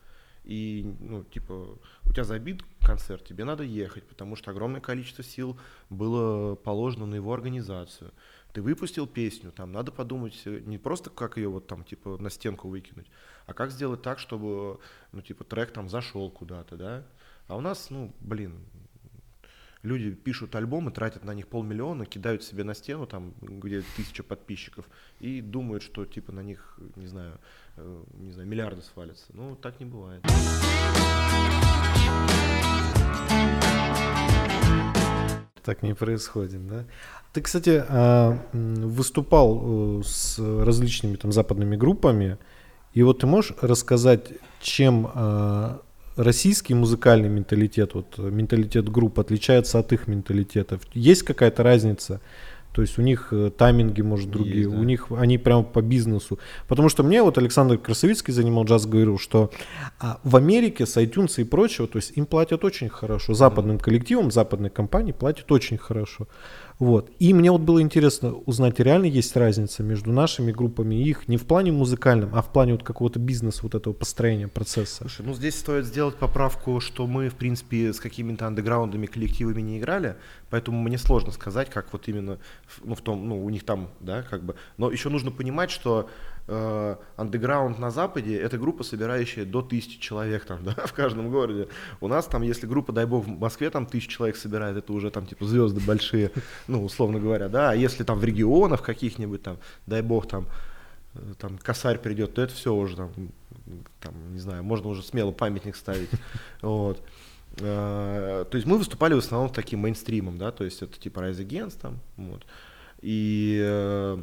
И, 0.45 0.85
ну, 1.01 1.25
типа, 1.25 1.79
у 2.05 2.13
тебя 2.13 2.25
забит 2.25 2.63
концерт, 2.81 3.25
тебе 3.25 3.45
надо 3.45 3.63
ехать, 3.63 4.07
потому 4.07 4.37
что 4.37 4.51
огромное 4.51 4.83
количество 4.83 5.25
сил 5.25 5.59
было 5.89 6.55
положено 6.55 7.07
на 7.07 7.15
его 7.15 7.33
организацию 7.33 8.13
ты 8.53 8.61
выпустил 8.61 9.07
песню, 9.07 9.51
там 9.51 9.73
надо 9.73 9.93
подумать 9.93 10.41
э, 10.45 10.61
не 10.65 10.79
просто 10.79 11.11
как 11.11 11.37
ее 11.37 11.49
вот 11.49 11.67
там 11.67 11.85
типа 11.85 12.19
на 12.19 12.31
стенку 12.31 12.69
выкинуть, 12.69 13.07
а 13.47 13.55
как 13.55 13.71
сделать 13.71 14.03
так, 14.03 14.19
чтобы 14.19 14.79
ну 15.13 15.23
типа 15.23 15.45
трек 15.45 15.73
там 15.73 15.89
зашел 15.89 16.31
куда-то, 16.31 16.77
да? 16.77 17.05
А 17.49 17.57
у 17.57 17.61
нас, 17.61 17.91
ну, 17.91 18.15
блин, 18.21 18.61
люди 19.83 20.13
пишут 20.13 20.55
альбомы, 20.55 20.91
тратят 20.91 21.25
на 21.25 21.35
них 21.35 21.49
полмиллиона, 21.49 22.07
кидают 22.07 22.43
себе 22.43 22.65
на 22.65 22.75
стену 22.75 23.07
там, 23.07 23.35
где 23.41 23.83
тысяча 23.97 24.23
подписчиков, 24.23 24.87
и 25.21 25.41
думают, 25.41 25.83
что 25.83 26.05
типа 26.05 26.33
на 26.33 26.41
них, 26.41 26.79
не 26.97 27.07
знаю, 27.07 27.39
э, 27.77 28.05
не 28.15 28.33
знаю, 28.33 28.49
миллиарды 28.49 28.83
свалятся. 28.83 29.27
Ну, 29.33 29.57
так 29.57 29.81
не 29.81 29.87
бывает. 29.87 30.23
Так 35.65 35.83
не 35.83 35.95
происходит, 35.95 36.67
да? 36.67 36.85
Ты, 37.33 37.41
кстати, 37.41 37.83
а, 37.89 38.39
выступал 38.53 40.01
э, 40.01 40.03
с 40.05 40.39
различными 40.39 41.17
там 41.17 41.33
западными 41.33 41.77
группами, 41.77 42.37
и 42.93 43.03
вот 43.03 43.21
ты 43.21 43.27
можешь 43.27 43.55
рассказать, 43.63 44.33
чем 44.61 45.11
а, 45.15 45.81
российский 46.17 46.75
музыкальный 46.75 47.29
менталитет, 47.29 47.95
вот 47.95 48.19
менталитет 48.19 48.89
групп 48.89 49.19
отличается 49.19 49.79
от 49.79 49.93
их 49.93 50.09
менталитетов? 50.09 50.83
Есть 50.93 51.23
какая-то 51.23 51.63
разница? 51.63 52.21
То 52.73 52.83
есть 52.83 52.99
у 52.99 53.03
них 53.03 53.29
э, 53.33 53.51
тайминги, 53.57 54.01
может, 54.01 54.31
другие, 54.31 54.63
Есть, 54.63 54.71
да. 54.71 54.79
у 54.79 54.83
них 54.83 55.07
они 55.11 55.39
прямо 55.39 55.63
по 55.63 55.83
бизнесу. 55.83 56.39
Потому 56.69 56.89
что 56.89 57.03
мне 57.03 57.23
вот 57.23 57.37
Александр 57.37 57.77
Красовицкий 57.77 58.33
занимал 58.33 58.65
джаз, 58.65 58.87
говорил, 58.87 59.19
что 59.19 59.51
а, 60.01 60.21
в 60.25 60.37
Америке 60.37 60.87
с 60.87 60.97
iTunes 60.97 61.41
и 61.41 61.45
прочего, 61.45 61.87
то 61.87 61.99
есть 61.99 62.13
им 62.17 62.25
платят 62.25 62.65
очень 62.65 62.89
хорошо, 62.89 63.35
западным 63.35 63.79
коллективам, 63.79 64.31
западной 64.31 64.71
компании 64.71 65.13
платят 65.13 65.53
очень 65.53 65.77
хорошо. 65.77 66.27
Вот. 66.83 67.13
И 67.21 67.33
мне 67.33 67.53
вот 67.53 67.61
было 67.61 67.81
интересно 67.81 68.33
узнать, 68.33 68.81
реально 68.81 69.05
есть 69.05 69.37
разница 69.37 69.85
между 69.85 70.11
нашими 70.11 70.51
группами 70.51 70.97
и 70.97 71.09
их 71.09 71.29
не 71.29 71.37
в 71.37 71.47
плане 71.47 71.71
музыкальном, 71.71 72.35
а 72.35 72.43
в 72.43 72.53
плане 72.53 72.73
вот 72.73 72.83
какого-то 72.83 73.21
бизнеса, 73.21 73.61
вот 73.63 73.77
этого 73.77 73.95
построения 73.95 74.49
процесса. 74.49 74.97
Слушай, 75.03 75.25
ну 75.25 75.33
здесь 75.33 75.55
стоит 75.55 75.85
сделать 75.85 76.17
поправку, 76.17 76.81
что 76.81 77.07
мы, 77.07 77.29
в 77.29 77.37
принципе, 77.37 77.93
с 77.93 78.01
какими-то 78.01 78.49
андеграундами 78.49 79.07
коллективами 79.07 79.61
не 79.61 79.79
играли, 79.79 80.17
поэтому 80.51 80.83
мне 80.83 80.99
сложно 80.99 81.31
сказать, 81.31 81.71
как 81.71 81.93
вот 81.93 82.09
именно, 82.09 82.39
ну, 82.83 82.97
в 82.97 83.01
том, 83.01 83.29
ну, 83.29 83.45
у 83.45 83.49
них 83.49 83.63
там, 83.63 83.89
да, 84.01 84.25
как 84.25 84.43
бы. 84.43 84.57
Но 84.77 84.91
еще 84.91 85.09
нужно 85.09 85.31
понимать, 85.31 85.71
что 85.71 86.11
андеграунд 86.47 87.79
на 87.79 87.91
Западе 87.91 88.37
это 88.37 88.59
группа, 88.59 88.83
собирающая 88.83 89.45
до 89.45 89.63
тысячи 89.63 90.01
человек 90.01 90.45
там, 90.45 90.59
да, 90.65 90.75
в 90.75 90.93
каждом 90.93 91.31
городе. 91.31 91.69
У 92.01 92.09
нас 92.09 92.27
там, 92.27 92.43
если 92.43 92.67
группа, 92.67 92.93
дай 92.93 93.07
бог, 93.07 93.25
в 93.25 93.29
Москве 93.29 93.71
там 93.71 93.87
тысячу 93.87 94.11
человек 94.11 94.37
собирает, 94.37 94.77
это 94.77 94.93
уже 94.93 95.11
там 95.11 95.27
типа 95.27 95.45
звезды 95.45 95.81
большие, 95.81 96.31
ну, 96.67 96.85
условно 96.85 97.21
говоря, 97.21 97.49
да, 97.49 97.71
а 97.71 97.75
если 97.75 98.05
там 98.05 98.19
в 98.19 98.25
регионах 98.25 98.83
каких-нибудь 98.83 99.43
там, 99.43 99.59
дай 99.87 100.03
бог, 100.03 100.27
там, 100.27 100.47
э, 101.15 101.35
там 101.39 101.59
косарь 101.59 101.99
придет, 101.99 102.35
то 102.35 102.43
это 102.43 102.55
все 102.55 102.75
уже 102.75 102.97
там, 102.97 103.13
там, 104.01 104.15
не 104.33 104.41
знаю, 104.41 104.65
можно 104.65 104.89
уже 104.89 105.03
смело 105.03 105.33
памятник 105.33 105.77
ставить, 105.77 106.11
вот. 106.63 107.01
Э, 107.59 108.45
то 108.51 108.57
есть 108.57 108.67
мы 108.67 108.79
выступали 108.79 109.15
в 109.15 109.19
основном 109.19 109.51
таким 109.51 109.81
мейнстримом, 109.81 110.39
да, 110.39 110.51
то 110.51 110.65
есть 110.65 110.83
это 110.83 110.99
типа 110.99 111.21
Rise 111.21 111.47
Against 111.47 111.79
там, 111.81 112.01
вот. 112.17 112.45
И 113.01 113.61
э, 113.63 114.23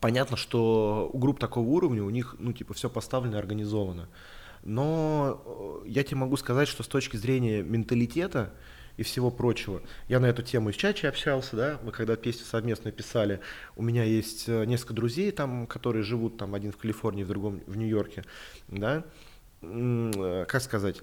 понятно, 0.00 0.36
что 0.36 1.10
у 1.12 1.18
групп 1.18 1.38
такого 1.38 1.66
уровня 1.66 2.02
у 2.02 2.10
них, 2.10 2.36
ну, 2.38 2.52
типа, 2.52 2.74
все 2.74 2.88
поставлено 2.88 3.36
и 3.36 3.38
организовано. 3.38 4.08
Но 4.64 5.42
э, 5.84 5.88
я 5.88 6.04
тебе 6.04 6.18
могу 6.18 6.36
сказать, 6.36 6.68
что 6.68 6.82
с 6.82 6.88
точки 6.88 7.16
зрения 7.16 7.62
менталитета 7.62 8.52
и 8.96 9.02
всего 9.02 9.30
прочего, 9.30 9.82
я 10.08 10.20
на 10.20 10.26
эту 10.26 10.42
тему 10.42 10.72
с 10.72 10.76
Чачи 10.76 11.06
общался, 11.06 11.56
да, 11.56 11.80
мы 11.82 11.92
когда 11.92 12.14
песню 12.14 12.44
совместно 12.44 12.92
писали, 12.92 13.40
у 13.74 13.82
меня 13.82 14.04
есть 14.04 14.48
несколько 14.48 14.92
друзей 14.92 15.30
там, 15.30 15.66
которые 15.66 16.02
живут 16.02 16.36
там, 16.36 16.54
один 16.54 16.72
в 16.72 16.76
Калифорнии, 16.76 17.24
в 17.24 17.28
другом 17.28 17.62
в 17.66 17.76
Нью-Йорке, 17.76 18.24
да, 18.68 19.04
как 19.62 20.60
сказать, 20.60 21.00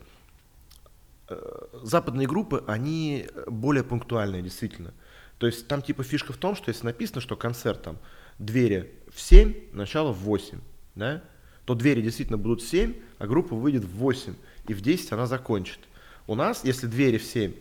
западные 1.73 2.27
группы, 2.27 2.63
они 2.67 3.27
более 3.47 3.83
пунктуальные, 3.83 4.43
действительно. 4.43 4.93
То 5.39 5.47
есть 5.47 5.67
там 5.67 5.81
типа 5.81 6.03
фишка 6.03 6.33
в 6.33 6.37
том, 6.37 6.55
что 6.55 6.69
если 6.69 6.85
написано, 6.85 7.21
что 7.21 7.35
концерт 7.35 7.81
там 7.81 7.97
двери 8.39 8.91
в 9.13 9.19
7, 9.19 9.53
начало 9.73 10.11
в 10.11 10.19
8, 10.19 10.59
да, 10.95 11.21
то 11.65 11.75
двери 11.75 12.01
действительно 12.01 12.37
будут 12.37 12.61
в 12.61 12.67
7, 12.67 12.95
а 13.19 13.27
группа 13.27 13.55
выйдет 13.55 13.83
в 13.83 13.95
8, 13.97 14.33
и 14.67 14.73
в 14.73 14.81
10 14.81 15.11
она 15.11 15.27
закончит. 15.27 15.79
У 16.25 16.35
нас, 16.35 16.63
если 16.63 16.87
двери 16.87 17.17
в 17.17 17.23
7, 17.23 17.53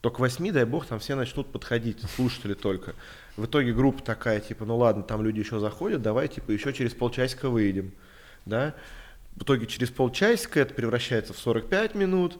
то 0.00 0.10
к 0.10 0.18
8, 0.18 0.52
дай 0.52 0.64
бог, 0.64 0.84
там 0.84 0.98
все 0.98 1.14
начнут 1.14 1.50
подходить, 1.50 2.02
слушатели 2.14 2.52
только. 2.52 2.94
В 3.36 3.46
итоге 3.46 3.72
группа 3.72 4.02
такая, 4.02 4.40
типа, 4.40 4.66
ну 4.66 4.76
ладно, 4.76 5.02
там 5.02 5.22
люди 5.22 5.38
еще 5.38 5.58
заходят, 5.60 6.02
давай, 6.02 6.28
типа, 6.28 6.50
еще 6.50 6.72
через 6.74 6.92
полчасика 6.92 7.48
выйдем, 7.48 7.92
да. 8.44 8.74
В 9.36 9.44
итоге 9.44 9.66
через 9.66 9.90
полчасика 9.90 10.60
это 10.60 10.74
превращается 10.74 11.32
в 11.32 11.38
45 11.38 11.94
минут, 11.94 12.38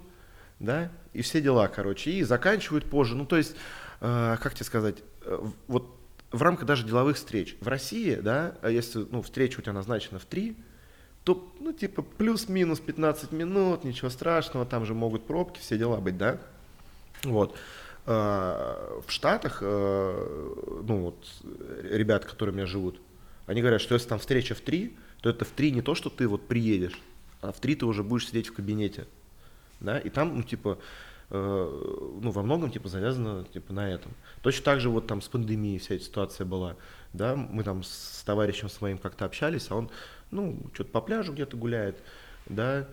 да, 0.61 0.93
и 1.13 1.23
все 1.23 1.41
дела, 1.41 1.69
короче, 1.69 2.11
и 2.11 2.23
заканчивают 2.23 2.85
позже. 2.85 3.17
Ну, 3.17 3.25
то 3.25 3.37
есть, 3.37 3.57
э, 4.01 4.37
как 4.43 4.55
тебе 4.55 4.65
сказать, 4.65 4.97
э, 5.23 5.49
вот 5.67 5.94
в 6.35 6.43
рамках 6.43 6.67
даже 6.67 6.85
деловых 6.85 7.17
встреч. 7.17 7.57
В 7.61 7.69
России, 7.69 8.17
да, 8.17 8.57
а 8.63 8.71
если, 8.71 9.07
ну, 9.11 9.23
встреча 9.23 9.61
у 9.61 9.63
тебя 9.63 9.73
назначена 9.73 10.19
в 10.19 10.25
3, 10.25 10.57
то, 11.25 11.53
ну, 11.61 11.73
типа, 11.73 12.03
плюс-минус 12.03 12.81
15 12.81 13.33
минут, 13.33 13.85
ничего 13.85 14.11
страшного, 14.11 14.67
там 14.67 14.85
же 14.85 14.95
могут 14.95 15.27
пробки, 15.27 15.61
все 15.61 15.79
дела 15.79 15.99
быть, 15.99 16.19
да. 16.19 16.39
Вот. 17.23 17.57
Э, 18.07 19.01
в 19.07 19.11
Штатах, 19.11 19.59
э, 19.63 20.83
ну, 20.87 21.01
вот, 21.01 21.27
ребят, 21.83 22.25
которые 22.25 22.53
у 22.53 22.57
меня 22.57 22.67
живут, 22.67 23.01
они 23.47 23.61
говорят, 23.61 23.81
что 23.81 23.95
если 23.95 24.09
там 24.09 24.19
встреча 24.19 24.55
в 24.55 24.61
3, 24.61 24.97
то 25.23 25.31
это 25.31 25.45
в 25.45 25.51
3 25.51 25.71
не 25.71 25.83
то, 25.83 25.95
что 25.95 26.11
ты 26.11 26.29
вот 26.29 26.47
приедешь, 26.47 27.01
а 27.41 27.53
в 27.53 27.61
3 27.61 27.77
ты 27.77 27.87
уже 27.87 28.03
будешь 28.03 28.27
сидеть 28.29 28.49
в 28.49 28.53
кабинете 28.53 29.07
да, 29.85 29.99
и 29.99 30.09
там, 30.09 30.37
ну, 30.37 30.43
типа, 30.43 30.79
ну, 31.35 32.31
во 32.31 32.43
многом, 32.43 32.71
типа, 32.71 32.89
завязано, 32.89 33.45
типа, 33.53 33.73
на 33.73 33.91
этом. 33.91 34.13
Точно 34.43 34.65
так 34.65 34.81
же 34.81 34.91
вот 34.91 35.07
там 35.07 35.21
с 35.21 35.29
пандемией 35.29 35.79
вся 35.79 35.95
эта 35.95 36.05
ситуация 36.05 36.45
была, 36.45 36.77
да, 37.13 37.35
мы 37.35 37.65
там 37.65 37.83
с 37.83 38.23
товарищем 38.25 38.69
своим 38.69 38.99
как-то 38.99 39.25
общались, 39.25 39.71
а 39.71 39.77
он, 39.77 39.91
ну, 40.31 40.59
что-то 40.75 40.91
по 40.91 41.01
пляжу 41.01 41.33
где-то 41.33 41.57
гуляет, 41.57 41.97
да, 42.47 42.87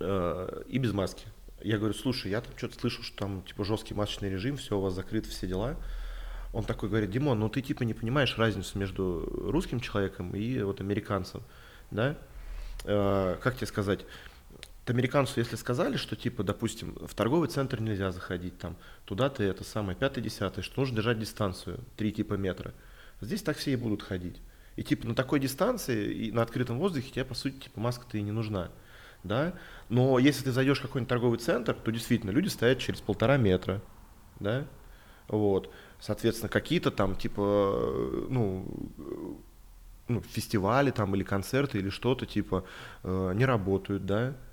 э, 0.00 0.62
и 0.68 0.78
без 0.78 0.92
маски. 0.92 1.26
Я 1.62 1.78
говорю, 1.78 1.94
слушай, 1.94 2.30
я 2.30 2.40
там 2.40 2.52
что-то 2.56 2.80
слышал, 2.80 3.04
что 3.04 3.16
там, 3.18 3.42
типа, 3.42 3.64
жесткий 3.64 3.94
масочный 3.94 4.30
режим, 4.30 4.56
все 4.56 4.78
у 4.78 4.80
вас 4.80 4.94
закрыто, 4.94 5.28
все 5.28 5.46
дела. 5.46 5.76
Он 6.52 6.64
такой 6.64 6.88
говорит, 6.88 7.10
Димон, 7.10 7.38
ну 7.38 7.48
ты 7.48 7.62
типа 7.62 7.84
не 7.84 7.94
понимаешь 7.94 8.36
разницу 8.36 8.76
между 8.78 9.24
русским 9.50 9.78
человеком 9.78 10.34
и 10.34 10.60
вот 10.62 10.80
американцем, 10.80 11.42
да? 11.92 12.16
Э, 12.84 13.36
как 13.40 13.56
тебе 13.56 13.66
сказать? 13.66 14.00
Американцу, 14.90 15.40
если 15.40 15.56
сказали, 15.56 15.96
что 15.96 16.16
типа, 16.16 16.42
допустим, 16.42 16.96
в 17.00 17.14
торговый 17.14 17.48
центр 17.48 17.80
нельзя 17.80 18.10
заходить, 18.12 18.58
там, 18.58 18.76
туда 19.04 19.28
ты 19.28 19.44
это 19.44 19.64
самое, 19.64 19.96
пятое, 19.96 20.22
десятое, 20.22 20.62
что 20.62 20.80
нужно 20.80 20.96
держать 20.96 21.18
дистанцию, 21.18 21.80
три 21.96 22.12
типа 22.12 22.34
метра. 22.34 22.74
Здесь 23.20 23.42
так 23.42 23.56
все 23.56 23.72
и 23.72 23.76
будут 23.76 24.02
ходить. 24.02 24.40
И 24.76 24.82
типа 24.82 25.06
на 25.06 25.14
такой 25.14 25.40
дистанции 25.40 26.12
и 26.12 26.32
на 26.32 26.42
открытом 26.42 26.78
воздухе 26.78 27.10
тебе, 27.10 27.24
по 27.24 27.34
сути, 27.34 27.56
типа 27.56 27.80
маска-то 27.80 28.16
и 28.18 28.22
не 28.22 28.32
нужна. 28.32 28.70
Да? 29.24 29.54
Но 29.88 30.18
если 30.18 30.44
ты 30.44 30.52
зайдешь 30.52 30.78
в 30.78 30.82
какой-нибудь 30.82 31.08
торговый 31.08 31.38
центр, 31.38 31.74
то 31.74 31.90
действительно 31.90 32.30
люди 32.30 32.48
стоят 32.48 32.78
через 32.78 33.00
полтора 33.00 33.36
метра. 33.36 33.82
Да? 34.38 34.66
Вот. 35.28 35.72
Соответственно, 36.00 36.48
какие-то 36.48 36.90
там, 36.90 37.14
типа, 37.14 38.26
ну, 38.30 38.90
ну, 40.08 40.22
фестивали 40.22 40.90
там 40.90 41.14
или 41.14 41.22
концерты 41.22 41.78
или 41.78 41.90
что-то, 41.90 42.24
типа, 42.24 42.64
э, 43.02 43.32
не 43.34 43.44
работают, 43.44 44.06
да, 44.06 44.28
Э, 44.28 44.49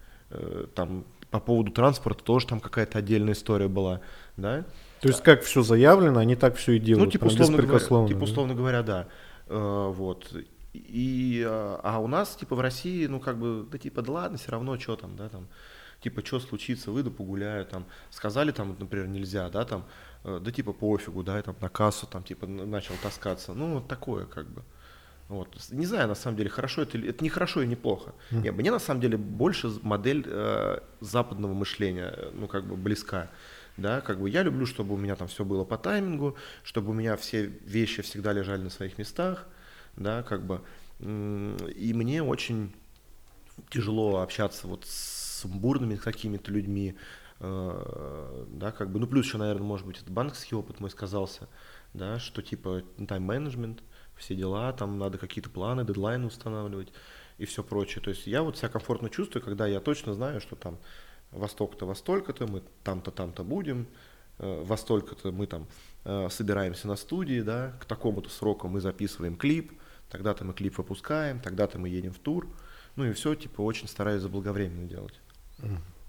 там 0.75 1.05
по 1.31 1.39
поводу 1.39 1.71
транспорта 1.71 2.23
тоже 2.23 2.47
там 2.47 2.59
какая-то 2.59 2.99
отдельная 2.99 3.33
история 3.33 3.67
была, 3.67 4.01
да. 4.37 4.65
То 5.01 5.09
есть 5.09 5.21
как 5.21 5.43
все 5.43 5.61
заявлено, 5.61 6.19
они 6.19 6.35
так 6.35 6.55
все 6.55 6.73
и 6.73 6.79
делают. 6.79 7.07
Ну, 7.07 7.11
типа, 7.11 7.25
условно 7.25 7.57
говоря, 7.61 8.07
типа, 8.07 8.23
условно 8.23 8.55
говоря, 8.55 8.83
да. 8.83 9.07
Э, 9.47 9.91
вот. 9.93 10.33
И, 10.73 11.45
а, 11.47 11.79
а 11.83 11.99
у 11.99 12.07
нас, 12.07 12.35
типа, 12.35 12.55
в 12.55 12.59
России, 12.59 13.05
ну, 13.07 13.19
как 13.19 13.37
бы, 13.37 13.67
да, 13.71 13.77
типа, 13.77 14.01
да 14.01 14.11
ладно, 14.11 14.37
все 14.37 14.51
равно, 14.51 14.79
что 14.79 14.95
там, 14.95 15.15
да, 15.15 15.29
там, 15.29 15.47
типа, 16.01 16.25
что 16.25 16.39
случится, 16.39 16.91
выйду 16.91 17.11
погуляю, 17.11 17.65
там, 17.65 17.85
сказали, 18.09 18.51
там, 18.51 18.75
например, 18.79 19.07
нельзя, 19.07 19.49
да, 19.49 19.65
там, 19.65 19.85
э, 20.23 20.39
да, 20.41 20.51
типа, 20.51 20.73
пофигу, 20.73 21.23
да, 21.23 21.37
я 21.37 21.43
там 21.43 21.55
на 21.61 21.69
кассу, 21.69 22.07
там, 22.07 22.23
типа, 22.23 22.47
начал 22.47 22.95
таскаться, 23.01 23.53
ну, 23.53 23.75
вот 23.75 23.87
такое, 23.87 24.25
как 24.25 24.47
бы. 24.49 24.63
Вот. 25.29 25.57
Не 25.71 25.85
знаю, 25.85 26.07
на 26.07 26.15
самом 26.15 26.37
деле, 26.37 26.49
хорошо 26.49 26.83
это 26.83 26.97
или 26.97 27.09
это 27.09 27.23
не 27.23 27.29
хорошо 27.29 27.61
и 27.61 27.67
не 27.67 27.75
плохо. 27.75 28.13
Mm. 28.31 28.41
Нет, 28.43 28.55
мне 28.55 28.71
на 28.71 28.79
самом 28.79 29.01
деле 29.01 29.17
больше 29.17 29.69
модель 29.81 30.23
э, 30.25 30.79
западного 31.01 31.53
мышления, 31.53 32.13
э, 32.15 32.31
ну, 32.33 32.47
как 32.47 32.65
бы 32.65 32.77
близка. 32.77 33.29
Да, 33.75 34.01
как 34.01 34.19
бы 34.19 34.29
я 34.29 34.41
люблю, 34.41 34.65
чтобы 34.65 34.95
у 34.95 34.97
меня 34.97 35.15
там 35.15 35.27
все 35.27 35.45
было 35.45 35.63
по 35.63 35.77
таймингу, 35.77 36.35
чтобы 36.63 36.91
у 36.91 36.93
меня 36.93 37.15
все 37.15 37.45
вещи 37.45 38.01
всегда 38.01 38.33
лежали 38.33 38.63
на 38.63 38.71
своих 38.71 38.97
местах, 38.97 39.45
да, 39.95 40.23
как 40.23 40.45
бы. 40.45 40.61
И 40.99 41.91
мне 41.93 42.23
очень 42.23 42.73
тяжело 43.69 44.21
общаться 44.21 44.67
вот 44.67 44.85
с 44.85 45.45
бурными 45.45 45.95
какими-то 45.95 46.51
людьми, 46.51 46.95
э, 47.39 48.45
да, 48.49 48.71
как 48.71 48.91
бы, 48.91 48.99
ну, 48.99 49.07
плюс 49.07 49.25
еще, 49.25 49.37
наверное, 49.37 49.67
может 49.67 49.85
быть, 49.85 50.01
это 50.01 50.11
банковский 50.11 50.55
опыт 50.55 50.79
мой 50.79 50.89
сказался, 50.89 51.47
да, 51.93 52.17
что 52.17 52.41
типа 52.41 52.81
тайм-менеджмент, 53.07 53.83
все 54.17 54.35
дела, 54.35 54.73
там 54.73 54.97
надо 54.97 55.17
какие-то 55.17 55.49
планы, 55.49 55.85
дедлайны 55.85 56.27
устанавливать 56.27 56.91
и 57.37 57.45
все 57.45 57.63
прочее. 57.63 58.03
То 58.03 58.09
есть 58.09 58.27
я 58.27 58.43
вот 58.43 58.57
себя 58.57 58.69
комфортно 58.69 59.09
чувствую, 59.09 59.43
когда 59.43 59.67
я 59.67 59.79
точно 59.79 60.13
знаю, 60.13 60.41
что 60.41 60.55
там 60.55 60.77
во 61.31 61.47
столько-то, 61.47 61.85
во 61.85 61.95
столько-то, 61.95 62.47
мы 62.47 62.63
там-то, 62.83 63.11
там-то 63.11 63.43
будем, 63.43 63.87
э, 64.39 64.63
во 64.63 64.77
столько-то 64.77 65.31
мы 65.31 65.47
там 65.47 65.67
э, 66.05 66.29
собираемся 66.29 66.87
на 66.87 66.95
студии, 66.95 67.41
да, 67.41 67.73
к 67.79 67.85
такому-то 67.85 68.29
сроку 68.29 68.67
мы 68.67 68.81
записываем 68.81 69.35
клип, 69.35 69.73
тогда-то 70.09 70.45
мы 70.45 70.53
клип 70.53 70.77
выпускаем, 70.77 71.39
тогда-то 71.39 71.79
мы 71.79 71.89
едем 71.89 72.13
в 72.13 72.19
тур, 72.19 72.47
ну 72.95 73.05
и 73.05 73.13
все, 73.13 73.35
типа, 73.35 73.61
очень 73.61 73.87
стараюсь 73.87 74.21
заблаговременно 74.21 74.87
делать. 74.87 75.19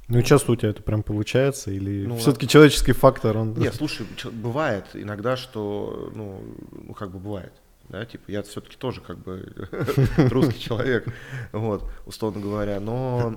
Ну 0.08 0.18
и 0.18 0.24
часто 0.24 0.52
у 0.52 0.56
тебя 0.56 0.70
это 0.70 0.82
прям 0.82 1.02
получается, 1.02 1.70
или 1.70 2.06
ну, 2.06 2.16
все-таки 2.16 2.46
да. 2.46 2.52
человеческий 2.52 2.92
фактор, 2.92 3.36
он... 3.36 3.52
Нет, 3.52 3.74
слушай, 3.74 4.06
бывает 4.32 4.86
иногда, 4.94 5.36
что, 5.36 6.10
ну 6.14 6.94
как 6.94 7.10
бы 7.10 7.18
бывает 7.18 7.52
да, 7.88 8.04
типа 8.04 8.30
я 8.30 8.42
все-таки 8.42 8.76
тоже 8.76 9.00
как 9.00 9.18
бы 9.18 9.52
русский 10.30 10.60
человек, 10.60 11.06
вот, 11.52 11.90
условно 12.06 12.40
говоря, 12.40 12.80
но 12.80 13.34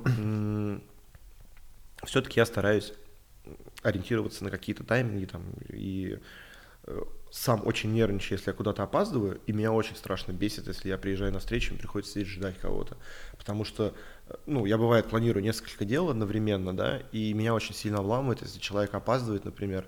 все-таки 2.03 2.39
я 2.39 2.45
стараюсь 2.45 2.93
ориентироваться 3.83 4.43
на 4.43 4.51
какие-то 4.51 4.83
тайминги 4.83 5.25
там 5.25 5.43
и 5.69 6.19
э, 6.83 7.01
сам 7.31 7.65
очень 7.65 7.91
нервничаю, 7.93 8.37
если 8.37 8.51
я 8.51 8.55
куда-то 8.55 8.83
опаздываю, 8.83 9.39
и 9.47 9.53
меня 9.53 9.71
очень 9.71 9.95
страшно 9.95 10.33
бесит, 10.33 10.67
если 10.67 10.89
я 10.89 10.97
приезжаю 10.97 11.31
на 11.31 11.39
встречу, 11.39 11.73
и 11.73 11.77
приходится 11.77 12.13
сидеть 12.13 12.27
ждать 12.27 12.57
кого-то. 12.59 12.97
Потому 13.37 13.65
что, 13.65 13.95
э, 14.27 14.33
ну, 14.45 14.65
я 14.65 14.77
бывает 14.77 15.07
планирую 15.07 15.41
несколько 15.41 15.85
дел 15.85 16.09
одновременно, 16.09 16.75
да, 16.75 16.99
и 17.11 17.33
меня 17.33 17.53
очень 17.53 17.73
сильно 17.73 18.01
вламывает, 18.01 18.41
если 18.41 18.59
человек 18.59 18.93
опаздывает, 18.93 19.45
например, 19.45 19.87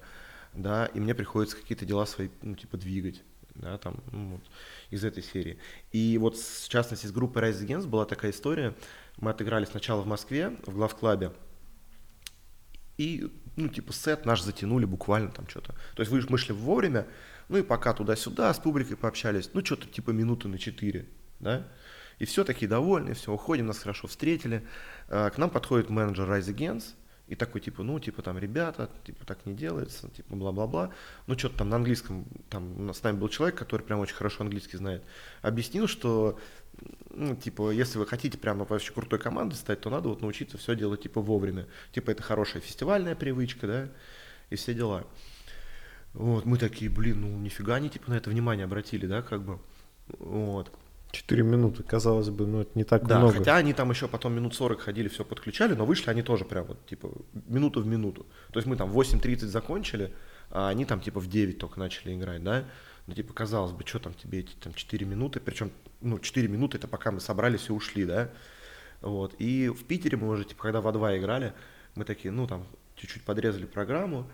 да, 0.53 0.85
и 0.87 0.99
мне 0.99 1.13
приходится 1.13 1.57
какие-то 1.57 1.85
дела 1.85 2.05
свои, 2.05 2.29
ну, 2.41 2.55
типа, 2.55 2.77
двигать 2.77 3.21
да, 3.55 3.77
там, 3.77 4.03
ну, 4.11 4.31
вот, 4.31 4.43
из 4.89 5.03
этой 5.03 5.23
серии. 5.23 5.57
И 5.91 6.17
вот, 6.17 6.37
в 6.37 6.69
частности, 6.69 7.07
с 7.07 7.11
группой 7.11 7.43
Rise 7.43 7.65
Against 7.65 7.87
была 7.87 8.05
такая 8.05 8.31
история. 8.31 8.75
Мы 9.17 9.31
отыграли 9.31 9.65
сначала 9.65 10.01
в 10.01 10.07
Москве, 10.07 10.57
в 10.65 10.73
главклабе, 10.75 11.31
и, 12.97 13.31
ну, 13.55 13.69
типа, 13.69 13.93
сет 13.93 14.25
наш 14.25 14.41
затянули 14.41 14.85
буквально 14.85 15.31
там 15.31 15.47
что-то. 15.47 15.75
То 15.95 16.03
есть 16.03 16.29
мы 16.29 16.37
шли 16.37 16.53
вовремя, 16.53 17.07
ну 17.49 17.57
и 17.57 17.63
пока 17.63 17.93
туда-сюда 17.93 18.53
с 18.53 18.59
публикой 18.59 18.97
пообщались, 18.97 19.49
ну, 19.53 19.63
что-то 19.65 19.87
типа 19.87 20.11
минуты 20.11 20.47
на 20.47 20.57
четыре, 20.57 21.07
да, 21.39 21.67
и 22.19 22.25
все 22.25 22.43
такие 22.43 22.67
довольны, 22.67 23.13
все, 23.13 23.33
уходим, 23.33 23.65
нас 23.65 23.79
хорошо 23.79 24.07
встретили. 24.07 24.65
Э, 25.07 25.29
к 25.31 25.37
нам 25.37 25.49
подходит 25.49 25.89
менеджер 25.89 26.29
Rise 26.29 26.53
Against, 26.53 26.93
и 27.27 27.35
такой, 27.35 27.61
типа, 27.61 27.83
ну, 27.83 27.99
типа, 27.99 28.21
там, 28.21 28.37
ребята, 28.37 28.89
типа, 29.05 29.25
так 29.25 29.45
не 29.45 29.53
делается, 29.53 30.09
типа, 30.09 30.35
бла-бла-бла. 30.35 30.91
Ну, 31.27 31.37
что-то 31.37 31.59
там 31.59 31.69
на 31.69 31.77
английском, 31.77 32.25
там, 32.49 32.93
с 32.93 33.01
нами 33.01 33.17
был 33.17 33.29
человек, 33.29 33.57
который 33.57 33.81
прям 33.83 33.99
очень 33.99 34.15
хорошо 34.15 34.43
английский 34.43 34.77
знает, 34.77 35.03
объяснил, 35.41 35.87
что, 35.87 36.37
ну, 37.11 37.35
типа, 37.35 37.71
если 37.71 37.97
вы 37.97 38.05
хотите 38.05 38.37
прямо 38.37 38.65
вообще 38.65 38.91
крутой 38.91 39.19
командой 39.19 39.55
стать, 39.55 39.79
то 39.81 39.89
надо 39.89 40.09
вот 40.09 40.21
научиться 40.21 40.57
все 40.57 40.75
делать, 40.75 41.01
типа, 41.03 41.21
вовремя. 41.21 41.65
Типа, 41.93 42.11
это 42.11 42.23
хорошая 42.23 42.61
фестивальная 42.61 43.15
привычка, 43.15 43.67
да, 43.67 43.89
и 44.49 44.55
все 44.55 44.73
дела. 44.73 45.07
Вот, 46.13 46.45
мы 46.45 46.57
такие, 46.57 46.91
блин, 46.91 47.21
ну, 47.21 47.37
нифига 47.39 47.75
они, 47.75 47.89
типа, 47.89 48.11
на 48.11 48.15
это 48.15 48.29
внимание 48.29 48.65
обратили, 48.65 49.07
да, 49.07 49.21
как 49.21 49.43
бы. 49.43 49.59
Вот. 50.19 50.71
Четыре 51.13 51.43
минуты, 51.43 51.83
казалось 51.83 52.31
бы, 52.31 52.47
но 52.47 52.61
это 52.61 52.71
не 52.73 52.83
так 52.83 53.05
да, 53.05 53.19
много. 53.19 53.37
хотя 53.37 53.55
они 53.57 53.73
там 53.73 53.91
еще 53.91 54.07
потом 54.07 54.33
минут 54.33 54.55
40 54.55 54.79
ходили, 54.79 55.09
все 55.09 55.23
подключали, 55.23 55.75
но 55.75 55.85
вышли 55.85 56.09
они 56.09 56.23
тоже 56.23 56.43
прям 56.43 56.65
вот, 56.65 56.83
типа, 56.87 57.11
минуту 57.45 57.81
в 57.81 57.85
минуту. 57.85 58.25
То 58.51 58.57
есть 58.57 58.65
мы 58.65 58.75
там 58.75 58.89
в 58.89 58.99
8.30 58.99 59.45
закончили, 59.45 60.11
а 60.49 60.69
они 60.69 60.85
там, 60.85 61.01
типа, 61.01 61.19
в 61.19 61.27
9 61.27 61.59
только 61.59 61.79
начали 61.79 62.15
играть, 62.15 62.43
да? 62.43 62.65
Ну, 63.05 63.13
типа, 63.13 63.31
казалось 63.31 63.73
бы, 63.73 63.85
что 63.85 63.99
там 63.99 64.15
тебе 64.15 64.39
эти 64.39 64.55
там 64.55 64.73
4 64.73 65.05
минуты, 65.05 65.39
причем, 65.39 65.69
ну, 66.01 66.17
4 66.17 66.47
минуты 66.47 66.79
это 66.79 66.87
пока 66.87 67.11
мы 67.11 67.19
собрались 67.19 67.69
и 67.69 67.71
ушли, 67.71 68.05
да? 68.05 68.31
Вот, 69.01 69.35
и 69.37 69.69
в 69.69 69.83
Питере 69.83 70.17
мы 70.17 70.27
уже, 70.29 70.45
типа, 70.45 70.63
когда 70.63 70.81
в 70.81 70.91
2 70.91 71.19
играли, 71.19 71.53
мы 71.93 72.05
такие, 72.05 72.31
ну, 72.31 72.47
там, 72.47 72.65
чуть-чуть 72.95 73.21
подрезали 73.21 73.65
программу, 73.65 74.27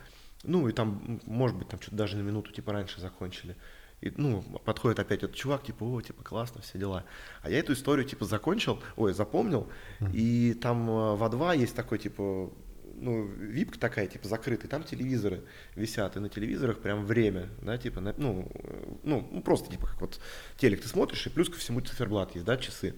ну, 0.44 0.70
и 0.70 0.72
там, 0.72 1.20
может 1.26 1.58
быть, 1.58 1.68
там 1.68 1.82
что-то 1.82 1.98
даже 1.98 2.16
на 2.16 2.22
минуту, 2.22 2.54
типа, 2.54 2.72
раньше 2.72 3.02
закончили. 3.02 3.58
И, 4.02 4.14
ну, 4.16 4.42
подходит 4.64 5.00
опять 5.00 5.24
этот 5.24 5.36
чувак, 5.36 5.64
типа, 5.64 5.84
о, 5.84 6.02
типа, 6.02 6.24
классно, 6.24 6.62
все 6.62 6.78
дела. 6.78 7.04
А 7.42 7.50
я 7.50 7.60
эту 7.60 7.74
историю, 7.74 8.08
типа, 8.08 8.26
закончил, 8.26 8.82
ой, 8.96 9.14
запомнил, 9.14 9.68
mm-hmm. 10.00 10.12
и 10.14 10.54
там 10.54 10.90
э, 10.90 11.16
в 11.16 11.24
А2 11.24 11.58
есть 11.58 11.76
такой, 11.76 12.00
типа, 12.00 12.50
ну, 12.96 13.26
випка 13.26 13.78
такая, 13.78 14.08
типа, 14.08 14.28
закрытая, 14.28 14.70
там 14.70 14.84
телевизоры 14.84 15.44
висят, 15.76 16.16
и 16.16 16.20
на 16.20 16.30
телевизорах 16.30 16.80
прям 16.80 17.06
время, 17.06 17.50
да, 17.62 17.78
типа, 17.78 18.00
на, 18.00 18.14
ну, 18.18 18.50
э, 18.54 18.94
ну, 19.04 19.28
ну, 19.32 19.42
просто, 19.42 19.70
типа, 19.70 19.88
как 19.88 20.00
вот 20.00 20.20
телек 20.58 20.82
ты 20.82 20.88
смотришь, 20.88 21.26
и 21.28 21.30
плюс 21.30 21.50
ко 21.50 21.58
всему 21.58 21.82
циферблат 21.82 22.36
есть, 22.36 22.46
да, 22.46 22.58
часы, 22.58 22.96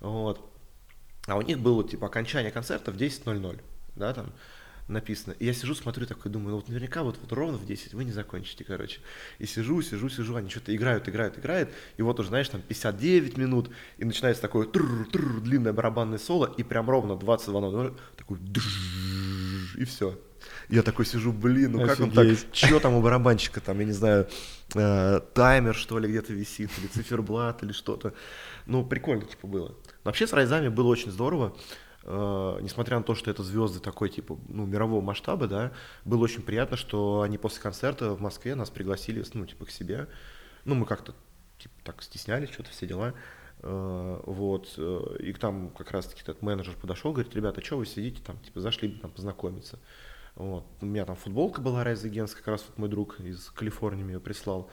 вот. 0.00 0.50
А 1.26 1.36
у 1.36 1.42
них 1.42 1.60
было, 1.60 1.88
типа, 1.88 2.06
окончание 2.06 2.50
концерта 2.50 2.90
в 2.90 2.96
10.00, 2.96 3.60
да, 3.96 4.12
там, 4.12 4.32
написано. 4.88 5.34
И 5.38 5.46
я 5.46 5.54
сижу, 5.54 5.74
смотрю, 5.74 6.06
такой, 6.06 6.30
думаю, 6.30 6.50
ну 6.50 6.56
вот 6.56 6.68
наверняка 6.68 7.02
вот, 7.02 7.18
вот 7.20 7.32
ровно 7.32 7.56
в 7.56 7.66
10 7.66 7.94
вы 7.94 8.04
не 8.04 8.12
закончите, 8.12 8.64
короче. 8.64 9.00
И 9.38 9.46
сижу, 9.46 9.80
сижу, 9.82 10.08
сижу, 10.08 10.36
они 10.36 10.50
что-то 10.50 10.74
играют, 10.74 11.08
играют, 11.08 11.38
играют, 11.38 11.70
и 11.96 12.02
вот 12.02 12.20
уже, 12.20 12.28
знаешь, 12.28 12.48
там 12.48 12.60
59 12.60 13.36
минут, 13.36 13.70
и 13.98 14.04
начинается 14.04 14.42
такое 14.42 14.66
тррр, 14.66 15.08
тррр, 15.10 15.40
длинное 15.40 15.72
барабанное 15.72 16.18
соло, 16.18 16.52
и 16.56 16.62
прям 16.62 16.90
ровно 16.90 17.12
22.00 17.12 17.96
такой 18.16 18.38
и 19.76 19.84
все. 19.84 20.18
Я 20.68 20.82
такой 20.82 21.06
сижу, 21.06 21.32
блин, 21.32 21.72
ну 21.72 21.86
как 21.86 22.00
он 22.00 22.10
так, 22.10 22.26
что 22.52 22.80
там 22.80 22.94
у 22.94 23.02
барабанщика, 23.02 23.60
там, 23.60 23.78
я 23.80 23.86
не 23.86 23.92
знаю, 23.92 24.28
э, 24.74 25.20
таймер, 25.34 25.74
что 25.74 25.98
ли, 25.98 26.08
где-то 26.08 26.32
висит, 26.32 26.70
или 26.78 26.86
циферблат, 26.86 27.62
или 27.62 27.72
что-то. 27.72 28.14
Ну, 28.66 28.84
прикольно, 28.84 29.22
типа, 29.22 29.46
было. 29.46 29.68
Но 29.68 29.74
вообще 30.04 30.26
с 30.26 30.32
Райзами 30.32 30.68
было 30.68 30.88
очень 30.88 31.10
здорово. 31.10 31.56
Uh, 32.04 32.60
несмотря 32.60 32.98
на 32.98 33.02
то, 33.02 33.14
что 33.14 33.30
это 33.30 33.42
звезды 33.42 33.80
такой, 33.80 34.10
типа, 34.10 34.38
ну, 34.48 34.66
мирового 34.66 35.00
масштаба, 35.00 35.46
да, 35.46 35.72
было 36.04 36.24
очень 36.24 36.42
приятно, 36.42 36.76
что 36.76 37.22
они 37.22 37.38
после 37.38 37.62
концерта 37.62 38.10
в 38.10 38.20
Москве 38.20 38.54
нас 38.54 38.68
пригласили, 38.68 39.24
ну, 39.32 39.46
типа, 39.46 39.64
к 39.64 39.70
себе. 39.70 40.08
Ну, 40.66 40.74
мы 40.74 40.84
как-то, 40.84 41.14
типа, 41.58 41.74
так 41.82 42.02
стеснялись, 42.02 42.50
что-то 42.50 42.68
все 42.70 42.86
дела. 42.86 43.14
Uh, 43.60 44.22
вот, 44.26 44.74
uh, 44.76 45.18
и 45.22 45.32
там 45.32 45.70
как 45.70 45.92
раз-таки 45.92 46.20
этот 46.20 46.42
менеджер 46.42 46.74
подошел, 46.78 47.12
говорит, 47.12 47.34
ребята, 47.34 47.64
что 47.64 47.78
вы 47.78 47.86
сидите 47.86 48.20
там, 48.22 48.38
типа, 48.40 48.60
зашли 48.60 48.88
бы 48.88 49.00
там 49.00 49.10
познакомиться. 49.10 49.78
Вот. 50.34 50.66
У 50.82 50.86
меня 50.86 51.06
там 51.06 51.16
футболка 51.16 51.62
была 51.62 51.84
Райз 51.84 52.04
Генс, 52.04 52.34
как 52.34 52.48
раз 52.48 52.66
вот 52.68 52.76
мой 52.76 52.90
друг 52.90 53.18
из 53.20 53.48
Калифорнии 53.50 54.02
мне 54.02 54.14
ее 54.14 54.20
прислал. 54.20 54.68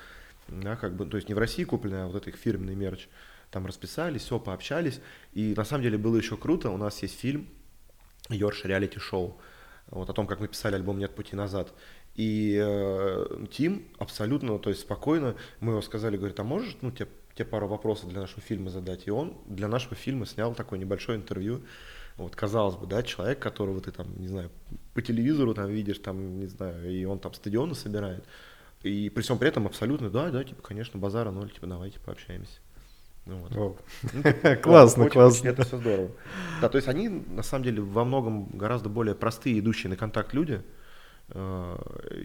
Да, 0.49 0.75
как 0.75 0.97
бы, 0.97 1.05
то 1.05 1.15
есть 1.15 1.29
не 1.29 1.35
в 1.35 1.37
России 1.37 1.63
купленная, 1.63 2.05
а 2.05 2.07
вот 2.07 2.27
этот 2.27 2.37
фирменный 2.37 2.75
мерч 2.75 3.07
там 3.51 3.65
расписались, 3.65 4.23
все, 4.23 4.39
пообщались. 4.39 5.01
И 5.33 5.53
на 5.55 5.63
самом 5.63 5.83
деле 5.83 5.97
было 5.97 6.17
еще 6.17 6.37
круто, 6.37 6.69
у 6.69 6.77
нас 6.77 7.01
есть 7.03 7.19
фильм 7.19 7.47
Йорш 8.29 8.65
реалити 8.65 8.99
шоу, 8.99 9.37
вот 9.87 10.09
о 10.09 10.13
том, 10.13 10.25
как 10.25 10.39
мы 10.39 10.47
писали 10.47 10.75
альбом 10.75 10.99
«Нет 10.99 11.13
пути 11.13 11.35
назад». 11.35 11.73
И 12.15 12.59
э, 12.61 13.45
Тим 13.51 13.87
абсолютно, 13.97 14.57
то 14.59 14.69
есть 14.69 14.81
спокойно, 14.81 15.35
мы 15.59 15.73
его 15.73 15.81
сказали, 15.81 16.17
говорит, 16.17 16.39
а 16.39 16.43
можешь, 16.43 16.77
ну, 16.81 16.91
тебе, 16.91 17.07
тебе 17.35 17.45
пару 17.45 17.67
вопросов 17.67 18.09
для 18.09 18.21
нашего 18.21 18.41
фильма 18.41 18.69
задать? 18.69 19.07
И 19.07 19.11
он 19.11 19.37
для 19.45 19.67
нашего 19.67 19.95
фильма 19.95 20.25
снял 20.25 20.53
такое 20.53 20.77
небольшое 20.79 21.17
интервью. 21.17 21.61
Вот, 22.17 22.35
казалось 22.35 22.75
бы, 22.75 22.85
да, 22.85 23.01
человек, 23.03 23.39
которого 23.39 23.79
ты 23.79 23.91
там, 23.91 24.07
не 24.19 24.27
знаю, 24.27 24.51
по 24.93 25.01
телевизору 25.01 25.53
там 25.53 25.69
видишь, 25.69 25.99
там, 25.99 26.39
не 26.39 26.47
знаю, 26.47 26.91
и 26.91 27.05
он 27.05 27.19
там 27.19 27.33
стадионы 27.33 27.75
собирает. 27.75 28.25
И 28.83 29.09
при 29.09 29.21
всем 29.21 29.37
при 29.37 29.47
этом 29.47 29.65
абсолютно, 29.65 30.09
да, 30.09 30.29
да, 30.29 30.43
типа, 30.43 30.61
конечно, 30.61 30.99
базара 30.99 31.31
ноль, 31.31 31.49
типа, 31.49 31.67
давайте 31.67 31.99
пообщаемся. 31.99 32.59
Ну, 33.25 33.47
ну, 33.51 33.77
классно, 34.63 35.03
очень, 35.05 35.13
классно. 35.13 35.47
это 35.49 35.63
все 35.63 35.77
здорово. 35.77 36.11
Да, 36.59 36.69
то 36.69 36.77
есть 36.77 36.87
они 36.87 37.07
на 37.07 37.43
самом 37.43 37.63
деле 37.63 37.81
во 37.81 38.03
многом 38.03 38.49
гораздо 38.53 38.89
более 38.89 39.13
простые, 39.13 39.59
идущие 39.59 39.89
на 39.89 39.95
контакт 39.95 40.33
люди, 40.33 40.61
э, 41.29 41.77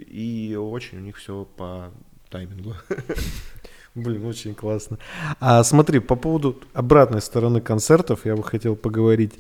и 0.06 0.56
очень 0.56 0.98
у 0.98 1.00
них 1.02 1.16
все 1.16 1.44
по 1.44 1.92
таймингу. 2.30 2.74
Блин, 3.96 4.26
очень 4.26 4.54
классно. 4.54 4.98
А 5.40 5.64
смотри, 5.64 6.00
по 6.00 6.16
поводу 6.16 6.60
обратной 6.74 7.22
стороны 7.22 7.62
концертов 7.62 8.26
я 8.26 8.36
бы 8.36 8.42
хотел 8.42 8.76
поговорить. 8.76 9.32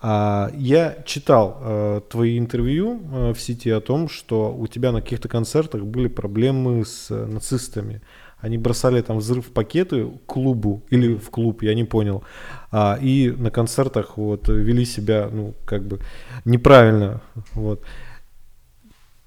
А, 0.00 0.52
я 0.54 1.02
читал 1.04 1.58
а, 1.60 2.00
твои 2.00 2.38
интервью 2.38 3.02
а, 3.12 3.34
в 3.34 3.40
сети 3.40 3.70
о 3.70 3.80
том, 3.80 4.08
что 4.08 4.54
у 4.54 4.68
тебя 4.68 4.92
на 4.92 5.02
каких-то 5.02 5.28
концертах 5.28 5.82
были 5.82 6.06
проблемы 6.06 6.84
с 6.84 7.10
а, 7.10 7.26
нацистами. 7.26 8.02
Они 8.44 8.58
бросали 8.58 9.00
там 9.00 9.18
взрыв 9.18 9.46
пакеты 9.46 10.06
клубу 10.26 10.82
или 10.90 11.14
в 11.14 11.30
клуб, 11.30 11.62
я 11.62 11.74
не 11.74 11.84
понял. 11.84 12.22
А, 12.70 12.98
и 13.00 13.30
на 13.30 13.50
концертах 13.50 14.18
вот 14.18 14.48
вели 14.48 14.84
себя, 14.84 15.30
ну, 15.32 15.54
как 15.64 15.86
бы 15.86 16.00
неправильно. 16.44 17.22
Вот. 17.54 17.80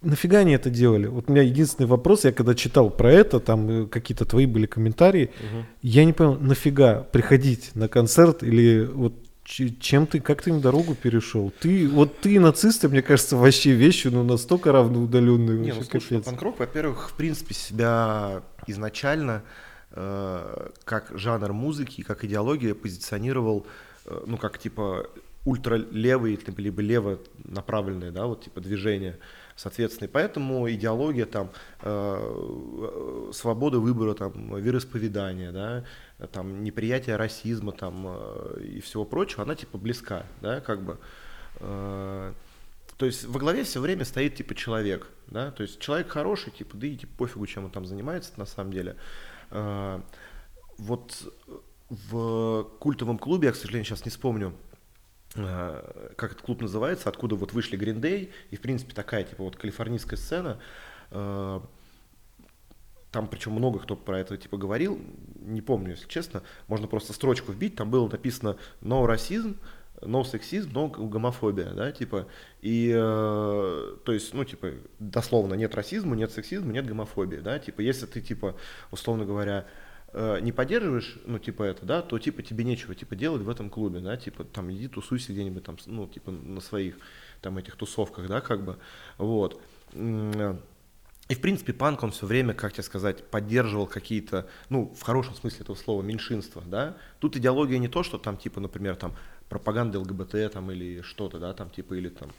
Нафига 0.04 0.40
они 0.40 0.52
это 0.54 0.70
делали? 0.70 1.08
Вот 1.08 1.30
у 1.30 1.32
меня 1.32 1.42
единственный 1.42 1.88
вопрос, 1.88 2.26
я 2.26 2.32
когда 2.32 2.54
читал 2.54 2.92
про 2.92 3.12
это, 3.12 3.40
там 3.40 3.70
э, 3.70 3.88
какие-то 3.88 4.26
твои 4.26 4.46
были 4.46 4.68
комментарии, 4.68 5.32
угу. 5.40 5.66
я 5.82 6.06
не 6.06 6.14
понял, 6.14 6.38
нафига 6.40 7.02
приходить 7.12 7.72
на 7.74 7.88
концерт 7.88 8.44
или 8.44 8.86
вот 8.86 9.16
чем 9.48 10.08
ты, 10.08 10.20
как 10.20 10.42
ты 10.42 10.50
им 10.50 10.60
дорогу 10.60 10.94
перешел? 10.94 11.54
Ты, 11.60 11.88
вот 11.88 12.20
ты 12.20 12.40
нацисты, 12.40 12.90
мне 12.90 13.02
кажется, 13.02 13.38
вообще 13.38 13.72
вещи, 13.72 14.10
ну, 14.10 14.24
настолько 14.24 14.74
равноудаленные. 14.74 15.58
Не, 15.58 15.74
ну, 15.74 15.84
слушай, 15.84 16.22
панк-рок, 16.22 16.60
во-первых, 16.60 17.10
в 17.10 17.14
принципе, 17.14 17.54
себя 17.54 18.44
изначально 18.68 19.44
э, 19.92 20.70
как 20.84 21.12
жанр 21.16 21.54
музыки, 21.54 22.02
как 22.02 22.26
идеология 22.26 22.76
позиционировал, 22.76 23.66
э, 24.06 24.22
ну, 24.26 24.38
как, 24.38 24.60
типа, 24.60 25.08
ультралевые, 25.46 26.38
либо 26.58 26.82
лево 26.82 27.20
направленные, 27.46 28.12
да, 28.12 28.26
вот, 28.26 28.44
типа, 28.44 28.60
движения. 28.60 29.18
Соответственно, 29.56 30.08
и 30.08 30.12
поэтому 30.12 30.70
идеология 30.70 31.26
там 31.26 31.52
э, 31.82 33.32
свободы 33.34 33.80
выбора 33.80 34.14
там 34.14 34.56
вероисповедания, 34.58 35.52
да, 35.52 35.86
там 36.26 36.64
неприятие 36.64 37.16
расизма 37.16 37.72
там 37.72 38.06
э, 38.08 38.62
и 38.64 38.80
всего 38.82 39.06
прочего, 39.06 39.44
она 39.44 39.54
типа 39.56 39.78
близка, 39.78 40.26
да, 40.42 40.62
как 40.62 40.84
бы. 40.84 40.98
Э, 41.60 42.34
то 42.98 43.06
есть 43.06 43.26
во 43.26 43.40
главе 43.40 43.64
все 43.64 43.80
время 43.80 44.04
стоит 44.04 44.36
типа 44.36 44.56
человек, 44.56 45.08
да, 45.28 45.52
то 45.52 45.62
есть 45.62 45.80
человек 45.80 46.10
хороший, 46.10 46.52
типа, 46.52 46.76
да 46.78 46.88
и 46.88 46.98
типа 46.98 47.14
пофигу, 47.18 47.46
чем 47.46 47.66
он 47.66 47.72
там 47.72 47.86
занимается 47.86 48.32
на 48.38 48.46
самом 48.46 48.74
деле. 48.74 48.96
Э, 49.52 50.02
вот 50.80 51.32
в 51.90 52.64
культовом 52.80 53.20
клубе, 53.20 53.48
я, 53.48 53.54
к 53.54 53.56
сожалению, 53.56 53.86
сейчас 53.86 54.04
не 54.04 54.12
вспомню, 54.12 54.54
как 55.34 56.32
этот 56.32 56.42
клуб 56.42 56.62
называется, 56.62 57.10
откуда 57.10 57.36
вот 57.36 57.54
вышли 57.54 57.78
Day, 57.78 58.32
и 58.50 58.56
в 58.56 58.62
принципе 58.62 58.94
такая 58.94 59.24
типа 59.24 59.44
вот 59.44 59.56
калифорнийская 59.56 60.18
сцена, 60.18 60.60
там 63.12 63.28
причем 63.28 63.54
много 63.54 63.80
кто 63.80 63.96
про 63.96 64.20
это 64.20 64.38
типа 64.38 64.58
говорил, 64.58 65.00
не 65.40 65.62
помню, 65.62 65.92
если 65.92 66.08
честно, 66.08 66.44
можно 66.68 66.88
просто 66.88 67.14
строчку 67.14 67.52
вбить, 67.52 67.76
там 67.76 67.90
было 67.90 68.08
написано 68.08 68.58
«no 68.82 69.06
расизм», 69.06 69.58
no 70.02 70.24
сексизм, 70.24 70.72
no 70.74 70.90
гомофобия, 70.90 71.72
да, 71.72 71.92
типа, 71.92 72.28
и, 72.62 72.94
э, 72.96 73.96
то 74.06 74.14
есть, 74.14 74.32
ну, 74.34 74.44
типа, 74.44 74.74
дословно, 75.00 75.56
нет 75.56 75.74
расизма, 75.74 76.16
нет 76.16 76.32
сексизма, 76.32 76.72
нет 76.72 76.86
гомофобии, 76.86 77.38
да, 77.38 77.58
типа, 77.58 77.82
если 77.82 78.06
ты, 78.06 78.22
типа, 78.22 78.56
условно 78.92 79.26
говоря, 79.26 79.66
Э, 80.14 80.40
не 80.42 80.52
поддерживаешь, 80.52 81.20
ну, 81.26 81.38
типа 81.38 81.64
это, 81.64 81.86
да, 81.86 82.02
то, 82.02 82.18
типа, 82.18 82.42
тебе 82.42 82.64
нечего, 82.64 82.96
типа, 82.96 83.16
делать 83.16 83.42
в 83.42 83.50
этом 83.50 83.70
клубе, 83.70 84.00
да, 84.00 84.16
типа, 84.16 84.46
там, 84.46 84.72
иди 84.72 84.88
тусуйся 84.88 85.34
где-нибудь 85.34 85.64
там, 85.64 85.78
ну, 85.86 86.08
типа, 86.08 86.32
на 86.32 86.62
своих, 86.62 86.96
там, 87.42 87.58
этих 87.58 87.76
тусовках, 87.76 88.28
да, 88.28 88.40
как 88.42 88.64
бы, 88.64 88.78
вот. 89.18 89.62
И, 91.30 91.36
в 91.36 91.42
принципе, 91.42 91.74
панк, 91.74 92.04
он 92.04 92.12
все 92.12 92.26
время, 92.26 92.54
как 92.54 92.74
тебе 92.74 92.84
сказать, 92.84 93.30
поддерживал 93.30 93.86
какие-то, 93.86 94.48
ну, 94.70 94.94
в 94.98 95.02
хорошем 95.02 95.36
смысле 95.36 95.62
этого 95.62 95.76
слова, 95.76 96.02
меньшинства, 96.02 96.64
да. 96.66 96.96
Тут 97.20 97.36
идеология 97.36 97.80
не 97.80 97.90
то, 97.90 98.04
что 98.04 98.18
там, 98.18 98.38
типа, 98.38 98.62
например, 98.62 98.96
там, 98.96 99.14
пропаганда 99.50 100.00
ЛГБТ 100.00 100.54
там 100.54 100.72
или 100.72 101.02
что-то, 101.02 101.40
да, 101.40 101.54
там, 101.54 101.70
типа, 101.70 101.96
или 101.96 102.10
там, 102.10 102.32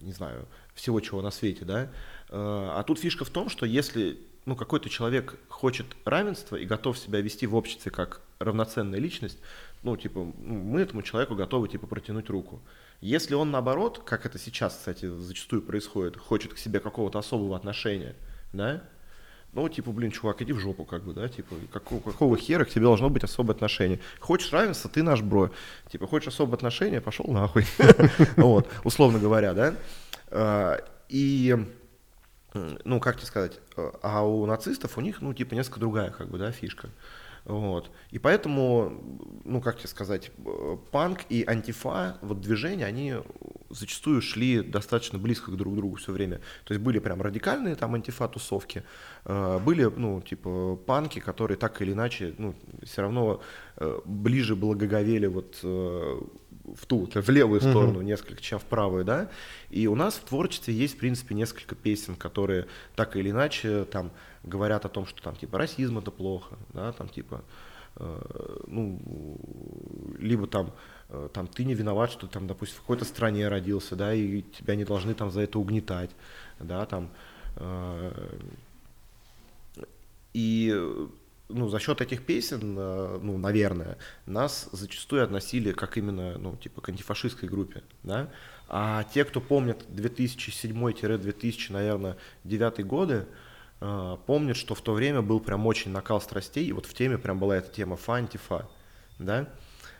не 0.00 0.12
знаю, 0.12 0.46
всего 0.74 1.00
чего 1.00 1.20
на 1.20 1.30
свете, 1.30 1.64
да. 1.64 1.90
Э, 2.30 2.70
а 2.76 2.82
тут 2.84 3.00
фишка 3.00 3.24
в 3.24 3.30
том, 3.30 3.48
что 3.48 3.66
если, 3.66 4.20
ну, 4.46 4.54
какой-то 4.54 4.88
человек 4.88 5.36
хочет 5.48 5.86
равенства 6.04 6.56
и 6.56 6.64
готов 6.64 6.96
себя 6.96 7.20
вести 7.20 7.46
в 7.46 7.56
обществе 7.56 7.90
как 7.90 8.20
равноценная 8.38 9.00
личность, 9.00 9.38
ну, 9.82 9.96
типа, 9.96 10.20
ну, 10.38 10.54
мы 10.54 10.80
этому 10.80 11.02
человеку 11.02 11.34
готовы, 11.34 11.68
типа, 11.68 11.86
протянуть 11.86 12.30
руку. 12.30 12.62
Если 13.00 13.34
он, 13.34 13.50
наоборот, 13.50 14.02
как 14.04 14.26
это 14.26 14.38
сейчас, 14.38 14.74
кстати, 14.74 15.06
зачастую 15.06 15.62
происходит, 15.62 16.16
хочет 16.16 16.54
к 16.54 16.58
себе 16.58 16.80
какого-то 16.80 17.18
особого 17.18 17.56
отношения, 17.56 18.14
да, 18.52 18.82
ну, 19.54 19.68
типа, 19.68 19.92
блин, 19.92 20.10
чувак, 20.10 20.42
иди 20.42 20.52
в 20.52 20.58
жопу, 20.58 20.84
как 20.84 21.04
бы, 21.04 21.12
да, 21.14 21.28
типа, 21.28 21.54
какого, 21.72 22.00
какого 22.00 22.36
хера 22.36 22.64
к 22.64 22.70
тебе 22.70 22.82
должно 22.82 23.08
быть 23.08 23.22
особое 23.22 23.54
отношение? 23.54 24.00
Хочешь 24.18 24.52
равенства, 24.52 24.90
ты 24.90 25.04
наш 25.04 25.22
бро. 25.22 25.50
Типа, 25.90 26.08
хочешь 26.08 26.28
особое 26.28 26.56
отношение, 26.56 27.00
пошел 27.00 27.26
нахуй. 27.28 27.64
Вот, 28.36 28.68
условно 28.82 29.20
говоря, 29.20 29.54
да. 29.54 29.76
А, 30.30 30.80
и, 31.08 31.56
ну, 32.52 32.98
как 32.98 33.16
тебе 33.16 33.26
сказать, 33.26 33.60
а 34.02 34.26
у 34.26 34.44
нацистов 34.46 34.98
у 34.98 35.00
них, 35.00 35.20
ну, 35.20 35.32
типа, 35.32 35.54
несколько 35.54 35.78
другая, 35.78 36.10
как 36.10 36.28
бы, 36.28 36.38
да, 36.38 36.50
фишка. 36.50 36.88
Вот. 37.44 37.90
И 38.10 38.18
поэтому, 38.18 39.20
ну 39.44 39.60
как 39.60 39.78
тебе 39.78 39.88
сказать, 39.88 40.30
панк 40.90 41.20
и 41.28 41.44
антифа, 41.46 42.18
вот 42.22 42.40
движения, 42.40 42.86
они 42.86 43.16
зачастую 43.68 44.22
шли 44.22 44.62
достаточно 44.62 45.18
близко 45.18 45.50
друг 45.50 45.74
к 45.74 45.76
другу 45.76 45.96
все 45.96 46.12
время. 46.12 46.38
То 46.64 46.72
есть 46.72 46.82
были 46.82 46.98
прям 47.00 47.20
радикальные 47.20 47.74
там 47.74 47.94
антифа-тусовки, 47.94 48.84
э, 49.24 49.58
были, 49.58 49.84
ну, 49.84 50.22
типа, 50.22 50.76
панки, 50.76 51.18
которые 51.18 51.58
так 51.58 51.80
или 51.82 51.92
иначе, 51.92 52.34
ну, 52.38 52.54
все 52.82 53.02
равно 53.02 53.42
э, 53.76 54.00
ближе 54.04 54.56
благоговели 54.56 55.26
вот 55.26 55.58
э, 55.62 56.20
в 56.64 56.86
ту, 56.86 57.08
в 57.12 57.28
левую 57.28 57.60
сторону 57.60 58.00
uh-huh. 58.00 58.04
несколько, 58.04 58.42
чем 58.42 58.58
в 58.58 58.64
правую, 58.64 59.04
да. 59.04 59.30
И 59.70 59.86
у 59.86 59.94
нас 59.94 60.14
в 60.14 60.24
творчестве 60.24 60.74
есть, 60.74 60.94
в 60.94 60.98
принципе, 60.98 61.34
несколько 61.34 61.74
песен, 61.74 62.16
которые 62.16 62.66
так 62.96 63.16
или 63.16 63.30
иначе 63.30 63.84
там 63.84 64.10
говорят 64.42 64.84
о 64.84 64.88
том, 64.88 65.06
что 65.06 65.22
там 65.22 65.36
типа 65.36 65.58
расизм 65.58 65.98
это 65.98 66.10
плохо, 66.10 66.56
да, 66.72 66.92
там 66.92 67.08
типа, 67.08 67.44
э, 67.96 68.58
ну, 68.66 69.38
либо 70.18 70.46
там, 70.46 70.72
э, 71.10 71.28
там 71.32 71.46
ты 71.46 71.64
не 71.64 71.74
виноват, 71.74 72.10
что 72.10 72.26
там, 72.26 72.46
допустим, 72.46 72.78
в 72.78 72.80
какой-то 72.80 73.04
стране 73.04 73.48
родился, 73.48 73.94
да, 73.94 74.14
и 74.14 74.42
тебя 74.42 74.74
не 74.74 74.84
должны 74.84 75.14
там 75.14 75.30
за 75.30 75.42
это 75.42 75.58
угнетать, 75.58 76.10
да, 76.60 76.86
там, 76.86 77.10
э, 77.56 78.28
и 80.32 80.74
ну, 81.48 81.68
за 81.68 81.78
счет 81.78 82.00
этих 82.00 82.24
песен, 82.24 82.76
э, 82.78 83.18
ну, 83.22 83.36
наверное, 83.36 83.98
нас 84.26 84.68
зачастую 84.72 85.22
относили 85.22 85.72
как 85.72 85.96
именно, 85.98 86.38
ну, 86.38 86.56
типа, 86.56 86.80
к 86.80 86.88
антифашистской 86.88 87.48
группе, 87.48 87.82
да, 88.02 88.30
а 88.68 89.04
те, 89.04 89.24
кто 89.24 89.40
помнят 89.40 89.84
2007-2000, 89.90 91.72
наверное, 91.72 92.16
9 92.44 92.86
годы, 92.86 93.26
э, 93.80 94.16
помнят, 94.26 94.56
что 94.56 94.74
в 94.74 94.80
то 94.80 94.94
время 94.94 95.22
был 95.22 95.40
прям 95.40 95.66
очень 95.66 95.90
накал 95.90 96.20
страстей, 96.20 96.66
и 96.66 96.72
вот 96.72 96.86
в 96.86 96.94
теме 96.94 97.18
прям 97.18 97.38
была 97.38 97.56
эта 97.56 97.70
тема 97.70 97.96
фа-антифа, 97.96 98.68
да, 99.18 99.48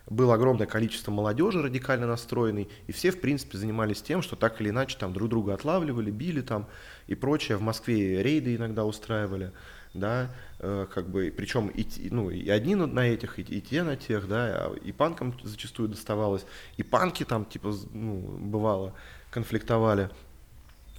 было 0.07 0.35
огромное 0.35 0.67
количество 0.67 1.11
молодежи 1.11 1.63
радикально 1.63 2.07
настроенной, 2.07 2.69
и 2.87 2.93
все, 2.93 3.11
в 3.11 3.21
принципе, 3.21 3.57
занимались 3.57 4.03
тем, 4.03 4.21
что 4.23 4.37
так 4.37 4.61
или 4.61 4.69
иначе 4.69 4.99
там 4.99 5.13
друг 5.13 5.31
друга 5.31 5.55
отлавливали, 5.55 6.11
били 6.11 6.43
там 6.43 6.67
и 7.07 7.15
прочее. 7.15 7.57
В 7.57 7.63
Москве 7.63 8.23
рейды 8.23 8.57
иногда 8.57 8.85
устраивали 8.85 9.53
да, 9.95 10.31
э, 10.59 10.87
как 10.93 11.09
бы, 11.09 11.33
причем 11.35 11.69
и, 11.69 11.87
ну, 12.11 12.31
и 12.31 12.49
одни 12.49 12.75
на 12.75 13.07
этих, 13.07 13.39
и, 13.39 13.43
и 13.43 13.61
те 13.61 13.83
на 13.83 13.97
тех, 13.97 14.29
да, 14.29 14.71
и 14.83 14.93
панкам 14.93 15.39
зачастую 15.43 15.89
доставалось, 15.89 16.45
и 16.77 16.83
панки 16.83 17.25
там, 17.25 17.45
типа, 17.45 17.73
ну, 17.93 18.21
бывало, 18.21 18.93
конфликтовали, 19.31 20.11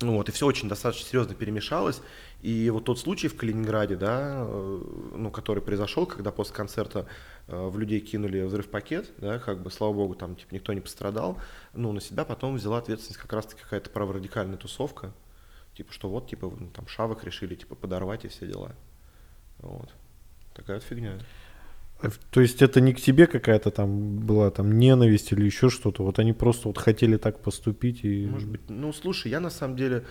вот, 0.02 0.30
и 0.30 0.32
все 0.32 0.46
очень 0.46 0.68
достаточно 0.68 1.08
серьезно 1.08 1.36
перемешалось, 1.36 2.02
и 2.42 2.70
вот 2.70 2.86
тот 2.86 3.00
случай 3.00 3.28
в 3.28 3.36
Калининграде, 3.36 3.96
да, 3.96 4.46
э, 4.48 4.82
ну, 5.16 5.30
который 5.30 5.62
произошел, 5.62 6.06
когда 6.06 6.32
после 6.32 6.56
концерта 6.56 7.06
э, 7.48 7.68
в 7.68 7.78
людей 7.78 8.00
кинули 8.00 8.42
взрыв-пакет, 8.42 9.12
да, 9.18 9.40
как 9.40 9.62
бы, 9.62 9.72
слава 9.72 9.94
богу, 9.94 10.16
там, 10.16 10.36
типа, 10.36 10.54
никто 10.54 10.72
не 10.74 10.82
пострадал, 10.82 11.38
ну, 11.74 11.92
на 11.92 12.02
себя 12.02 12.24
потом 12.24 12.56
взяла 12.56 12.78
ответственность 12.78 13.20
как 13.20 13.34
раз-таки 13.34 13.62
какая-то 13.62 13.90
праворадикальная 13.90 14.58
тусовка, 14.58 15.12
Типа, 15.76 15.92
что 15.92 16.10
вот, 16.10 16.30
типа, 16.30 16.52
там 16.74 16.88
шавок 16.88 17.24
решили, 17.24 17.56
типа, 17.56 17.76
подорвать 17.76 18.26
и 18.26 18.30
все 18.30 18.48
дела. 18.48 18.76
Вот. 19.60 19.90
Такая 20.54 20.78
вот 20.78 20.86
фигня. 20.86 21.20
А 22.00 22.10
то 22.32 22.42
есть 22.42 22.62
это 22.62 22.82
не 22.82 22.94
к 22.94 23.02
тебе 23.02 23.26
какая-то 23.26 23.72
там 23.72 24.20
была 24.20 24.52
там 24.52 24.78
ненависть 24.78 25.32
или 25.32 25.46
еще 25.46 25.70
что-то? 25.70 26.04
Вот 26.04 26.20
они 26.20 26.34
просто 26.34 26.68
вот 26.68 26.78
хотели 26.78 27.18
так 27.18 27.40
поступить 27.40 28.04
и... 28.04 28.26
Может 28.26 28.50
быть. 28.50 28.70
Ну, 28.70 28.92
слушай, 28.94 29.32
я 29.32 29.40
на 29.40 29.50
самом 29.50 29.76
деле... 29.76 30.06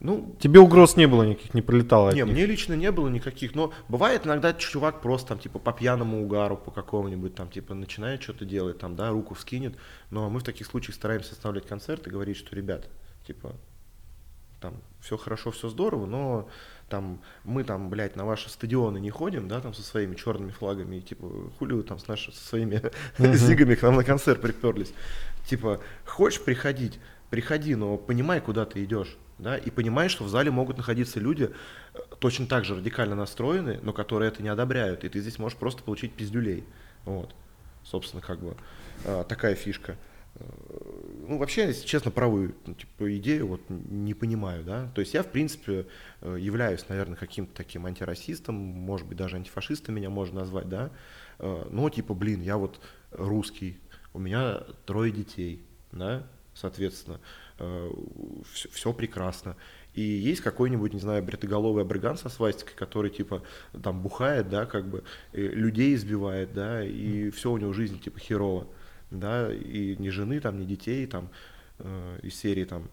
Ну, 0.00 0.36
Тебе 0.40 0.58
угроз 0.58 0.96
не 0.96 1.06
было 1.06 1.22
никаких, 1.22 1.54
не 1.54 1.62
прилетало 1.62 2.12
Не, 2.12 2.24
мне 2.24 2.46
лично 2.46 2.74
не 2.74 2.90
было 2.90 3.08
никаких, 3.08 3.54
но 3.54 3.72
бывает 3.88 4.26
иногда 4.26 4.52
чувак 4.52 5.00
просто 5.00 5.28
там 5.28 5.38
типа 5.38 5.60
по 5.60 5.72
пьяному 5.72 6.22
угару, 6.24 6.56
по 6.56 6.72
какому-нибудь 6.72 7.36
там 7.36 7.48
типа 7.48 7.74
начинает 7.74 8.20
что-то 8.20 8.44
делать, 8.44 8.78
там, 8.78 8.96
да, 8.96 9.10
руку 9.10 9.34
вскинет, 9.34 9.76
но 10.10 10.28
мы 10.28 10.40
в 10.40 10.42
таких 10.42 10.66
случаях 10.66 10.96
стараемся 10.96 11.32
оставлять 11.32 11.66
концерт 11.66 12.06
и 12.08 12.10
говорить, 12.10 12.36
что, 12.36 12.56
ребят, 12.56 12.90
типа, 13.24 13.54
там 14.64 14.80
все 15.02 15.18
хорошо, 15.18 15.50
все 15.50 15.68
здорово, 15.68 16.06
но 16.06 16.48
там 16.88 17.20
мы 17.44 17.64
там, 17.64 17.90
блядь, 17.90 18.16
на 18.16 18.24
ваши 18.24 18.48
стадионы 18.48 18.98
не 18.98 19.10
ходим, 19.10 19.46
да, 19.46 19.60
там 19.60 19.74
со 19.74 19.82
своими 19.82 20.14
черными 20.14 20.52
флагами, 20.52 20.96
и, 20.96 21.00
типа, 21.02 21.28
хули 21.58 21.74
вы 21.74 21.82
там 21.82 21.98
с, 21.98 22.08
наши, 22.08 22.32
со 22.32 22.42
своими 22.42 22.80
зигами 23.18 23.74
к 23.74 23.82
нам 23.82 23.96
на 23.96 24.04
концерт 24.04 24.40
приперлись. 24.40 24.94
Типа, 25.46 25.80
хочешь 26.06 26.40
приходить, 26.40 26.98
приходи, 27.28 27.74
но 27.74 27.98
понимай, 27.98 28.40
куда 28.40 28.64
ты 28.64 28.82
идешь, 28.82 29.18
да, 29.38 29.58
и 29.58 29.68
понимай, 29.68 30.08
что 30.08 30.24
в 30.24 30.30
зале 30.30 30.50
могут 30.50 30.78
находиться 30.78 31.20
люди, 31.20 31.50
э, 31.92 31.98
точно 32.18 32.46
так 32.46 32.64
же 32.64 32.74
радикально 32.74 33.16
настроенные, 33.16 33.80
но 33.82 33.92
которые 33.92 34.28
это 34.28 34.42
не 34.42 34.48
одобряют, 34.48 35.04
и 35.04 35.10
ты 35.10 35.20
здесь 35.20 35.38
можешь 35.38 35.58
просто 35.58 35.82
получить 35.82 36.14
пиздюлей, 36.14 36.64
вот, 37.04 37.34
собственно, 37.82 38.22
как 38.22 38.38
бы 38.38 38.56
а, 39.04 39.24
такая 39.24 39.56
фишка. 39.56 39.98
Э, 41.24 41.26
ну, 41.28 41.38
вообще, 41.38 41.66
если 41.66 41.86
честно, 41.86 42.10
правую 42.10 42.54
ну, 42.66 42.74
типа, 42.74 43.16
идею 43.16 43.48
вот 43.48 43.60
не 43.68 44.14
понимаю, 44.14 44.64
да. 44.64 44.90
То 44.94 45.00
есть 45.00 45.14
я, 45.14 45.22
в 45.22 45.30
принципе, 45.30 45.86
э, 46.20 46.36
являюсь, 46.38 46.88
наверное, 46.88 47.16
каким-то 47.16 47.54
таким 47.54 47.86
антирасистом, 47.86 48.54
может 48.54 49.06
быть, 49.06 49.18
даже 49.18 49.36
антифашистом 49.36 49.94
меня 49.94 50.10
можно 50.10 50.40
назвать, 50.40 50.68
да. 50.68 50.90
Э, 51.38 51.66
но, 51.70 51.88
типа, 51.90 52.14
блин, 52.14 52.42
я 52.42 52.56
вот 52.56 52.80
русский, 53.10 53.78
у 54.12 54.18
меня 54.18 54.62
трое 54.86 55.12
детей, 55.12 55.64
да, 55.92 56.26
соответственно, 56.54 57.20
все, 58.52 58.68
все 58.68 58.92
прекрасно. 58.92 59.56
И 59.92 60.02
есть 60.02 60.40
какой-нибудь, 60.40 60.92
не 60.92 61.00
знаю, 61.00 61.22
бритоголовый 61.22 61.82
абриган 61.82 62.16
со 62.16 62.28
свастикой, 62.28 62.74
который, 62.76 63.10
типа, 63.10 63.42
там 63.82 64.02
бухает, 64.02 64.48
да, 64.48 64.66
как 64.66 64.88
бы, 64.88 65.02
людей 65.32 65.94
избивает, 65.94 66.52
да, 66.52 66.84
и 66.84 67.30
все 67.30 67.50
у 67.50 67.58
него 67.58 67.72
жизнь, 67.72 68.00
типа, 68.00 68.20
херово 68.20 68.68
да, 69.20 69.52
и 69.52 69.96
ни 69.98 70.08
жены, 70.08 70.40
там, 70.40 70.58
ни 70.58 70.64
детей, 70.64 71.06
там, 71.06 71.28
э, 71.78 72.18
из 72.22 72.34
серии, 72.34 72.64
там, 72.64 72.88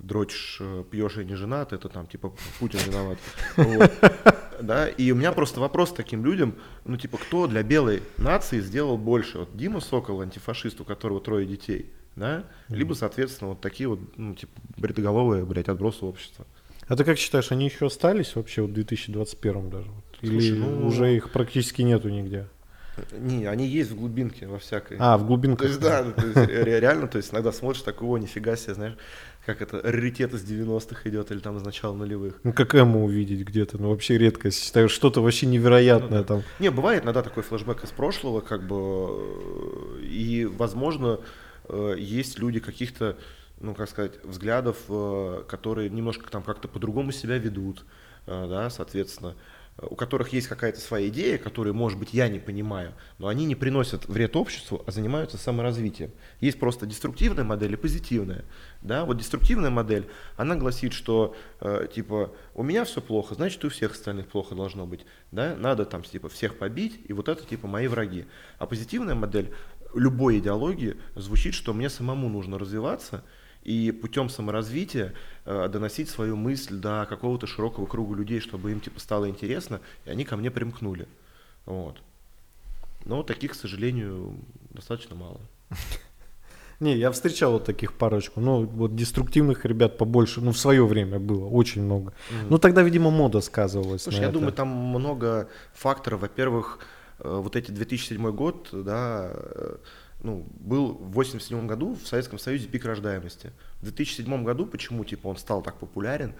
дрочишь, 0.00 0.58
э, 0.60 0.84
пьешь 0.90 1.18
и 1.18 1.24
не 1.24 1.34
женат, 1.34 1.72
это 1.72 1.88
там, 1.88 2.06
типа, 2.06 2.34
Путин 2.58 2.80
виноват. 2.86 3.18
Вот. 3.56 3.92
Да, 4.60 4.86
и 4.86 5.10
у 5.10 5.16
меня 5.16 5.32
просто 5.32 5.58
вопрос 5.58 5.92
таким 5.92 6.24
людям, 6.24 6.54
ну, 6.84 6.96
типа, 6.96 7.18
кто 7.18 7.48
для 7.48 7.64
белой 7.64 8.00
нации 8.16 8.60
сделал 8.60 8.96
больше? 8.96 9.38
Вот 9.38 9.56
Дима 9.56 9.80
Сокол, 9.80 10.20
антифашист, 10.20 10.80
у 10.80 10.84
которого 10.84 11.20
трое 11.20 11.44
детей, 11.46 11.90
да, 12.14 12.44
либо, 12.68 12.94
соответственно, 12.94 13.50
вот 13.50 13.60
такие 13.60 13.88
вот, 13.88 13.98
ну, 14.16 14.36
типа, 14.36 14.52
бритоголовые, 14.76 15.44
блядь, 15.44 15.68
отбросы 15.68 16.04
общества. 16.04 16.46
А 16.86 16.96
ты 16.96 17.02
как 17.02 17.18
считаешь, 17.18 17.50
они 17.50 17.64
еще 17.64 17.86
остались 17.86 18.36
вообще 18.36 18.62
в 18.62 18.72
2021 18.72 19.70
даже? 19.70 19.90
Или 20.20 20.38
Слушай, 20.38 20.58
ну... 20.58 20.86
уже 20.86 21.16
их 21.16 21.32
практически 21.32 21.82
нету 21.82 22.08
нигде? 22.08 22.46
Не, 23.12 23.46
они 23.46 23.66
есть 23.66 23.90
в 23.90 23.96
глубинке 23.96 24.46
во 24.46 24.58
всякой. 24.58 24.98
А, 25.00 25.16
в 25.16 25.26
глубинке. 25.26 25.62
То 25.62 25.68
есть, 25.68 25.80
да, 25.80 26.04
то 26.04 26.26
есть, 26.26 26.52
реально, 26.52 27.08
то 27.08 27.16
есть 27.16 27.32
иногда 27.32 27.52
смотришь 27.52 27.82
такого, 27.82 28.18
нифига 28.18 28.56
себе, 28.56 28.74
знаешь, 28.74 28.96
как 29.46 29.60
это, 29.60 29.80
раритет 29.82 30.34
из 30.34 30.44
90-х 30.44 31.08
идет 31.08 31.30
или 31.30 31.40
там 31.40 31.56
из 31.56 31.62
начала 31.62 31.94
нулевых. 31.94 32.38
Ну, 32.44 32.52
как 32.52 32.74
Эму 32.74 33.04
увидеть 33.04 33.40
где-то, 33.46 33.78
ну, 33.78 33.90
вообще 33.90 34.18
редко, 34.18 34.50
считаю, 34.50 34.88
что-то 34.88 35.22
вообще 35.22 35.46
невероятное 35.46 36.20
ну, 36.20 36.24
да. 36.24 36.24
там. 36.24 36.42
Не, 36.60 36.70
бывает 36.70 37.04
иногда 37.04 37.22
такой 37.22 37.42
флешбэк 37.42 37.82
из 37.84 37.90
прошлого, 37.90 38.40
как 38.40 38.66
бы, 38.66 39.98
и, 40.02 40.44
возможно, 40.44 41.20
э, 41.68 41.96
есть 41.98 42.38
люди 42.38 42.60
каких-то, 42.60 43.16
ну, 43.58 43.74
как 43.74 43.88
сказать, 43.88 44.22
взглядов, 44.22 44.76
э, 44.88 45.42
которые 45.48 45.90
немножко 45.90 46.30
там 46.30 46.42
как-то 46.42 46.68
по-другому 46.68 47.10
себя 47.10 47.38
ведут, 47.38 47.84
э, 48.26 48.46
да, 48.48 48.70
соответственно, 48.70 49.34
у 49.78 49.94
которых 49.96 50.32
есть 50.32 50.48
какая-то 50.48 50.80
своя 50.80 51.08
идея, 51.08 51.38
которую, 51.38 51.74
может 51.74 51.98
быть, 51.98 52.12
я 52.12 52.28
не 52.28 52.38
понимаю, 52.38 52.92
но 53.18 53.28
они 53.28 53.46
не 53.46 53.54
приносят 53.54 54.06
вред 54.06 54.36
обществу, 54.36 54.82
а 54.86 54.90
занимаются 54.90 55.38
саморазвитием. 55.38 56.12
Есть 56.40 56.60
просто 56.60 56.86
деструктивная 56.86 57.44
модель 57.44 57.72
и 57.72 57.76
позитивная. 57.76 58.44
Да? 58.82 59.04
Вот 59.04 59.16
деструктивная 59.16 59.70
модель, 59.70 60.08
она 60.36 60.56
гласит, 60.56 60.92
что 60.92 61.34
э, 61.60 61.88
типа 61.92 62.32
у 62.54 62.62
меня 62.62 62.84
все 62.84 63.00
плохо, 63.00 63.34
значит 63.34 63.64
у 63.64 63.70
всех 63.70 63.92
остальных 63.92 64.28
плохо 64.28 64.54
должно 64.54 64.86
быть. 64.86 65.06
Да? 65.30 65.56
Надо 65.56 65.86
там 65.86 66.02
типа 66.02 66.28
всех 66.28 66.58
побить, 66.58 67.00
и 67.08 67.12
вот 67.12 67.28
это 67.28 67.44
типа 67.44 67.66
мои 67.66 67.86
враги. 67.86 68.26
А 68.58 68.66
позитивная 68.66 69.14
модель 69.14 69.52
любой 69.94 70.38
идеологии 70.38 70.96
звучит, 71.14 71.54
что 71.54 71.72
мне 71.72 71.88
самому 71.88 72.28
нужно 72.28 72.58
развиваться, 72.58 73.24
и 73.62 73.92
путем 73.92 74.28
саморазвития 74.28 75.14
э, 75.44 75.68
доносить 75.68 76.08
свою 76.08 76.36
мысль 76.36 76.76
до 76.76 77.06
какого-то 77.08 77.46
широкого 77.46 77.86
круга 77.86 78.14
людей, 78.16 78.40
чтобы 78.40 78.72
им 78.72 78.80
типа 78.80 79.00
стало 79.00 79.28
интересно, 79.28 79.80
и 80.04 80.10
они 80.10 80.24
ко 80.24 80.36
мне 80.36 80.50
примкнули. 80.50 81.06
Вот. 81.66 82.00
Но 83.04 83.22
таких, 83.22 83.52
к 83.52 83.54
сожалению, 83.54 84.36
достаточно 84.70 85.16
мало. 85.16 85.40
Не, 86.80 86.96
я 86.96 87.12
встречал 87.12 87.52
вот 87.52 87.64
таких 87.64 87.92
парочку. 87.92 88.40
Ну, 88.40 88.64
вот 88.64 88.96
деструктивных 88.96 89.64
ребят 89.64 89.98
побольше. 89.98 90.40
Ну, 90.40 90.50
в 90.50 90.58
свое 90.58 90.84
время 90.84 91.20
было 91.20 91.46
очень 91.46 91.82
много. 91.82 92.12
Ну, 92.48 92.58
тогда, 92.58 92.82
видимо, 92.82 93.10
мода 93.10 93.40
сказывалась. 93.40 94.02
Слушай, 94.02 94.22
я 94.22 94.24
это. 94.24 94.32
думаю, 94.32 94.52
там 94.52 94.68
много 94.68 95.48
факторов. 95.74 96.22
Во-первых, 96.22 96.80
э, 97.20 97.40
вот 97.40 97.54
эти 97.54 97.70
2007 97.70 98.32
год, 98.32 98.68
да, 98.72 99.30
э, 99.32 99.76
ну, 100.22 100.46
был 100.60 100.92
в 100.94 101.12
87 101.12 101.66
году 101.66 101.94
в 101.94 102.06
Советском 102.06 102.38
Союзе 102.38 102.68
пик 102.68 102.84
рождаемости. 102.84 103.52
В 103.78 103.82
2007 103.82 104.44
году 104.44 104.66
почему, 104.66 105.04
типа, 105.04 105.28
он 105.28 105.36
стал 105.36 105.62
так 105.62 105.78
популярен, 105.78 106.34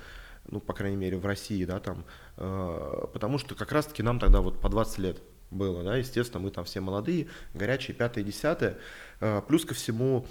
ну, 0.48 0.60
по 0.60 0.72
крайней 0.72 0.96
мере, 0.96 1.16
в 1.16 1.26
России, 1.26 1.64
да, 1.64 1.80
там, 1.80 2.04
э, 2.36 3.04
потому 3.12 3.38
что 3.38 3.54
как 3.54 3.72
раз-таки 3.72 4.02
нам 4.02 4.18
тогда 4.18 4.40
вот 4.40 4.60
по 4.60 4.68
20 4.68 4.98
лет 4.98 5.22
было, 5.50 5.82
да, 5.82 5.96
естественно, 5.96 6.42
мы 6.42 6.50
там 6.50 6.64
все 6.64 6.80
молодые, 6.80 7.28
горячие, 7.54 7.94
пятые, 7.94 8.24
десятые, 8.24 8.78
э, 9.20 9.42
плюс 9.46 9.64
ко 9.64 9.74
всему, 9.74 10.26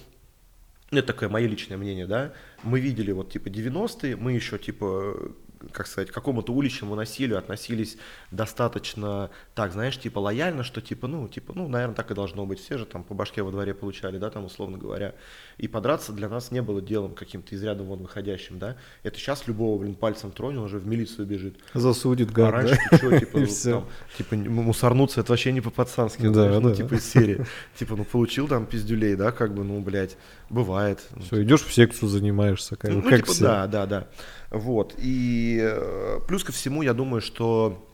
это 0.90 1.08
такое 1.08 1.30
мое 1.30 1.48
личное 1.48 1.78
мнение, 1.78 2.08
да, 2.08 2.34
мы 2.64 2.80
видели 2.80 3.12
вот 3.12 3.32
типа 3.32 3.48
90-е, 3.48 4.16
мы 4.16 4.34
еще 4.34 4.58
типа 4.58 5.32
как 5.72 5.88
сказать, 5.88 6.10
к 6.10 6.14
какому-то 6.14 6.54
уличному 6.54 6.96
насилию 6.96 7.38
относились 7.38 7.98
достаточно 8.32 9.30
так, 9.56 9.72
знаешь, 9.72 9.98
типа 10.00 10.20
лояльно, 10.20 10.64
что 10.64 10.82
типа, 10.82 11.08
ну, 11.08 11.28
типа, 11.28 11.54
ну, 11.56 11.68
наверное, 11.68 11.96
так 11.96 12.12
и 12.12 12.14
должно 12.14 12.46
быть. 12.46 12.60
Все 12.60 12.78
же 12.78 12.86
там 12.86 13.04
по 13.04 13.14
башке 13.14 13.44
во 13.44 13.52
дворе 13.52 13.74
получали, 13.74 14.18
да, 14.18 14.30
там, 14.30 14.46
условно 14.46 14.78
говоря. 14.78 15.16
И 15.58 15.68
подраться 15.68 16.14
для 16.14 16.30
нас 16.30 16.52
не 16.52 16.62
было 16.62 16.82
делом 16.82 17.14
каким-то 17.14 17.56
из 17.56 17.64
ряда 17.64 17.84
вон 17.84 18.02
выходящим, 18.02 18.60
да. 18.60 18.78
Это 19.04 19.18
сейчас 19.18 19.48
любого, 19.48 19.80
блин, 19.82 19.96
пальцем 19.96 20.32
тронул, 20.32 20.64
уже 20.64 20.80
в 20.80 20.88
милицию 20.88 21.26
бежит. 21.28 21.58
Засудит, 21.74 22.32
гад, 22.32 22.50
а 22.50 22.52
раньше 22.52 22.80
да? 22.92 22.98
ты 22.98 22.98
что, 22.98 23.20
типа, 23.20 23.40
ну, 23.40 23.48
там, 23.64 23.88
типа, 24.18 24.36
мусорнуться, 24.36 25.22
это 25.22 25.32
вообще 25.32 25.52
не 25.52 25.62
по-пацански, 25.62 26.24
да, 26.24 26.34
знаешь, 26.34 26.54
ну, 26.56 26.62
да. 26.62 26.70
ну, 26.70 26.76
типа, 26.76 26.96
из 26.96 27.10
серии. 27.10 27.46
Типа, 27.76 27.96
ну, 27.96 28.04
получил 28.04 28.48
там 28.48 28.66
пиздюлей, 28.66 29.16
да, 29.16 29.32
как 29.32 29.54
бы, 29.54 29.64
ну, 29.64 29.80
блядь, 29.82 30.18
бывает. 30.50 31.00
Все, 31.24 31.44
идешь 31.44 31.64
в 31.64 31.74
секцию, 31.74 32.10
занимаешься, 32.10 32.76
как, 32.76 32.92
ну, 32.92 33.02
как 33.02 33.22
типа, 33.22 33.32
все. 33.32 33.44
да, 33.44 33.68
да, 33.68 33.86
да. 33.86 34.08
Вот. 34.52 34.94
И 34.98 35.60
э, 35.62 36.20
плюс 36.28 36.44
ко 36.44 36.52
всему, 36.52 36.82
я 36.82 36.94
думаю, 36.94 37.22
что 37.22 37.88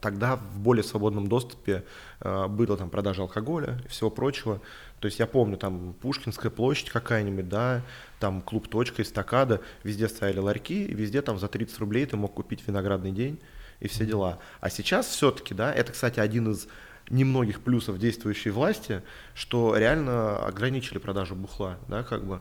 тогда 0.00 0.36
в 0.36 0.58
более 0.58 0.82
свободном 0.82 1.26
доступе 1.26 1.84
э, 2.20 2.46
была 2.48 2.76
там 2.76 2.88
продажа 2.88 3.22
алкоголя 3.22 3.78
и 3.84 3.88
всего 3.88 4.10
прочего. 4.10 4.60
То 5.00 5.06
есть 5.06 5.18
я 5.18 5.26
помню, 5.26 5.56
там 5.58 5.94
Пушкинская 6.00 6.50
площадь 6.50 6.90
какая-нибудь, 6.90 7.48
да, 7.48 7.82
там 8.20 8.40
клуб 8.40 8.68
«Точка», 8.68 9.02
эстакада, 9.02 9.60
везде 9.82 10.08
стояли 10.08 10.38
ларьки, 10.38 10.84
и 10.84 10.94
везде 10.94 11.20
там 11.20 11.38
за 11.38 11.48
30 11.48 11.78
рублей 11.78 12.06
ты 12.06 12.16
мог 12.16 12.32
купить 12.34 12.66
виноградный 12.66 13.12
день 13.12 13.38
и 13.80 13.88
все 13.88 14.06
дела. 14.06 14.38
А 14.60 14.70
сейчас 14.70 15.06
все-таки, 15.06 15.52
да, 15.52 15.72
это, 15.72 15.92
кстати, 15.92 16.20
один 16.20 16.50
из 16.52 16.66
немногих 17.10 17.60
плюсов 17.60 17.98
действующей 17.98 18.50
власти, 18.50 19.02
что 19.34 19.76
реально 19.76 20.38
ограничили 20.38 20.96
продажу 20.96 21.34
бухла, 21.34 21.78
да, 21.88 22.02
как 22.02 22.24
бы. 22.24 22.40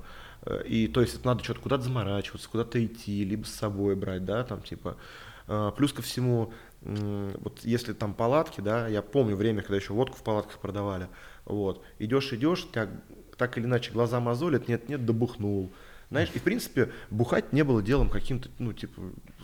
И 0.65 0.87
то 0.87 1.01
есть 1.01 1.23
надо 1.23 1.43
что-то 1.43 1.61
куда-то 1.61 1.83
заморачиваться, 1.83 2.49
куда-то 2.49 2.83
идти, 2.85 3.23
либо 3.23 3.45
с 3.45 3.53
собой 3.53 3.95
брать, 3.95 4.25
да, 4.25 4.43
там 4.43 4.61
типа. 4.61 4.97
Э, 5.47 5.71
плюс 5.75 5.93
ко 5.93 6.01
всему, 6.01 6.53
вот 6.81 7.61
если 7.63 7.93
там 7.93 8.13
палатки, 8.13 8.59
да, 8.59 8.87
я 8.87 9.01
помню 9.01 9.35
время, 9.35 9.61
когда 9.61 9.77
еще 9.77 9.93
водку 9.93 10.17
в 10.17 10.23
палатках 10.23 10.59
продавали, 10.59 11.07
вот, 11.45 11.81
идешь, 11.99 12.33
идешь, 12.33 12.67
так, 12.73 12.89
так 13.37 13.57
или 13.57 13.65
иначе 13.65 13.91
глаза 13.91 14.19
мозолят, 14.19 14.67
нет, 14.67 14.89
нет, 14.89 15.05
добухнул, 15.05 15.71
знаешь, 16.09 16.29
и 16.33 16.39
в 16.39 16.43
принципе 16.43 16.91
бухать 17.09 17.53
не 17.53 17.63
было 17.63 17.81
делом 17.81 18.09
каким-то, 18.09 18.49
ну, 18.59 18.73
типа, 18.73 19.01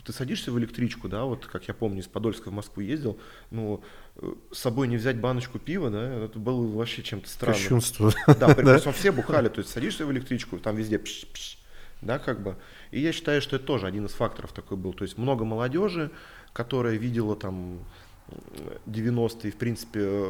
ты 0.10 0.14
садишься 0.14 0.52
в 0.52 0.58
электричку, 0.58 1.08
да, 1.08 1.24
вот 1.24 1.46
как 1.46 1.68
я 1.68 1.76
помню, 1.76 2.00
из 2.00 2.08
Подольска 2.08 2.50
в 2.50 2.54
Москву 2.54 2.82
ездил, 2.82 3.20
ну, 3.52 3.84
э, 4.16 4.34
с 4.52 4.58
собой 4.58 4.88
не 4.88 4.98
взять 4.98 5.18
баночку 5.20 5.60
пива, 5.60 5.92
да, 5.92 6.26
это 6.26 6.40
было 6.40 6.66
вообще 6.66 7.04
чем-то 7.04 7.30
странным. 7.30 7.62
Кощунство. 7.62 8.12
Да, 8.26 8.48
причем 8.56 8.92
все 8.92 9.12
бухали, 9.12 9.50
то 9.50 9.60
есть 9.60 9.70
садишься 9.70 10.08
в 10.08 10.12
электричку, 10.12 10.58
там 10.58 10.76
везде 10.76 10.98
пш 10.98 11.26
-пш, 11.32 11.58
да, 12.02 12.18
как 12.18 12.42
бы. 12.42 12.56
И 12.90 13.00
я 13.00 13.12
считаю, 13.12 13.40
что 13.40 13.58
это 13.58 13.66
тоже 13.66 13.86
один 13.86 14.08
из 14.08 14.14
факторов 14.14 14.52
такой 14.52 14.78
был. 14.78 14.94
То 14.94 15.04
есть 15.04 15.20
много 15.20 15.46
молодежи, 15.46 16.10
которая 16.54 16.96
видела 16.96 17.36
там 17.36 17.86
90-е, 18.86 19.52
в 19.52 19.56
принципе, 19.56 20.26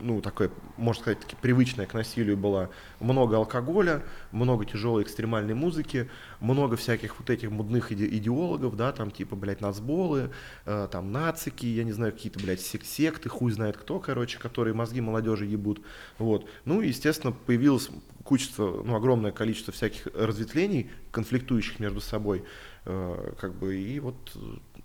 ну, 0.00 0.20
такое, 0.20 0.50
можно 0.76 1.02
сказать, 1.02 1.20
таки, 1.20 1.36
привычное 1.40 1.86
к 1.86 1.94
насилию 1.94 2.36
было 2.36 2.70
много 3.00 3.36
алкоголя, 3.36 4.02
много 4.32 4.64
тяжелой 4.64 5.02
экстремальной 5.02 5.54
музыки, 5.54 6.10
много 6.40 6.76
всяких 6.76 7.18
вот 7.18 7.30
этих 7.30 7.50
мудных 7.50 7.92
иде- 7.92 8.08
идеологов, 8.08 8.76
да, 8.76 8.92
там, 8.92 9.10
типа, 9.10 9.36
блядь, 9.36 9.60
нацболы, 9.60 10.30
э, 10.64 10.88
там, 10.90 11.12
нацики, 11.12 11.66
я 11.66 11.84
не 11.84 11.92
знаю, 11.92 12.12
какие-то, 12.12 12.38
блядь, 12.40 12.60
сек- 12.60 12.84
секты, 12.84 13.28
хуй 13.28 13.52
знает 13.52 13.76
кто, 13.76 13.98
короче, 14.00 14.38
которые 14.38 14.74
мозги 14.74 15.00
молодежи 15.00 15.46
ебут, 15.46 15.80
вот. 16.18 16.48
Ну, 16.64 16.80
естественно, 16.80 17.32
появилось 17.32 17.90
кучество, 18.24 18.82
ну, 18.84 18.94
огромное 18.94 19.32
количество 19.32 19.72
всяких 19.72 20.06
разветвлений, 20.14 20.90
конфликтующих 21.12 21.80
между 21.80 22.00
собой, 22.00 22.44
э, 22.84 23.32
как 23.40 23.54
бы, 23.54 23.76
и 23.76 24.00
вот 24.00 24.16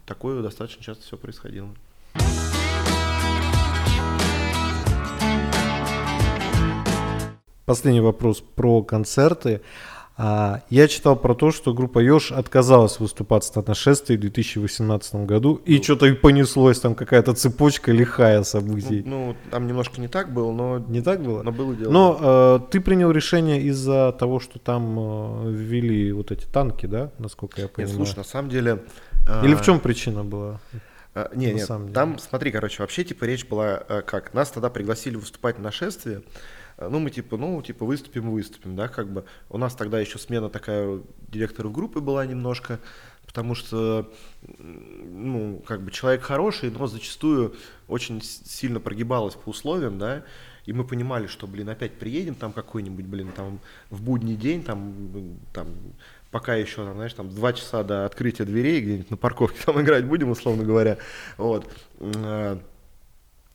такое 0.06 0.42
достаточно 0.42 0.84
часто 0.84 1.04
все 1.04 1.18
происходило. 1.18 1.70
Последний 7.66 8.02
вопрос 8.02 8.42
про 8.42 8.84
концерты. 8.84 9.62
А, 10.16 10.62
я 10.70 10.88
читал 10.88 11.16
про 11.16 11.34
то, 11.34 11.52
что 11.52 11.74
группа 11.74 11.98
Ёж 12.00 12.32
отказалась 12.32 13.00
выступать 13.00 13.50
на 13.56 13.64
нашествии 13.66 14.16
в 14.16 14.20
2018 14.20 15.16
году, 15.26 15.56
и 15.66 15.78
ну, 15.78 15.84
что-то 15.84 16.06
и 16.06 16.12
понеслось, 16.12 16.80
там 16.80 16.94
какая-то 16.94 17.34
цепочка 17.34 17.92
лихая 17.92 18.44
событий. 18.44 19.02
Ну, 19.06 19.28
ну, 19.28 19.36
там 19.50 19.66
немножко 19.66 20.00
не 20.00 20.08
так 20.08 20.32
было, 20.32 20.52
но... 20.52 20.80
Не 20.80 21.02
так 21.02 21.24
было? 21.24 21.42
Но 21.42 21.52
было 21.52 21.74
дело. 21.74 21.92
Но 21.92 22.20
э, 22.22 22.60
ты 22.70 22.80
принял 22.80 23.10
решение 23.10 23.62
из-за 23.64 24.12
того, 24.12 24.40
что 24.40 24.60
там 24.60 25.48
э, 25.48 25.52
ввели 25.52 26.12
вот 26.12 26.32
эти 26.32 26.46
танки, 26.46 26.86
да, 26.86 27.10
насколько 27.18 27.62
я 27.62 27.68
понимаю? 27.68 27.98
Нет, 27.98 28.06
слушай, 28.06 28.18
на 28.18 28.24
самом 28.24 28.50
деле... 28.50 28.84
Э, 29.28 29.44
Или 29.44 29.56
в 29.56 29.64
чем 29.64 29.80
причина 29.80 30.24
была? 30.24 30.60
А, 31.16 31.32
не, 31.34 31.54
нет, 31.54 31.70
там, 31.94 32.20
смотри, 32.20 32.52
короче, 32.52 32.84
вообще, 32.84 33.04
типа, 33.04 33.24
речь 33.26 33.48
была 33.48 33.84
э, 33.88 34.02
как, 34.02 34.34
нас 34.34 34.52
тогда 34.52 34.70
пригласили 34.70 35.16
выступать 35.16 35.58
на 35.58 35.66
нашествие, 35.66 36.18
э, 36.18 36.22
ну, 36.90 37.00
мы 37.00 37.10
типа, 37.10 37.38
ну, 37.38 37.62
типа, 37.62 37.86
выступим, 37.86 38.32
выступим, 38.32 38.76
да, 38.76 38.88
как 38.88 39.12
бы. 39.12 39.26
У 39.50 39.58
нас 39.58 39.76
тогда 39.76 40.00
еще 40.00 40.18
смена 40.20 40.50
такая 40.50 41.02
директоров 41.30 41.72
группы 41.72 42.00
была 42.00 42.26
немножко, 42.26 42.80
потому 43.26 43.56
что, 43.56 44.12
ну, 44.48 45.64
как 45.66 45.82
бы 45.82 45.92
человек 45.92 46.24
хороший, 46.24 46.72
но 46.72 46.88
зачастую 46.88 47.56
очень 47.88 48.22
сильно 48.22 48.80
прогибалось 48.80 49.36
по 49.36 49.50
условиям, 49.50 49.98
да, 49.98 50.24
и 50.66 50.74
мы 50.74 50.84
понимали, 50.86 51.28
что, 51.28 51.48
блин, 51.48 51.70
опять 51.70 51.94
приедем 51.94 52.36
там 52.36 52.54
какой-нибудь, 52.54 53.06
блин, 53.06 53.32
там 53.36 53.60
в 53.90 54.02
будний 54.02 54.36
день, 54.36 54.64
там, 54.64 55.38
там 55.52 55.68
пока 56.32 56.56
еще, 56.56 56.86
там, 56.86 56.96
знаешь, 56.96 57.14
там 57.14 57.30
два 57.30 57.54
часа 57.54 57.84
до 57.84 58.06
открытия 58.06 58.46
дверей 58.46 58.82
где-нибудь 58.82 59.12
на 59.12 59.18
парковке 59.18 59.60
там 59.66 59.82
играть 59.82 60.06
будем, 60.06 60.32
условно 60.32 60.64
говоря. 60.64 60.98
Вот. 61.38 61.70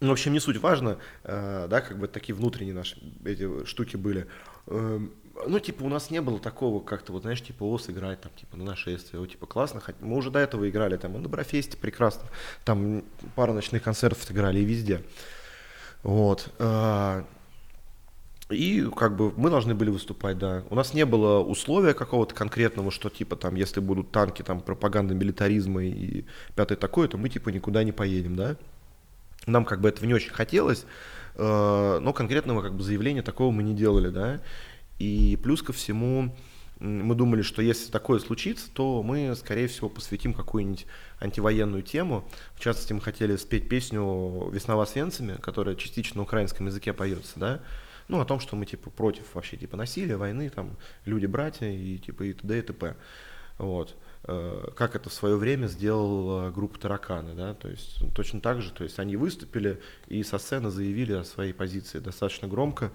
Ну, 0.01 0.09
в 0.09 0.13
общем, 0.13 0.33
не 0.33 0.41
суть 0.41 0.59
важно, 0.59 0.99
э, 1.25 1.67
да, 1.69 1.81
как 1.81 1.99
бы 1.99 2.07
такие 2.07 2.35
внутренние 2.35 2.75
наши 2.75 2.97
эти 3.25 3.65
штуки 3.65 3.97
были. 3.97 4.29
Эм, 4.69 5.13
ну, 5.47 5.59
типа, 5.59 5.83
у 5.83 5.89
нас 5.89 6.11
не 6.11 6.21
было 6.21 6.39
такого 6.39 6.81
как-то, 6.81 7.13
вот, 7.13 7.23
знаешь, 7.23 7.43
типа, 7.43 7.65
ОС 7.65 7.91
играть, 7.91 8.21
там, 8.21 8.31
типа, 8.37 8.57
на 8.57 8.65
нашествие, 8.65 9.19
вот, 9.21 9.31
типа, 9.31 9.47
классно, 9.47 9.83
мы 10.01 10.17
уже 10.17 10.31
до 10.31 10.39
этого 10.39 10.69
играли, 10.69 10.97
там, 10.97 11.17
и 11.17 11.19
на 11.19 11.29
Брофесте 11.29 11.77
прекрасно, 11.77 12.29
там, 12.65 13.03
пара 13.35 13.53
ночных 13.53 13.83
концертов 13.83 14.31
играли 14.31 14.61
и 14.61 14.65
везде. 14.65 15.03
Вот. 16.05 16.49
Э, 16.61 17.25
и 18.51 18.89
как 18.97 19.17
бы 19.17 19.33
мы 19.37 19.51
должны 19.51 19.75
были 19.75 19.91
выступать, 19.91 20.39
да. 20.39 20.65
У 20.71 20.75
нас 20.75 20.95
не 20.95 21.05
было 21.05 21.43
условия 21.43 21.93
какого-то 21.93 22.35
конкретного, 22.35 22.91
что 22.91 23.11
типа 23.11 23.37
там, 23.37 23.57
если 23.57 23.81
будут 23.81 24.11
танки, 24.11 24.43
там, 24.43 24.61
пропаганда 24.61 25.15
милитаризма 25.15 25.85
и 25.85 26.25
пятое 26.55 26.79
такое, 26.79 27.09
то 27.09 27.19
мы 27.19 27.29
типа 27.29 27.51
никуда 27.51 27.85
не 27.85 27.93
поедем, 27.93 28.37
да. 28.37 28.57
Нам 29.49 29.65
как 29.65 29.81
бы 29.81 29.89
этого 29.89 30.07
не 30.07 30.15
очень 30.15 30.31
хотелось, 30.31 30.85
э, 31.35 31.99
но 32.01 32.13
конкретного 32.13 32.63
как 32.63 32.75
бы 32.75 32.83
заявления 32.83 33.23
такого 33.23 33.51
мы 33.51 33.63
не 33.63 33.75
делали, 33.75 34.11
да. 34.11 34.41
И 34.99 35.39
плюс 35.43 35.63
ко 35.63 35.73
всему, 35.73 36.35
мы 36.81 37.15
думали, 37.15 37.43
что 37.43 37.63
если 37.63 37.91
такое 37.91 38.19
случится, 38.21 38.71
то 38.73 39.03
мы, 39.03 39.35
скорее 39.37 39.69
всего, 39.69 39.89
посвятим 39.89 40.33
какую-нибудь 40.33 40.87
антивоенную 41.21 41.83
тему. 41.83 42.29
В 42.55 42.61
частности, 42.61 42.93
мы 42.93 43.01
хотели 43.01 43.37
спеть 43.37 43.69
песню 43.69 44.49
«Весна 44.53 44.77
в 44.77 44.81
Освенциме», 44.81 45.37
которая 45.37 45.75
частично 45.75 46.19
на 46.19 46.23
украинском 46.23 46.67
языке 46.67 46.93
поется, 46.93 47.33
да, 47.37 47.61
ну, 48.09 48.21
о 48.21 48.25
том, 48.25 48.41
что 48.41 48.57
мы, 48.57 48.65
типа, 48.65 48.91
против 48.91 49.35
вообще, 49.35 49.57
типа, 49.57 49.77
насилия, 49.77 50.17
войны, 50.17 50.51
там, 50.51 50.77
люди-братья 51.05 51.69
и, 51.69 51.99
типа, 51.99 52.23
и 52.25 52.33
т.д. 52.33 52.59
и 52.59 52.63
т.п. 52.63 52.97
Вот. 53.59 53.97
Э, 54.31 54.71
как 54.77 54.95
это 54.95 55.09
в 55.09 55.15
свое 55.15 55.37
время 55.37 55.69
сделала 55.69 56.51
группа 56.51 56.79
«Тараканы», 56.79 57.35
да, 57.35 57.55
то 57.55 57.69
есть 57.69 57.99
точно 58.15 58.43
так 58.43 58.61
же, 58.61 58.71
то 58.73 58.85
есть 58.85 58.99
они 58.99 59.17
выступили 59.17 59.81
и 60.07 60.23
со 60.23 60.39
сцены 60.39 60.69
заявили 60.71 61.15
о 61.15 61.25
своей 61.25 61.55
позиции 61.55 61.99
достаточно 61.99 62.47
громко, 62.47 62.93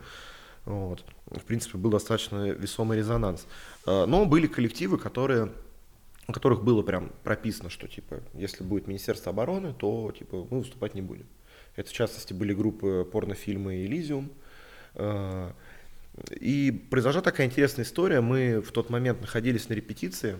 вот. 0.66 1.04
В 1.26 1.42
принципе, 1.42 1.80
был 1.80 1.90
достаточно 1.90 2.52
весомый 2.52 3.00
резонанс. 3.00 3.48
Э, 3.88 4.06
но 4.06 4.26
были 4.26 4.46
коллективы, 4.46 5.00
которые 5.00 5.52
у 6.28 6.32
которых 6.32 6.64
было 6.64 6.84
прям 6.84 7.12
прописано, 7.24 7.70
что 7.70 7.88
типа, 7.88 8.22
если 8.34 8.64
будет 8.64 8.88
Министерство 8.88 9.32
обороны, 9.32 9.74
то 9.74 10.14
типа 10.18 10.48
мы 10.50 10.60
выступать 10.60 10.94
не 10.94 11.02
будем. 11.02 11.26
Это 11.76 11.90
в 11.90 11.94
частности 11.94 12.32
были 12.32 12.54
группы 12.54 13.10
порнофильмы 13.12 13.86
Элизиум. 13.86 14.32
Э, 14.94 15.52
и 16.40 16.72
произошла 16.92 17.22
такая 17.22 17.48
интересная 17.48 17.86
история. 17.86 18.22
Мы 18.22 18.62
в 18.62 18.72
тот 18.72 18.92
момент 18.92 19.20
находились 19.22 19.68
на 19.68 19.74
репетиции, 19.74 20.38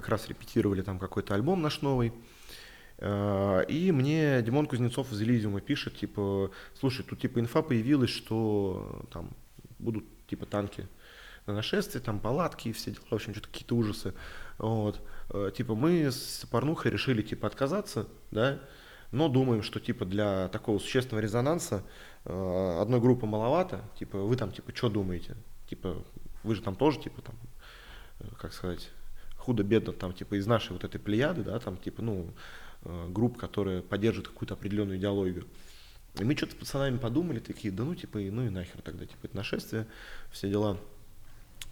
как 0.00 0.08
раз 0.08 0.28
репетировали 0.28 0.82
там 0.82 0.98
какой-то 0.98 1.34
альбом 1.34 1.62
наш 1.62 1.82
новый. 1.82 2.12
Э, 2.98 3.64
и 3.68 3.92
мне 3.92 4.42
Димон 4.42 4.66
Кузнецов 4.66 5.12
из 5.12 5.22
Элизиума 5.22 5.60
пишет, 5.60 5.96
типа, 5.96 6.50
слушай, 6.78 7.04
тут 7.04 7.20
типа 7.20 7.40
инфа 7.40 7.62
появилась, 7.62 8.10
что 8.10 9.06
там 9.12 9.30
будут 9.78 10.04
типа 10.26 10.46
танки 10.46 10.88
на 11.46 11.54
нашествие, 11.54 12.02
там 12.02 12.18
палатки 12.18 12.68
и 12.68 12.72
все 12.72 12.90
дела, 12.90 13.04
в 13.10 13.14
общем, 13.14 13.32
что-то 13.32 13.48
какие-то 13.48 13.76
ужасы. 13.76 14.14
Вот. 14.58 15.00
Э, 15.30 15.50
типа 15.56 15.74
мы 15.74 16.10
с 16.10 16.46
Порнухой 16.50 16.90
решили 16.90 17.22
типа 17.22 17.46
отказаться, 17.46 18.08
да, 18.30 18.58
но 19.12 19.28
думаем, 19.28 19.62
что 19.62 19.78
типа 19.78 20.04
для 20.04 20.48
такого 20.48 20.78
существенного 20.78 21.22
резонанса 21.22 21.84
э, 22.24 22.78
одной 22.80 23.00
группы 23.00 23.26
маловато, 23.26 23.82
типа 23.98 24.18
вы 24.18 24.36
там 24.36 24.52
типа 24.52 24.74
что 24.74 24.88
думаете, 24.88 25.36
типа 25.68 26.02
вы 26.42 26.54
же 26.54 26.62
там 26.62 26.74
тоже 26.74 27.00
типа 27.00 27.22
там, 27.22 27.34
как 28.38 28.52
сказать, 28.52 28.90
худо-бедно 29.46 29.92
там 29.92 30.12
типа 30.12 30.38
из 30.38 30.46
нашей 30.46 30.72
вот 30.72 30.84
этой 30.84 31.00
плеяды, 31.00 31.42
да, 31.42 31.58
там 31.58 31.76
типа 31.76 32.02
ну 32.02 32.26
Э, 32.88 33.08
групп, 33.08 33.36
которые 33.36 33.82
поддерживают 33.82 34.28
какую-то 34.28 34.54
определенную 34.54 34.98
идеологию. 34.98 35.44
И 36.20 36.24
мы 36.24 36.36
что-то 36.36 36.52
с 36.52 36.54
пацанами 36.54 36.98
подумали, 36.98 37.40
такие, 37.40 37.72
да 37.72 37.82
ну 37.82 37.96
типа, 37.96 38.18
ну 38.18 38.46
и 38.46 38.48
нахер 38.48 38.80
тогда, 38.82 39.06
типа, 39.06 39.26
это 39.26 39.36
нашествие, 39.36 39.86
все 40.30 40.48
дела. 40.48 40.78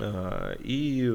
Э, 0.01 0.57
и 0.59 1.09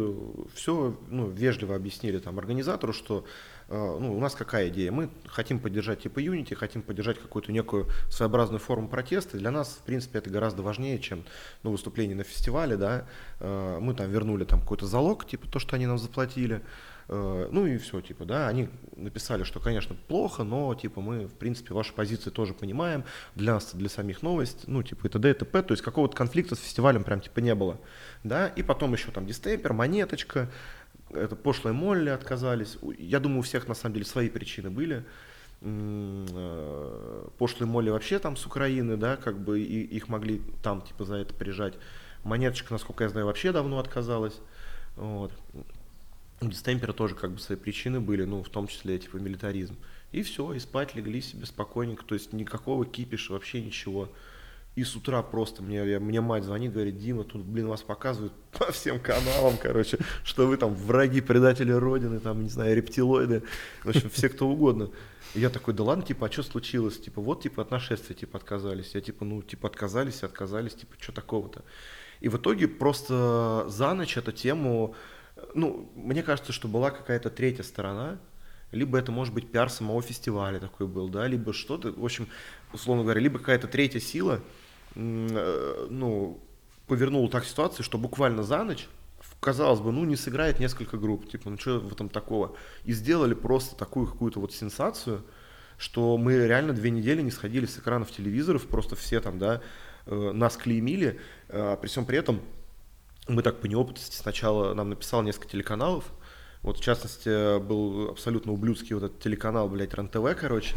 все 0.53 0.97
ну, 1.09 1.27
вежливо 1.27 1.75
объяснили 1.75 2.19
там 2.19 2.39
организатору, 2.39 2.93
что 2.93 3.25
ну, 3.69 4.15
у 4.15 4.19
нас 4.19 4.35
какая 4.35 4.69
идея? 4.69 4.91
Мы 4.91 5.09
хотим 5.27 5.59
поддержать 5.59 6.01
типа 6.01 6.19
Unity, 6.19 6.55
хотим 6.55 6.81
поддержать 6.81 7.19
какую-то 7.19 7.51
некую 7.51 7.87
своеобразную 8.09 8.59
форму 8.59 8.87
протеста. 8.87 9.37
Для 9.37 9.51
нас, 9.51 9.79
в 9.81 9.85
принципе, 9.85 10.19
это 10.19 10.29
гораздо 10.29 10.63
важнее, 10.63 10.99
чем 10.99 11.23
ну, 11.63 11.71
выступление 11.71 12.15
на 12.15 12.23
фестивале. 12.23 12.77
Да? 12.77 13.05
Мы 13.39 13.93
там 13.93 14.09
вернули 14.09 14.43
там 14.43 14.61
какой-то 14.61 14.85
залог, 14.87 15.25
типа 15.25 15.47
то, 15.47 15.59
что 15.59 15.75
они 15.75 15.85
нам 15.85 15.99
заплатили. 15.99 16.61
Э, 17.09 17.49
ну 17.51 17.65
и 17.65 17.77
все, 17.77 18.01
типа, 18.01 18.23
да, 18.23 18.47
они 18.47 18.69
написали, 18.95 19.43
что, 19.43 19.59
конечно, 19.59 19.95
плохо, 20.07 20.43
но, 20.43 20.73
типа, 20.75 21.01
мы, 21.01 21.25
в 21.25 21.33
принципе, 21.33 21.73
ваши 21.73 21.91
позиции 21.91 22.29
тоже 22.29 22.53
понимаем, 22.53 23.03
для 23.33 23.55
нас, 23.55 23.71
для 23.73 23.89
самих 23.89 24.21
новость, 24.21 24.67
ну, 24.67 24.83
типа, 24.83 25.07
и 25.07 25.09
т.д. 25.09 25.31
и 25.31 25.33
т.п., 25.33 25.63
то 25.63 25.73
есть 25.73 25.83
какого-то 25.83 26.15
конфликта 26.15 26.55
с 26.55 26.59
фестивалем 26.59 27.03
прям, 27.03 27.19
типа, 27.19 27.39
не 27.39 27.55
было, 27.55 27.79
да, 28.23 28.47
и 28.47 28.61
потом 28.61 28.93
еще 28.93 29.09
там 29.09 29.25
дистемпер, 29.25 29.73
монеточка, 29.73 30.51
это 31.11 31.35
пошлые 31.35 31.73
Молли 31.73 32.09
отказались, 32.09 32.77
я 32.97 33.19
думаю, 33.19 33.39
у 33.39 33.43
всех, 33.43 33.67
на 33.67 33.73
самом 33.73 33.93
деле, 33.93 34.05
свои 34.05 34.29
причины 34.29 34.69
были, 34.69 35.05
э, 35.61 37.27
пошлые 37.37 37.69
Молли 37.69 37.89
вообще 37.89 38.19
там 38.19 38.37
с 38.37 38.45
Украины, 38.45 38.97
да, 38.97 39.17
как 39.17 39.39
бы 39.39 39.59
и, 39.59 39.83
их 39.83 40.07
могли 40.07 40.41
там, 40.63 40.81
типа, 40.81 41.05
за 41.05 41.15
это 41.15 41.33
прижать, 41.33 41.75
монеточка, 42.23 42.73
насколько 42.73 43.03
я 43.03 43.09
знаю, 43.09 43.25
вообще 43.25 43.51
давно 43.51 43.79
отказалась, 43.79 44.39
вот. 44.95 45.31
Дистемпера 46.41 46.93
тоже 46.93 47.15
как 47.15 47.31
бы 47.31 47.39
свои 47.39 47.57
причины 47.57 47.99
были, 47.99 48.23
ну, 48.23 48.43
в 48.43 48.49
том 48.49 48.67
числе, 48.67 48.97
типа, 48.97 49.17
милитаризм. 49.17 49.75
И 50.11 50.23
все, 50.23 50.53
и 50.53 50.59
спать 50.59 50.95
легли 50.95 51.21
себе 51.21 51.45
спокойненько, 51.45 52.05
то 52.05 52.15
есть 52.15 52.31
никакого 52.33 52.85
кипиша, 52.85 53.33
вообще 53.33 53.61
ничего. 53.61 54.09
И 54.79 54.83
с 54.83 54.95
утра 54.95 55.21
просто 55.21 55.61
мне, 55.61 55.85
я, 55.85 55.99
мне 55.99 56.21
мать 56.21 56.43
звонит, 56.43 56.71
говорит, 56.71 56.97
Дима, 56.97 57.23
тут, 57.23 57.43
блин, 57.43 57.67
вас 57.67 57.81
показывают 57.81 58.33
по 58.57 58.71
всем 58.71 58.99
каналам, 58.99 59.57
короче, 59.57 59.97
что 60.23 60.47
вы 60.47 60.55
там 60.55 60.73
враги, 60.73 61.21
предатели 61.21 61.71
Родины, 61.71 62.19
там, 62.19 62.43
не 62.43 62.49
знаю, 62.49 62.75
рептилоиды, 62.75 63.43
в 63.83 63.89
общем, 63.89 64.09
все 64.09 64.29
кто 64.29 64.47
угодно. 64.47 64.89
И 65.35 65.41
я 65.41 65.49
такой, 65.49 65.73
да 65.73 65.83
ладно, 65.83 66.05
типа, 66.05 66.27
а 66.27 66.31
что 66.31 66.43
случилось? 66.43 66.97
Типа, 66.99 67.21
вот, 67.21 67.43
типа, 67.43 67.63
от 67.63 67.71
нашествия, 67.71 68.15
типа, 68.15 68.37
отказались. 68.37 68.95
Я, 68.95 69.01
типа, 69.01 69.25
ну, 69.25 69.41
типа, 69.41 69.67
отказались, 69.67 70.23
отказались, 70.23 70.75
типа, 70.75 70.95
что 70.97 71.11
такого-то? 71.11 71.63
И 72.21 72.29
в 72.29 72.37
итоге 72.37 72.67
просто 72.67 73.65
за 73.67 73.93
ночь 73.93 74.17
эту 74.17 74.31
тему 74.31 74.95
ну, 75.53 75.91
мне 75.95 76.23
кажется, 76.23 76.51
что 76.51 76.67
была 76.67 76.91
какая-то 76.91 77.29
третья 77.29 77.63
сторона, 77.63 78.17
либо 78.71 78.97
это 78.97 79.11
может 79.11 79.33
быть 79.33 79.51
пиар 79.51 79.69
самого 79.69 80.01
фестиваля 80.01 80.59
такой 80.59 80.87
был, 80.87 81.09
да, 81.09 81.27
либо 81.27 81.53
что-то, 81.53 81.91
в 81.91 82.03
общем, 82.03 82.27
условно 82.73 83.03
говоря, 83.03 83.19
либо 83.19 83.39
какая-то 83.39 83.67
третья 83.67 83.99
сила, 83.99 84.41
ну, 84.95 86.39
повернула 86.87 87.29
так 87.29 87.45
ситуацию, 87.45 87.85
что 87.85 87.97
буквально 87.97 88.43
за 88.43 88.63
ночь, 88.63 88.87
казалось 89.39 89.79
бы, 89.79 89.91
ну, 89.91 90.05
не 90.05 90.15
сыграет 90.15 90.59
несколько 90.59 90.97
групп, 90.97 91.29
типа, 91.29 91.49
ну, 91.49 91.57
что 91.57 91.79
в 91.79 91.93
этом 91.93 92.09
такого, 92.09 92.55
и 92.83 92.93
сделали 92.93 93.33
просто 93.33 93.75
такую 93.75 94.07
какую-то 94.07 94.39
вот 94.39 94.53
сенсацию, 94.53 95.23
что 95.77 96.17
мы 96.17 96.47
реально 96.47 96.73
две 96.73 96.89
недели 96.89 97.21
не 97.21 97.31
сходили 97.31 97.65
с 97.65 97.77
экранов 97.77 98.11
телевизоров, 98.11 98.67
просто 98.67 98.95
все 98.95 99.21
там, 99.21 99.39
да, 99.39 99.61
э, 100.05 100.31
нас 100.33 100.57
клеймили, 100.57 101.19
а 101.47 101.77
при 101.77 101.87
всем 101.87 102.05
при 102.05 102.17
этом 102.17 102.41
мы 103.27 103.43
так 103.43 103.61
по 103.61 103.67
неопытности 103.67 104.15
сначала 104.15 104.73
нам 104.73 104.89
написал 104.89 105.21
несколько 105.21 105.47
телеканалов, 105.47 106.05
вот, 106.61 106.77
в 106.77 106.83
частности, 106.83 107.59
был 107.59 108.09
абсолютно 108.09 108.51
ублюдский 108.51 108.93
вот 108.93 109.03
этот 109.03 109.19
телеканал, 109.19 109.69
блядь, 109.69 109.93
РЕН-ТВ, 109.93 110.39
короче, 110.39 110.75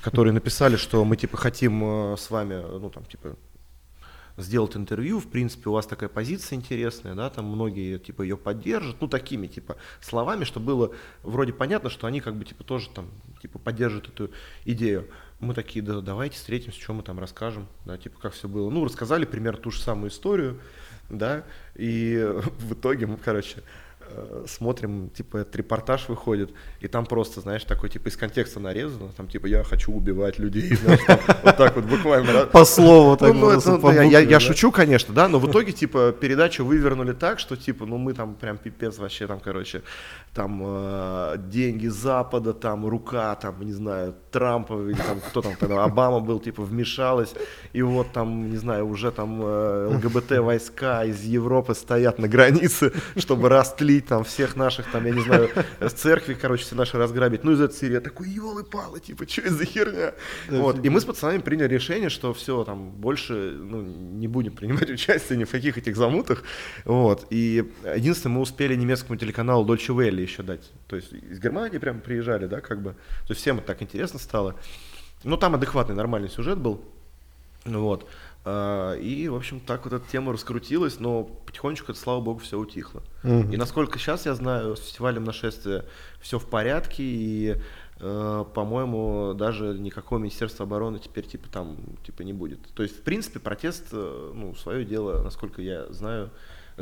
которые 0.00 0.32
написали, 0.32 0.76
что 0.76 1.04
мы, 1.04 1.16
типа, 1.16 1.36
хотим 1.36 2.12
э, 2.12 2.16
с 2.16 2.30
вами, 2.30 2.54
ну, 2.54 2.88
там, 2.88 3.04
типа, 3.04 3.36
сделать 4.38 4.76
интервью, 4.76 5.20
в 5.20 5.28
принципе, 5.28 5.70
у 5.70 5.72
вас 5.72 5.86
такая 5.86 6.08
позиция 6.08 6.56
интересная, 6.56 7.14
да, 7.14 7.30
там 7.30 7.46
многие, 7.46 7.98
типа, 7.98 8.22
ее 8.22 8.36
поддержат, 8.36 8.96
ну, 9.00 9.08
такими, 9.08 9.46
типа, 9.46 9.76
словами, 10.00 10.44
что 10.44 10.60
было 10.60 10.94
вроде 11.22 11.52
понятно, 11.52 11.90
что 11.90 12.06
они, 12.06 12.20
как 12.20 12.36
бы, 12.36 12.44
типа, 12.44 12.64
тоже 12.64 12.88
там, 12.90 13.10
типа, 13.42 13.58
поддержат 13.58 14.08
эту 14.08 14.30
идею. 14.64 15.06
Мы 15.40 15.54
такие, 15.54 15.82
да, 15.82 16.00
давайте 16.00 16.36
встретимся, 16.36 16.80
что 16.80 16.92
мы 16.92 17.02
там 17.02 17.18
расскажем, 17.18 17.66
да, 17.84 17.96
типа, 17.96 18.18
как 18.20 18.32
все 18.34 18.48
было. 18.48 18.70
Ну, 18.70 18.84
рассказали 18.84 19.24
примерно 19.24 19.60
ту 19.60 19.70
же 19.70 19.80
самую 19.80 20.10
историю, 20.10 20.60
да, 21.08 21.44
и 21.74 22.16
в 22.58 22.74
итоге 22.74 23.06
мы, 23.06 23.16
короче, 23.16 23.62
смотрим, 24.46 25.10
типа, 25.10 25.38
этот 25.38 25.56
репортаж 25.56 26.08
выходит, 26.08 26.50
и 26.80 26.88
там 26.88 27.06
просто, 27.06 27.40
знаешь, 27.40 27.64
такой, 27.64 27.88
типа, 27.88 28.08
из 28.08 28.16
контекста 28.16 28.60
нарезано, 28.60 29.08
там, 29.16 29.28
типа, 29.28 29.46
я 29.46 29.62
хочу 29.62 29.92
убивать 29.92 30.38
людей, 30.38 30.74
знаешь, 30.82 31.00
там, 31.06 31.18
вот 31.42 31.56
так 31.56 31.76
вот 31.76 31.84
буквально. 31.84 32.46
По 32.46 32.64
слову 32.64 33.16
так 33.16 33.34
ну, 33.34 33.50
это, 33.50 33.76
ну, 33.76 33.92
я, 33.92 34.02
я, 34.02 34.20
я 34.20 34.40
шучу, 34.40 34.70
конечно, 34.72 35.14
да, 35.14 35.28
но 35.28 35.38
в 35.38 35.50
итоге, 35.50 35.72
типа, 35.72 36.12
передачу 36.12 36.64
вывернули 36.64 37.12
так, 37.12 37.38
что, 37.38 37.56
типа, 37.56 37.86
ну, 37.86 37.98
мы 37.98 38.14
там 38.14 38.34
прям 38.34 38.58
пипец 38.58 38.98
вообще, 38.98 39.26
там, 39.26 39.40
короче, 39.40 39.82
там, 40.34 40.62
э, 40.64 41.36
деньги 41.48 41.88
Запада, 41.88 42.52
там, 42.52 42.86
рука, 42.86 43.34
там, 43.34 43.60
не 43.62 43.72
знаю, 43.72 44.14
Трампа, 44.30 44.74
или 44.74 44.94
там, 44.94 45.20
кто 45.20 45.42
там 45.42 45.54
тогда, 45.56 45.84
Обама 45.84 46.20
был, 46.20 46.40
типа, 46.40 46.62
вмешалась, 46.62 47.34
и 47.72 47.82
вот 47.82 48.12
там, 48.12 48.50
не 48.50 48.56
знаю, 48.56 48.86
уже 48.86 49.10
там 49.10 49.40
э, 49.42 49.90
ЛГБТ-войска 49.94 51.04
из 51.04 51.22
Европы 51.22 51.74
стоят 51.74 52.18
на 52.18 52.28
границе, 52.28 52.92
чтобы 53.16 53.48
растлить 53.48 53.99
убить 54.00 54.06
там 54.08 54.24
всех 54.24 54.56
наших, 54.56 54.90
там, 54.90 55.06
я 55.06 55.12
не 55.12 55.22
знаю, 55.22 55.50
с 55.80 55.92
церкви, 55.94 56.34
короче, 56.34 56.64
все 56.64 56.74
наши 56.74 56.98
разграбить. 56.98 57.44
Ну, 57.44 57.52
из 57.52 57.60
этой 57.60 57.74
серии 57.74 57.94
я 57.94 58.00
такой, 58.00 58.28
елы-палы, 58.28 59.00
типа, 59.00 59.28
что 59.28 59.42
это 59.42 59.54
за 59.54 59.64
херня? 59.64 60.14
Вот. 60.48 60.84
И 60.84 60.90
мы 60.90 61.00
с 61.00 61.04
пацанами 61.04 61.40
приняли 61.40 61.74
решение, 61.74 62.10
что 62.10 62.32
все, 62.32 62.64
там, 62.64 62.90
больше 62.90 63.32
ну, 63.32 63.82
не 63.82 64.28
будем 64.28 64.52
принимать 64.52 64.90
участие 64.90 65.38
ни 65.38 65.44
в 65.44 65.50
каких 65.50 65.78
этих 65.78 65.96
замутах. 65.96 66.42
Вот. 66.84 67.26
И 67.30 67.64
единственное, 67.96 68.36
мы 68.36 68.40
успели 68.40 68.76
немецкому 68.76 69.18
телеканалу 69.18 69.66
Deutsche 69.66 69.94
Welle 69.94 70.20
еще 70.20 70.42
дать. 70.42 70.70
То 70.86 70.96
есть 70.96 71.12
из 71.12 71.40
Германии 71.40 71.78
прям 71.78 72.00
приезжали, 72.00 72.46
да, 72.46 72.60
как 72.60 72.82
бы. 72.82 72.90
То 73.26 73.30
есть 73.30 73.40
всем 73.40 73.58
это 73.58 73.66
так 73.66 73.82
интересно 73.82 74.18
стало. 74.18 74.54
Ну, 75.24 75.36
там 75.36 75.54
адекватный, 75.54 75.94
нормальный 75.94 76.30
сюжет 76.30 76.58
был. 76.58 76.80
Вот. 77.64 78.08
А, 78.44 78.94
и, 78.94 79.28
в 79.28 79.34
общем, 79.34 79.60
так 79.60 79.84
вот 79.84 79.92
эта 79.92 80.10
тема 80.10 80.32
раскрутилась, 80.32 80.98
но 80.98 81.24
потихонечку 81.24 81.92
это, 81.92 82.00
слава 82.00 82.20
богу, 82.20 82.40
все 82.40 82.58
утихло. 82.58 83.02
Угу. 83.22 83.52
И 83.52 83.56
насколько 83.56 83.98
сейчас 83.98 84.26
я 84.26 84.34
знаю, 84.34 84.76
с 84.76 84.80
фестивалем 84.80 85.24
нашествия 85.24 85.84
все 86.20 86.38
в 86.38 86.46
порядке, 86.46 87.02
и, 87.02 87.56
э, 87.98 88.44
по-моему, 88.54 89.34
даже 89.34 89.78
никакого 89.78 90.18
Министерства 90.18 90.64
обороны 90.64 90.98
теперь 90.98 91.26
типа 91.26 91.48
там 91.50 91.76
типа 92.04 92.22
не 92.22 92.32
будет. 92.32 92.60
То 92.74 92.82
есть, 92.82 92.98
в 92.98 93.02
принципе, 93.02 93.40
протест, 93.40 93.88
э, 93.92 94.32
ну, 94.34 94.54
свое 94.54 94.86
дело, 94.86 95.22
насколько 95.22 95.60
я 95.60 95.92
знаю, 95.92 96.30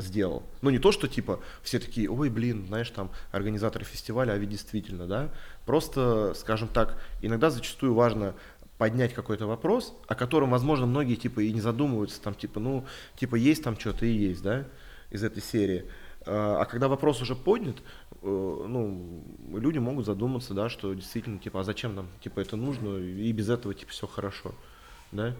сделал. 0.00 0.44
Ну, 0.62 0.70
не 0.70 0.78
то, 0.78 0.92
что, 0.92 1.08
типа, 1.08 1.40
все 1.62 1.78
такие, 1.78 2.10
ой, 2.10 2.30
блин, 2.30 2.66
знаешь, 2.66 2.90
там, 2.90 3.10
организаторы 3.32 3.84
фестиваля, 3.84 4.32
а 4.32 4.38
ведь 4.38 4.50
действительно, 4.50 5.06
да. 5.06 5.30
Просто, 5.66 6.34
скажем 6.34 6.68
так, 6.68 7.00
иногда 7.20 7.50
зачастую 7.50 7.94
важно 7.94 8.34
поднять 8.78 9.12
какой-то 9.12 9.46
вопрос, 9.46 9.94
о 10.06 10.14
котором, 10.14 10.50
возможно, 10.50 10.86
многие, 10.86 11.16
типа, 11.16 11.40
и 11.40 11.52
не 11.52 11.60
задумываются, 11.60 12.22
там, 12.22 12.34
типа, 12.34 12.60
ну, 12.60 12.86
типа, 13.16 13.34
есть 13.34 13.62
там 13.64 13.78
что-то 13.78 14.06
и 14.06 14.12
есть, 14.12 14.42
да, 14.42 14.66
из 15.10 15.24
этой 15.24 15.42
серии. 15.42 15.84
А, 16.26 16.62
а 16.62 16.64
когда 16.64 16.88
вопрос 16.88 17.20
уже 17.20 17.34
поднят, 17.34 17.76
э, 18.22 18.26
ну, 18.26 19.24
люди 19.52 19.78
могут 19.78 20.06
задуматься, 20.06 20.54
да, 20.54 20.68
что 20.68 20.94
действительно, 20.94 21.38
типа, 21.38 21.60
а 21.60 21.64
зачем 21.64 21.94
нам, 21.94 22.08
типа, 22.22 22.40
это 22.40 22.56
нужно, 22.56 22.96
и 22.96 23.32
без 23.32 23.50
этого, 23.50 23.74
типа, 23.74 23.90
все 23.90 24.06
хорошо, 24.06 24.54
да, 25.10 25.34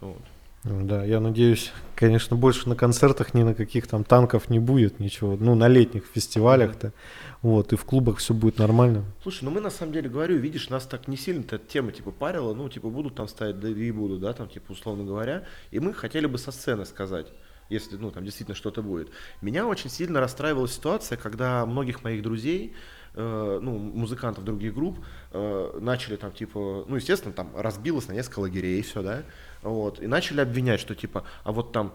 вот. 0.00 0.22
Ну 0.62 0.84
да, 0.86 1.04
я 1.04 1.20
надеюсь, 1.20 1.72
конечно, 1.94 2.36
больше 2.36 2.68
на 2.68 2.76
концертах 2.76 3.32
ни 3.32 3.42
на 3.42 3.54
каких 3.54 3.86
там 3.86 4.04
танков 4.04 4.50
не 4.50 4.58
будет 4.58 5.00
ничего. 5.00 5.36
Ну, 5.40 5.54
на 5.54 5.68
летних 5.68 6.04
фестивалях-то. 6.04 6.92
Вот, 7.40 7.72
и 7.72 7.76
в 7.76 7.84
клубах 7.86 8.18
все 8.18 8.34
будет 8.34 8.58
нормально. 8.58 9.04
Слушай, 9.22 9.44
ну 9.44 9.50
мы 9.52 9.62
на 9.62 9.70
самом 9.70 9.94
деле 9.94 10.10
говорю, 10.10 10.36
видишь, 10.36 10.68
нас 10.68 10.84
так 10.84 11.08
не 11.08 11.16
сильно-то 11.16 11.56
эта 11.56 11.66
тема 11.66 11.92
типа 11.92 12.10
парила, 12.10 12.52
ну, 12.52 12.68
типа, 12.68 12.90
будут 12.90 13.14
там 13.14 13.26
ставить, 13.26 13.58
да 13.58 13.70
и 13.70 13.90
будут, 13.90 14.20
да, 14.20 14.34
там, 14.34 14.48
типа, 14.48 14.72
условно 14.72 15.04
говоря. 15.04 15.44
И 15.70 15.80
мы 15.80 15.94
хотели 15.94 16.26
бы 16.26 16.36
со 16.36 16.52
сцены 16.52 16.84
сказать 16.84 17.28
если, 17.70 17.96
ну, 17.96 18.10
там 18.10 18.24
действительно 18.24 18.56
что-то 18.56 18.82
будет. 18.82 19.10
Меня 19.40 19.66
очень 19.66 19.88
сильно 19.88 20.20
расстраивала 20.20 20.68
ситуация, 20.68 21.16
когда 21.16 21.64
многих 21.64 22.02
моих 22.02 22.22
друзей, 22.22 22.74
э, 23.14 23.58
ну, 23.62 23.78
музыкантов 23.78 24.44
других 24.44 24.74
групп, 24.74 24.98
э, 25.32 25.78
начали 25.80 26.16
там, 26.16 26.32
типа, 26.32 26.84
ну, 26.86 26.96
естественно, 26.96 27.32
там 27.32 27.50
разбилось 27.56 28.08
на 28.08 28.12
несколько 28.12 28.40
лагерей, 28.40 28.82
все, 28.82 29.02
да, 29.02 29.22
вот, 29.62 30.00
и 30.00 30.06
начали 30.06 30.40
обвинять, 30.40 30.80
что, 30.80 30.94
типа, 30.94 31.24
а 31.44 31.52
вот 31.52 31.72
там 31.72 31.92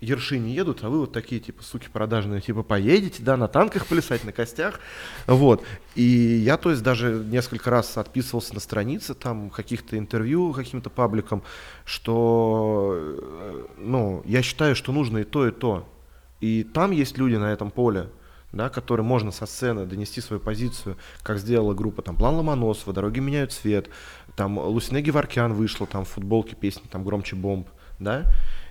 ерши 0.00 0.38
не 0.38 0.52
едут, 0.52 0.84
а 0.84 0.88
вы 0.88 1.00
вот 1.00 1.12
такие, 1.12 1.40
типа, 1.40 1.62
суки 1.62 1.88
продажные, 1.92 2.40
типа, 2.40 2.62
поедете, 2.62 3.22
да, 3.22 3.36
на 3.36 3.48
танках 3.48 3.86
плясать, 3.86 4.24
на 4.24 4.32
костях, 4.32 4.80
вот. 5.26 5.64
И 5.94 6.02
я, 6.02 6.56
то 6.56 6.70
есть, 6.70 6.82
даже 6.82 7.12
несколько 7.12 7.70
раз 7.70 7.96
отписывался 7.96 8.54
на 8.54 8.60
странице, 8.60 9.14
там, 9.14 9.50
каких-то 9.50 9.98
интервью 9.98 10.52
каким-то 10.52 10.90
пабликам, 10.90 11.42
что, 11.84 12.94
э, 12.96 13.66
ну, 13.78 14.22
я 14.26 14.42
считаю, 14.42 14.76
что 14.76 14.92
нужно 14.92 15.18
и 15.18 15.24
то, 15.24 15.46
и 15.46 15.50
то. 15.50 15.88
И 16.40 16.62
там 16.62 16.90
есть 16.90 17.16
люди 17.16 17.36
на 17.36 17.52
этом 17.52 17.70
поле, 17.70 18.10
да, 18.54 18.68
которые 18.68 19.04
можно 19.04 19.30
со 19.30 19.46
сцены 19.46 19.84
донести 19.84 20.20
свою 20.20 20.40
позицию, 20.40 20.96
как 21.22 21.38
сделала 21.38 21.74
группа 21.74 22.02
там 22.02 22.16
План 22.16 22.36
Ломоносова, 22.36 22.92
Дороги 22.92 23.20
меняют 23.20 23.52
цвет, 23.52 23.90
там 24.36 24.58
Лусине 24.58 25.02
Геворкян 25.02 25.52
вышла 25.52 25.86
там 25.86 26.04
в 26.04 26.08
футболке 26.08 26.56
песни 26.56 26.86
там 26.90 27.04
Громче 27.04 27.36
бомб, 27.36 27.68
да, 27.98 28.24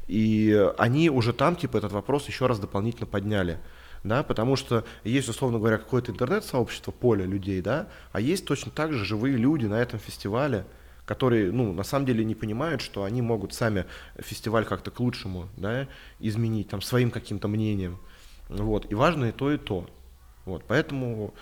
и 0.07 0.71
они 0.77 1.09
уже 1.09 1.33
там, 1.33 1.55
типа, 1.55 1.77
этот 1.77 1.91
вопрос 1.91 2.27
еще 2.27 2.47
раз 2.47 2.59
дополнительно 2.59 3.05
подняли. 3.05 3.59
Да, 4.03 4.21
потому 4.21 4.57
что 4.57 4.83
есть, 5.05 5.29
условно 5.29 5.59
говоря, 5.59 5.77
какое-то 5.77 6.11
интернет-сообщество, 6.11 6.91
поле 6.91 7.25
людей, 7.25 7.61
да, 7.61 7.87
а 8.11 8.19
есть 8.19 8.45
точно 8.45 8.69
так 8.69 8.91
же 8.91 9.05
живые 9.05 9.37
люди 9.37 9.65
на 9.65 9.75
этом 9.75 9.97
фестивале, 9.97 10.65
которые, 11.05 11.53
ну, 11.53 11.71
на 11.71 11.83
самом 11.83 12.05
деле 12.05 12.25
не 12.25 12.35
понимают, 12.35 12.81
что 12.81 13.05
они 13.05 13.21
могут 13.21 13.53
сами 13.53 13.85
фестиваль 14.19 14.65
как-то 14.65 14.91
к 14.91 14.99
лучшему, 14.99 15.47
да, 15.55 15.87
изменить, 16.19 16.67
там, 16.67 16.81
своим 16.81 17.11
каким-то 17.11 17.47
мнением, 17.47 17.97
вот, 18.61 18.91
и 18.91 18.95
важно 18.95 19.25
и 19.25 19.31
то, 19.31 19.51
и 19.51 19.57
то, 19.57 19.87
вот, 20.45 20.63
поэтому 20.67 21.33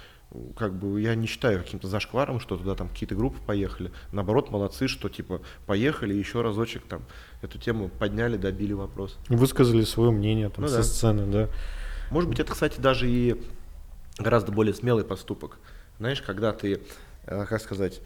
как 0.56 0.74
бы 0.74 1.02
я 1.02 1.16
не 1.16 1.28
считаю 1.28 1.60
каким-то 1.60 1.88
зашкваром, 1.88 2.40
что 2.40 2.56
туда 2.56 2.76
там 2.76 2.88
какие-то 2.88 3.16
группы 3.16 3.38
поехали. 3.46 3.92
Наоборот, 4.12 4.50
молодцы, 4.50 4.88
что 4.88 5.10
типа 5.10 5.42
поехали 5.66 6.14
еще 6.14 6.42
разочек 6.42 6.84
там 6.84 7.02
эту 7.42 7.58
тему 7.58 7.90
подняли, 7.90 8.38
добили 8.38 8.74
вопрос. 8.74 9.18
Высказали 9.28 9.84
свое 9.84 10.12
мнение 10.12 10.50
там 10.50 10.64
ну, 10.64 10.70
со 10.70 10.78
да. 10.78 10.84
сцены, 10.84 11.26
да. 11.26 11.50
Может 12.12 12.30
быть, 12.30 12.40
это, 12.40 12.54
кстати, 12.54 12.80
даже 12.80 13.10
и 13.10 13.42
гораздо 14.18 14.52
более 14.52 14.74
смелый 14.74 15.04
поступок. 15.04 15.58
Знаешь, 15.98 16.22
когда 16.22 16.54
ты, 16.54 16.82
э, 17.26 17.46
как 17.46 17.62
сказать, 17.62 18.02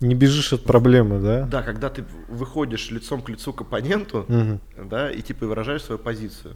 не 0.00 0.14
бежишь 0.14 0.52
от 0.52 0.64
проблемы, 0.64 1.20
да? 1.20 1.46
Да, 1.46 1.62
когда 1.62 1.88
ты 1.88 2.04
выходишь 2.28 2.90
лицом 2.90 3.22
к 3.22 3.28
лицу 3.28 3.52
к 3.52 3.62
оппоненту, 3.62 4.26
угу. 4.28 4.60
да, 4.88 5.10
и 5.10 5.22
типа 5.22 5.46
выражаешь 5.46 5.82
свою 5.82 5.98
позицию. 5.98 6.54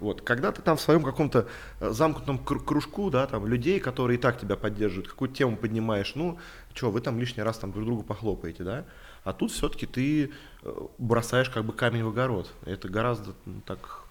Вот, 0.00 0.22
когда 0.22 0.52
ты 0.52 0.62
там 0.62 0.76
в 0.76 0.80
своем 0.80 1.02
каком-то 1.02 1.48
э, 1.80 1.90
замкнутом 1.90 2.38
кружку, 2.38 3.10
да, 3.10 3.26
там, 3.26 3.46
людей, 3.46 3.80
которые 3.80 4.18
и 4.18 4.20
так 4.20 4.38
тебя 4.38 4.56
поддерживают, 4.56 5.08
какую-то 5.08 5.34
тему 5.34 5.56
поднимаешь, 5.56 6.12
ну, 6.14 6.38
что, 6.72 6.90
вы 6.92 7.00
там 7.00 7.18
лишний 7.18 7.42
раз 7.42 7.58
там 7.58 7.72
друг 7.72 7.84
другу 7.84 8.02
похлопаете, 8.04 8.62
да, 8.62 8.84
а 9.24 9.32
тут 9.32 9.50
все-таки 9.50 9.86
ты 9.86 10.30
э, 10.62 10.86
бросаешь 10.98 11.50
как 11.50 11.64
бы 11.64 11.72
камень 11.72 12.04
в 12.04 12.08
огород. 12.08 12.52
Это 12.64 12.88
гораздо, 12.88 13.34
ну, 13.44 13.60
так, 13.66 14.04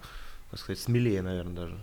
так 0.50 0.60
сказать, 0.60 0.78
смелее, 0.78 1.22
наверное, 1.22 1.54
даже. 1.54 1.78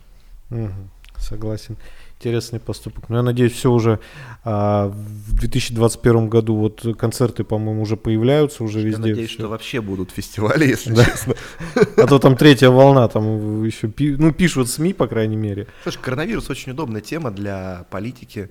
Угу, 0.52 0.90
согласен 1.18 1.78
интересный 2.26 2.60
поступок. 2.60 3.10
Но 3.10 3.18
я 3.18 3.24
надеюсь, 3.24 3.52
все 3.52 3.72
уже 3.72 4.00
а, 4.44 4.88
в 4.88 5.36
2021 5.36 6.28
году 6.28 6.56
вот 6.56 6.86
концерты, 6.98 7.44
по-моему, 7.44 7.84
уже 7.84 7.98
появляются 7.98 8.64
уже 8.64 8.80
я 8.80 8.86
везде. 8.86 9.02
Я 9.02 9.08
надеюсь, 9.10 9.30
все. 9.30 9.40
что 9.40 9.48
вообще 9.48 9.82
будут 9.82 10.12
фестивали, 10.12 10.66
если 10.66 10.94
да. 10.94 11.06
честно. 11.06 11.36
А 11.98 12.08
то 12.08 12.20
там 12.20 12.36
третья 12.36 12.70
волна, 12.70 13.08
там 13.08 13.64
еще 13.64 13.92
ну, 14.18 14.32
пишут 14.32 14.70
СМИ, 14.70 14.94
по 14.94 15.08
крайней 15.08 15.36
мере. 15.36 15.68
Слушай, 15.84 16.00
коронавирус 16.02 16.50
очень 16.50 16.72
удобная 16.72 17.02
тема 17.02 17.32
для 17.32 17.86
политики. 17.92 18.50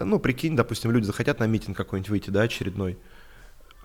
Ну, 0.00 0.18
прикинь, 0.18 0.56
допустим, 0.56 0.90
люди 0.90 1.04
захотят 1.04 1.38
на 1.38 1.46
митинг 1.46 1.76
какой-нибудь 1.76 2.08
выйти, 2.08 2.30
да, 2.30 2.42
очередной 2.42 2.98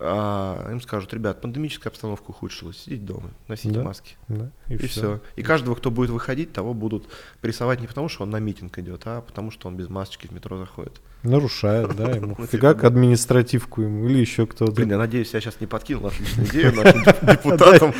а 0.00 0.70
им 0.70 0.80
скажут, 0.80 1.12
ребят, 1.12 1.40
пандемическая 1.40 1.90
обстановка 1.90 2.30
ухудшилась, 2.30 2.78
сидите 2.78 3.02
дома, 3.02 3.30
носите 3.48 3.74
да, 3.74 3.82
маски. 3.82 4.16
Да, 4.28 4.50
и, 4.68 4.74
и 4.74 4.76
все. 4.76 4.88
все. 4.88 5.20
И 5.34 5.42
каждого, 5.42 5.74
кто 5.74 5.90
будет 5.90 6.10
выходить, 6.10 6.52
того 6.52 6.72
будут 6.72 7.08
прессовать 7.40 7.80
не 7.80 7.88
потому, 7.88 8.08
что 8.08 8.22
он 8.22 8.30
на 8.30 8.38
митинг 8.38 8.78
идет, 8.78 9.02
а 9.06 9.22
потому, 9.22 9.50
что 9.50 9.66
он 9.66 9.76
без 9.76 9.88
масочки 9.88 10.28
в 10.28 10.30
метро 10.30 10.56
заходит. 10.56 11.00
Нарушает, 11.24 11.96
да, 11.96 12.12
ему 12.12 12.36
фигак 12.50 12.84
административку 12.84 13.82
ему 13.82 14.06
или 14.08 14.18
еще 14.18 14.46
кто-то. 14.46 14.70
Блин, 14.70 14.90
я 14.90 14.98
надеюсь, 14.98 15.34
я 15.34 15.40
сейчас 15.40 15.60
не 15.60 15.66
подкинул 15.66 16.06
отличную 16.06 16.48
идею 16.50 16.74
нашим 16.76 17.02
депутатам. 17.02 17.92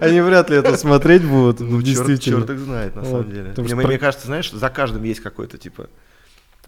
Они 0.00 0.20
вряд 0.20 0.50
ли 0.50 0.56
это 0.56 0.76
смотреть 0.76 1.24
будут, 1.24 1.60
ну, 1.60 1.80
действительно. 1.80 2.40
Черт 2.40 2.50
их 2.50 2.58
знает, 2.58 2.96
на 2.96 3.04
самом 3.04 3.30
деле. 3.30 3.54
Мне 3.56 3.98
кажется, 3.98 4.26
знаешь, 4.26 4.50
за 4.50 4.68
каждым 4.68 5.04
есть 5.04 5.20
какой-то, 5.20 5.56
типа, 5.56 5.88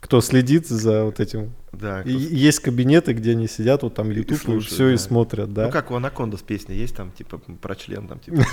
кто 0.06 0.20
следит 0.20 0.68
за 0.68 1.02
вот 1.04 1.18
этим. 1.18 1.52
Да. 1.72 2.02
Кто... 2.02 2.10
Есть 2.10 2.60
кабинеты, 2.60 3.12
где 3.12 3.32
они 3.32 3.48
сидят, 3.48 3.82
вот 3.82 3.94
там 3.94 4.08
YouTube, 4.10 4.38
и, 4.38 4.40
слушают, 4.40 4.64
и 4.64 4.68
все 4.68 4.86
да. 4.86 4.94
и 4.94 4.96
смотрят, 4.96 5.52
да. 5.52 5.66
Ну 5.66 5.72
как 5.72 5.90
у 5.90 5.96
Анаконда 5.96 6.36
с 6.36 6.42
песней 6.42 6.76
есть 6.76 6.94
там, 6.94 7.10
типа, 7.10 7.38
про 7.60 7.74
член 7.74 8.06
там, 8.06 8.20
типа, 8.20 8.44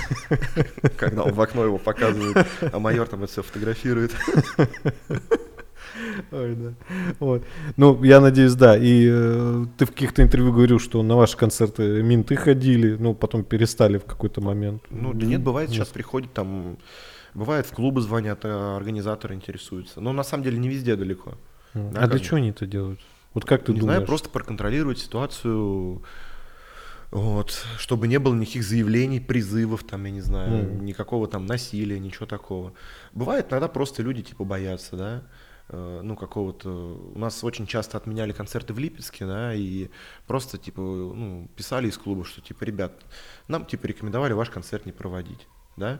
когда 0.96 1.22
он 1.22 1.32
в 1.32 1.40
окно 1.40 1.64
его 1.64 1.78
показывает, 1.78 2.44
а 2.60 2.78
майор 2.80 3.06
там 3.06 3.22
это 3.22 3.30
все 3.30 3.42
фотографирует. 3.44 4.10
Ой, 6.32 6.56
да. 6.56 6.72
Вот. 7.20 7.44
Ну, 7.76 8.02
я 8.02 8.20
надеюсь, 8.20 8.54
да. 8.54 8.76
И 8.76 9.08
э, 9.08 9.66
ты 9.78 9.86
в 9.86 9.90
каких-то 9.90 10.24
интервью 10.24 10.52
говорил, 10.52 10.80
что 10.80 11.00
на 11.04 11.14
ваши 11.14 11.36
концерты 11.36 12.02
менты 12.02 12.34
ходили, 12.34 12.96
ну, 12.98 13.14
потом 13.14 13.44
перестали 13.44 13.98
в 13.98 14.04
какой-то 14.04 14.40
момент. 14.40 14.82
Ну, 14.90 15.12
да 15.12 15.24
нет, 15.24 15.40
бывает, 15.40 15.70
сейчас 15.70 15.86
приходит 15.88 16.32
там 16.32 16.78
Бывает, 17.34 17.66
в 17.66 17.72
клубы 17.72 18.00
звонят, 18.00 18.40
а 18.44 18.76
организаторы 18.76 19.34
интересуются. 19.34 20.00
Но 20.00 20.12
на 20.12 20.22
самом 20.22 20.44
деле 20.44 20.58
не 20.58 20.68
везде 20.68 20.94
далеко. 20.94 21.34
Mm. 21.74 21.92
Да, 21.92 22.02
а 22.02 22.06
для 22.06 22.20
чего 22.20 22.36
они 22.36 22.50
это 22.50 22.66
делают? 22.66 23.00
Вот 23.34 23.44
как 23.44 23.64
ты 23.64 23.72
не 23.72 23.80
думаешь? 23.80 23.96
знаю, 23.96 24.06
просто 24.06 24.30
проконтролировать 24.30 24.98
ситуацию, 25.00 26.02
вот, 27.10 27.64
чтобы 27.78 28.06
не 28.06 28.20
было 28.20 28.34
никаких 28.34 28.62
заявлений, 28.62 29.18
призывов, 29.18 29.82
там, 29.82 30.04
я 30.04 30.12
не 30.12 30.20
знаю, 30.20 30.64
mm. 30.64 30.80
никакого 30.82 31.26
там 31.26 31.44
насилия, 31.46 31.98
ничего 31.98 32.26
такого. 32.26 32.72
Бывает, 33.12 33.50
иногда 33.50 33.66
просто 33.66 34.02
люди 34.02 34.22
типа 34.22 34.44
боятся, 34.44 34.96
да, 34.96 35.22
э, 35.70 36.00
ну, 36.04 36.14
какого-то... 36.14 36.70
У 37.12 37.18
нас 37.18 37.42
очень 37.42 37.66
часто 37.66 37.98
отменяли 37.98 38.30
концерты 38.30 38.72
в 38.72 38.78
Липецке, 38.78 39.26
да, 39.26 39.52
и 39.52 39.88
просто, 40.28 40.56
типа, 40.56 40.80
ну, 40.80 41.50
писали 41.56 41.88
из 41.88 41.98
клуба, 41.98 42.24
что, 42.24 42.40
типа, 42.40 42.62
ребят, 42.62 42.92
нам, 43.48 43.66
типа, 43.66 43.86
рекомендовали 43.86 44.32
ваш 44.32 44.50
концерт 44.50 44.86
не 44.86 44.92
проводить, 44.92 45.48
да, 45.76 45.94
Э, 45.94 45.98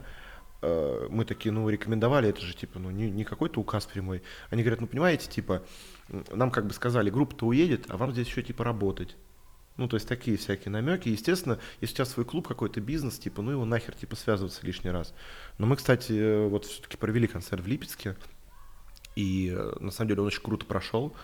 мы 1.10 1.24
такие, 1.24 1.52
ну, 1.52 1.68
рекомендовали, 1.68 2.28
это 2.28 2.40
же, 2.40 2.54
типа, 2.54 2.78
ну, 2.78 2.90
не, 2.90 3.10
не 3.10 3.24
какой-то 3.24 3.60
указ 3.60 3.86
прямой. 3.86 4.22
Они 4.50 4.62
говорят, 4.62 4.80
ну, 4.80 4.86
понимаете, 4.86 5.28
типа, 5.28 5.62
нам 6.08 6.50
как 6.50 6.66
бы 6.66 6.72
сказали, 6.72 7.10
группа-то 7.10 7.46
уедет, 7.46 7.86
а 7.88 7.96
вам 7.96 8.12
здесь 8.12 8.28
еще, 8.28 8.42
типа, 8.42 8.64
работать. 8.64 9.16
Ну, 9.76 9.88
то 9.88 9.96
есть 9.96 10.06
такие 10.08 10.36
всякие 10.36 10.70
намеки. 10.70 11.08
Естественно, 11.08 11.58
если 11.80 11.94
у 11.94 11.96
тебя 11.96 12.04
свой 12.04 12.24
клуб, 12.24 12.46
какой-то 12.46 12.80
бизнес, 12.80 13.18
типа, 13.18 13.42
ну 13.42 13.50
его 13.50 13.64
нахер, 13.64 13.94
типа, 13.94 14.14
связываться 14.14 14.64
лишний 14.64 14.90
раз. 14.90 15.14
Но 15.58 15.66
мы, 15.66 15.76
кстати, 15.76 16.12
э, 16.12 16.46
вот 16.46 16.64
все-таки 16.66 16.96
провели 16.96 17.26
концерт 17.26 17.62
в 17.62 17.66
Липецке, 17.66 18.16
и 19.16 19.52
э, 19.52 19.72
на 19.80 19.90
самом 19.90 20.08
деле 20.08 20.20
он 20.20 20.28
очень 20.28 20.42
круто 20.42 20.64
прошел. 20.64 21.14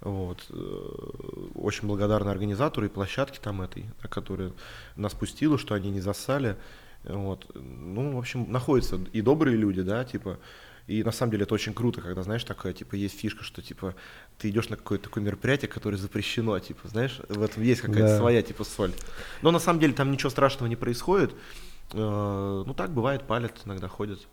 Вот. 0.00 0.48
Очень 1.56 1.88
благодарны 1.88 2.30
организатору 2.30 2.86
и 2.86 2.88
площадке 2.88 3.40
там 3.42 3.62
этой, 3.62 3.86
которая 4.08 4.52
нас 4.94 5.12
пустила, 5.12 5.58
что 5.58 5.74
они 5.74 5.90
не 5.90 6.00
засали. 6.00 6.56
Вот. 7.08 7.46
Ну, 7.54 8.16
в 8.16 8.18
общем, 8.18 8.50
находятся 8.50 9.00
и 9.12 9.20
добрые 9.20 9.56
люди, 9.56 9.82
да, 9.82 10.04
типа, 10.04 10.38
и 10.86 11.02
на 11.02 11.12
самом 11.12 11.32
деле 11.32 11.42
это 11.42 11.54
очень 11.54 11.74
круто, 11.74 12.00
когда, 12.00 12.22
знаешь, 12.22 12.44
такая, 12.44 12.72
типа, 12.72 12.94
есть 12.94 13.18
фишка, 13.18 13.44
что, 13.44 13.60
типа, 13.60 13.94
ты 14.38 14.48
идешь 14.48 14.68
на 14.70 14.76
какое-то 14.76 15.04
такое 15.04 15.22
мероприятие, 15.22 15.68
которое 15.68 15.96
запрещено, 15.96 16.58
типа, 16.58 16.88
знаешь, 16.88 17.20
в 17.28 17.42
этом 17.42 17.62
есть 17.62 17.82
какая-то 17.82 18.08
да. 18.08 18.18
своя, 18.18 18.42
типа, 18.42 18.64
соль. 18.64 18.92
Но 19.42 19.50
на 19.50 19.58
самом 19.58 19.80
деле 19.80 19.92
там 19.92 20.10
ничего 20.10 20.30
страшного 20.30 20.68
не 20.68 20.76
происходит. 20.76 21.34
Э, 21.92 22.62
ну 22.66 22.74
так 22.74 22.92
бывает, 22.92 23.22
палят, 23.24 23.60
иногда 23.64 23.88
ходят. 23.88 24.26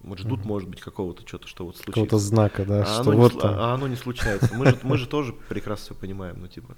Вот 0.00 0.18
ждут, 0.18 0.46
может 0.46 0.68
быть, 0.68 0.80
какого-то 0.80 1.26
что-то, 1.26 1.46
что 1.46 1.66
вот 1.66 1.76
случится. 1.76 1.92
Какого-то 1.92 2.18
знака, 2.18 2.64
да, 2.64 2.82
а, 2.82 2.84
что 2.86 3.00
оно 3.02 3.12
не 3.12 3.20
вот 3.20 3.32
слу- 3.34 3.40
там. 3.40 3.54
а 3.58 3.74
оно 3.74 3.86
не 3.86 3.96
случается. 3.96 4.54
Мы 4.54 4.66
же, 4.66 4.78
мы 4.82 4.96
же 4.96 5.06
тоже 5.06 5.34
прекрасно 5.34 5.84
все 5.84 5.94
понимаем, 5.94 6.36
ну 6.40 6.48
типа. 6.48 6.74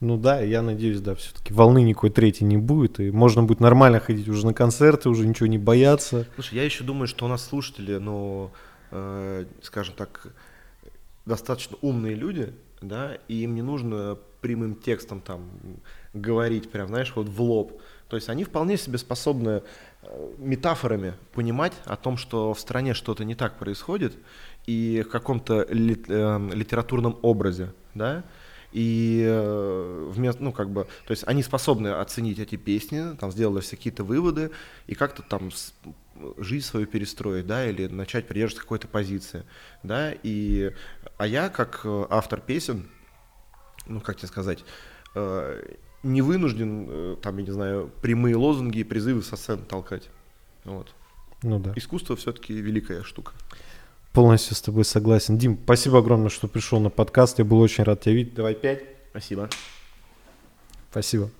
Ну 0.00 0.16
да, 0.16 0.40
я 0.40 0.62
надеюсь, 0.62 1.00
да, 1.00 1.14
все-таки 1.14 1.52
волны 1.52 1.82
никакой 1.82 2.10
третьей 2.10 2.46
не 2.46 2.56
будет, 2.56 3.00
и 3.00 3.10
можно 3.10 3.42
будет 3.42 3.60
нормально 3.60 4.00
ходить 4.00 4.28
уже 4.28 4.46
на 4.46 4.54
концерты, 4.54 5.08
уже 5.08 5.26
ничего 5.26 5.46
не 5.46 5.58
бояться. 5.58 6.26
Слушай, 6.34 6.54
я 6.56 6.64
еще 6.64 6.84
думаю, 6.84 7.06
что 7.06 7.24
у 7.24 7.28
нас 7.28 7.44
слушатели, 7.44 7.96
ну, 7.96 8.50
э, 8.90 9.44
скажем 9.62 9.94
так, 9.96 10.28
достаточно 11.26 11.76
умные 11.80 12.14
люди, 12.14 12.52
да, 12.80 13.18
и 13.28 13.42
им 13.42 13.54
не 13.54 13.62
нужно 13.62 14.18
прямым 14.40 14.74
текстом 14.74 15.20
там 15.20 15.48
говорить 16.12 16.70
прям, 16.70 16.88
знаешь, 16.88 17.12
вот 17.16 17.28
в 17.28 17.40
лоб. 17.40 17.80
То 18.08 18.16
есть 18.16 18.28
они 18.28 18.44
вполне 18.44 18.76
себе 18.76 18.98
способны 18.98 19.62
э, 20.02 20.32
метафорами 20.38 21.14
понимать 21.32 21.72
о 21.86 21.96
том, 21.96 22.18
что 22.18 22.52
в 22.52 22.60
стране 22.60 22.92
что-то 22.92 23.24
не 23.24 23.34
так 23.34 23.58
происходит, 23.58 24.14
и 24.66 25.02
в 25.06 25.10
каком-то 25.10 25.66
лит- 25.70 26.08
э, 26.08 26.50
литературном 26.52 27.18
образе, 27.22 27.72
да, 27.94 28.22
и 28.74 29.22
э, 29.24 30.10
вместо, 30.12 30.42
ну, 30.42 30.52
как 30.52 30.68
бы, 30.68 30.84
то 31.06 31.12
есть 31.12 31.22
они 31.28 31.44
способны 31.44 31.88
оценить 31.88 32.40
эти 32.40 32.56
песни, 32.56 33.14
там, 33.16 33.30
сделали 33.30 33.60
все 33.60 33.76
какие-то 33.76 34.02
выводы, 34.02 34.50
и 34.88 34.96
как-то 34.96 35.22
там 35.22 35.52
с- 35.52 35.74
жизнь 36.38 36.66
свою 36.66 36.86
перестроить, 36.86 37.46
да, 37.46 37.68
или 37.70 37.86
начать 37.86 38.26
придерживаться 38.26 38.62
какой-то 38.62 38.88
позиции, 38.88 39.44
да, 39.84 40.12
и, 40.24 40.72
а 41.18 41.26
я, 41.28 41.50
как 41.50 41.82
э, 41.84 42.06
автор 42.10 42.40
песен, 42.40 42.88
ну, 43.86 44.00
как 44.00 44.16
тебе 44.16 44.26
сказать, 44.26 44.64
э, 45.14 45.76
не 46.02 46.20
вынужден, 46.22 46.86
э, 46.88 47.16
там, 47.22 47.38
я 47.38 47.44
не 47.44 47.52
знаю, 47.52 47.92
прямые 48.02 48.34
лозунги 48.34 48.78
и 48.78 48.84
призывы 48.84 49.22
со 49.22 49.36
сцены 49.36 49.62
толкать, 49.62 50.10
вот. 50.64 50.92
Ну 51.44 51.60
да. 51.60 51.72
Искусство 51.76 52.16
все-таки 52.16 52.54
великая 52.54 53.04
штука. 53.04 53.34
Полностью 54.14 54.54
с 54.54 54.62
тобой 54.62 54.84
согласен. 54.84 55.36
Дим, 55.38 55.58
спасибо 55.64 55.98
огромное, 55.98 56.28
что 56.28 56.46
пришел 56.46 56.78
на 56.78 56.88
подкаст. 56.88 57.40
Я 57.40 57.44
был 57.44 57.58
очень 57.58 57.82
рад 57.82 58.00
тебя 58.00 58.14
видеть. 58.14 58.34
Давай 58.34 58.54
пять. 58.54 58.84
Спасибо. 59.10 59.50
Спасибо. 60.92 61.30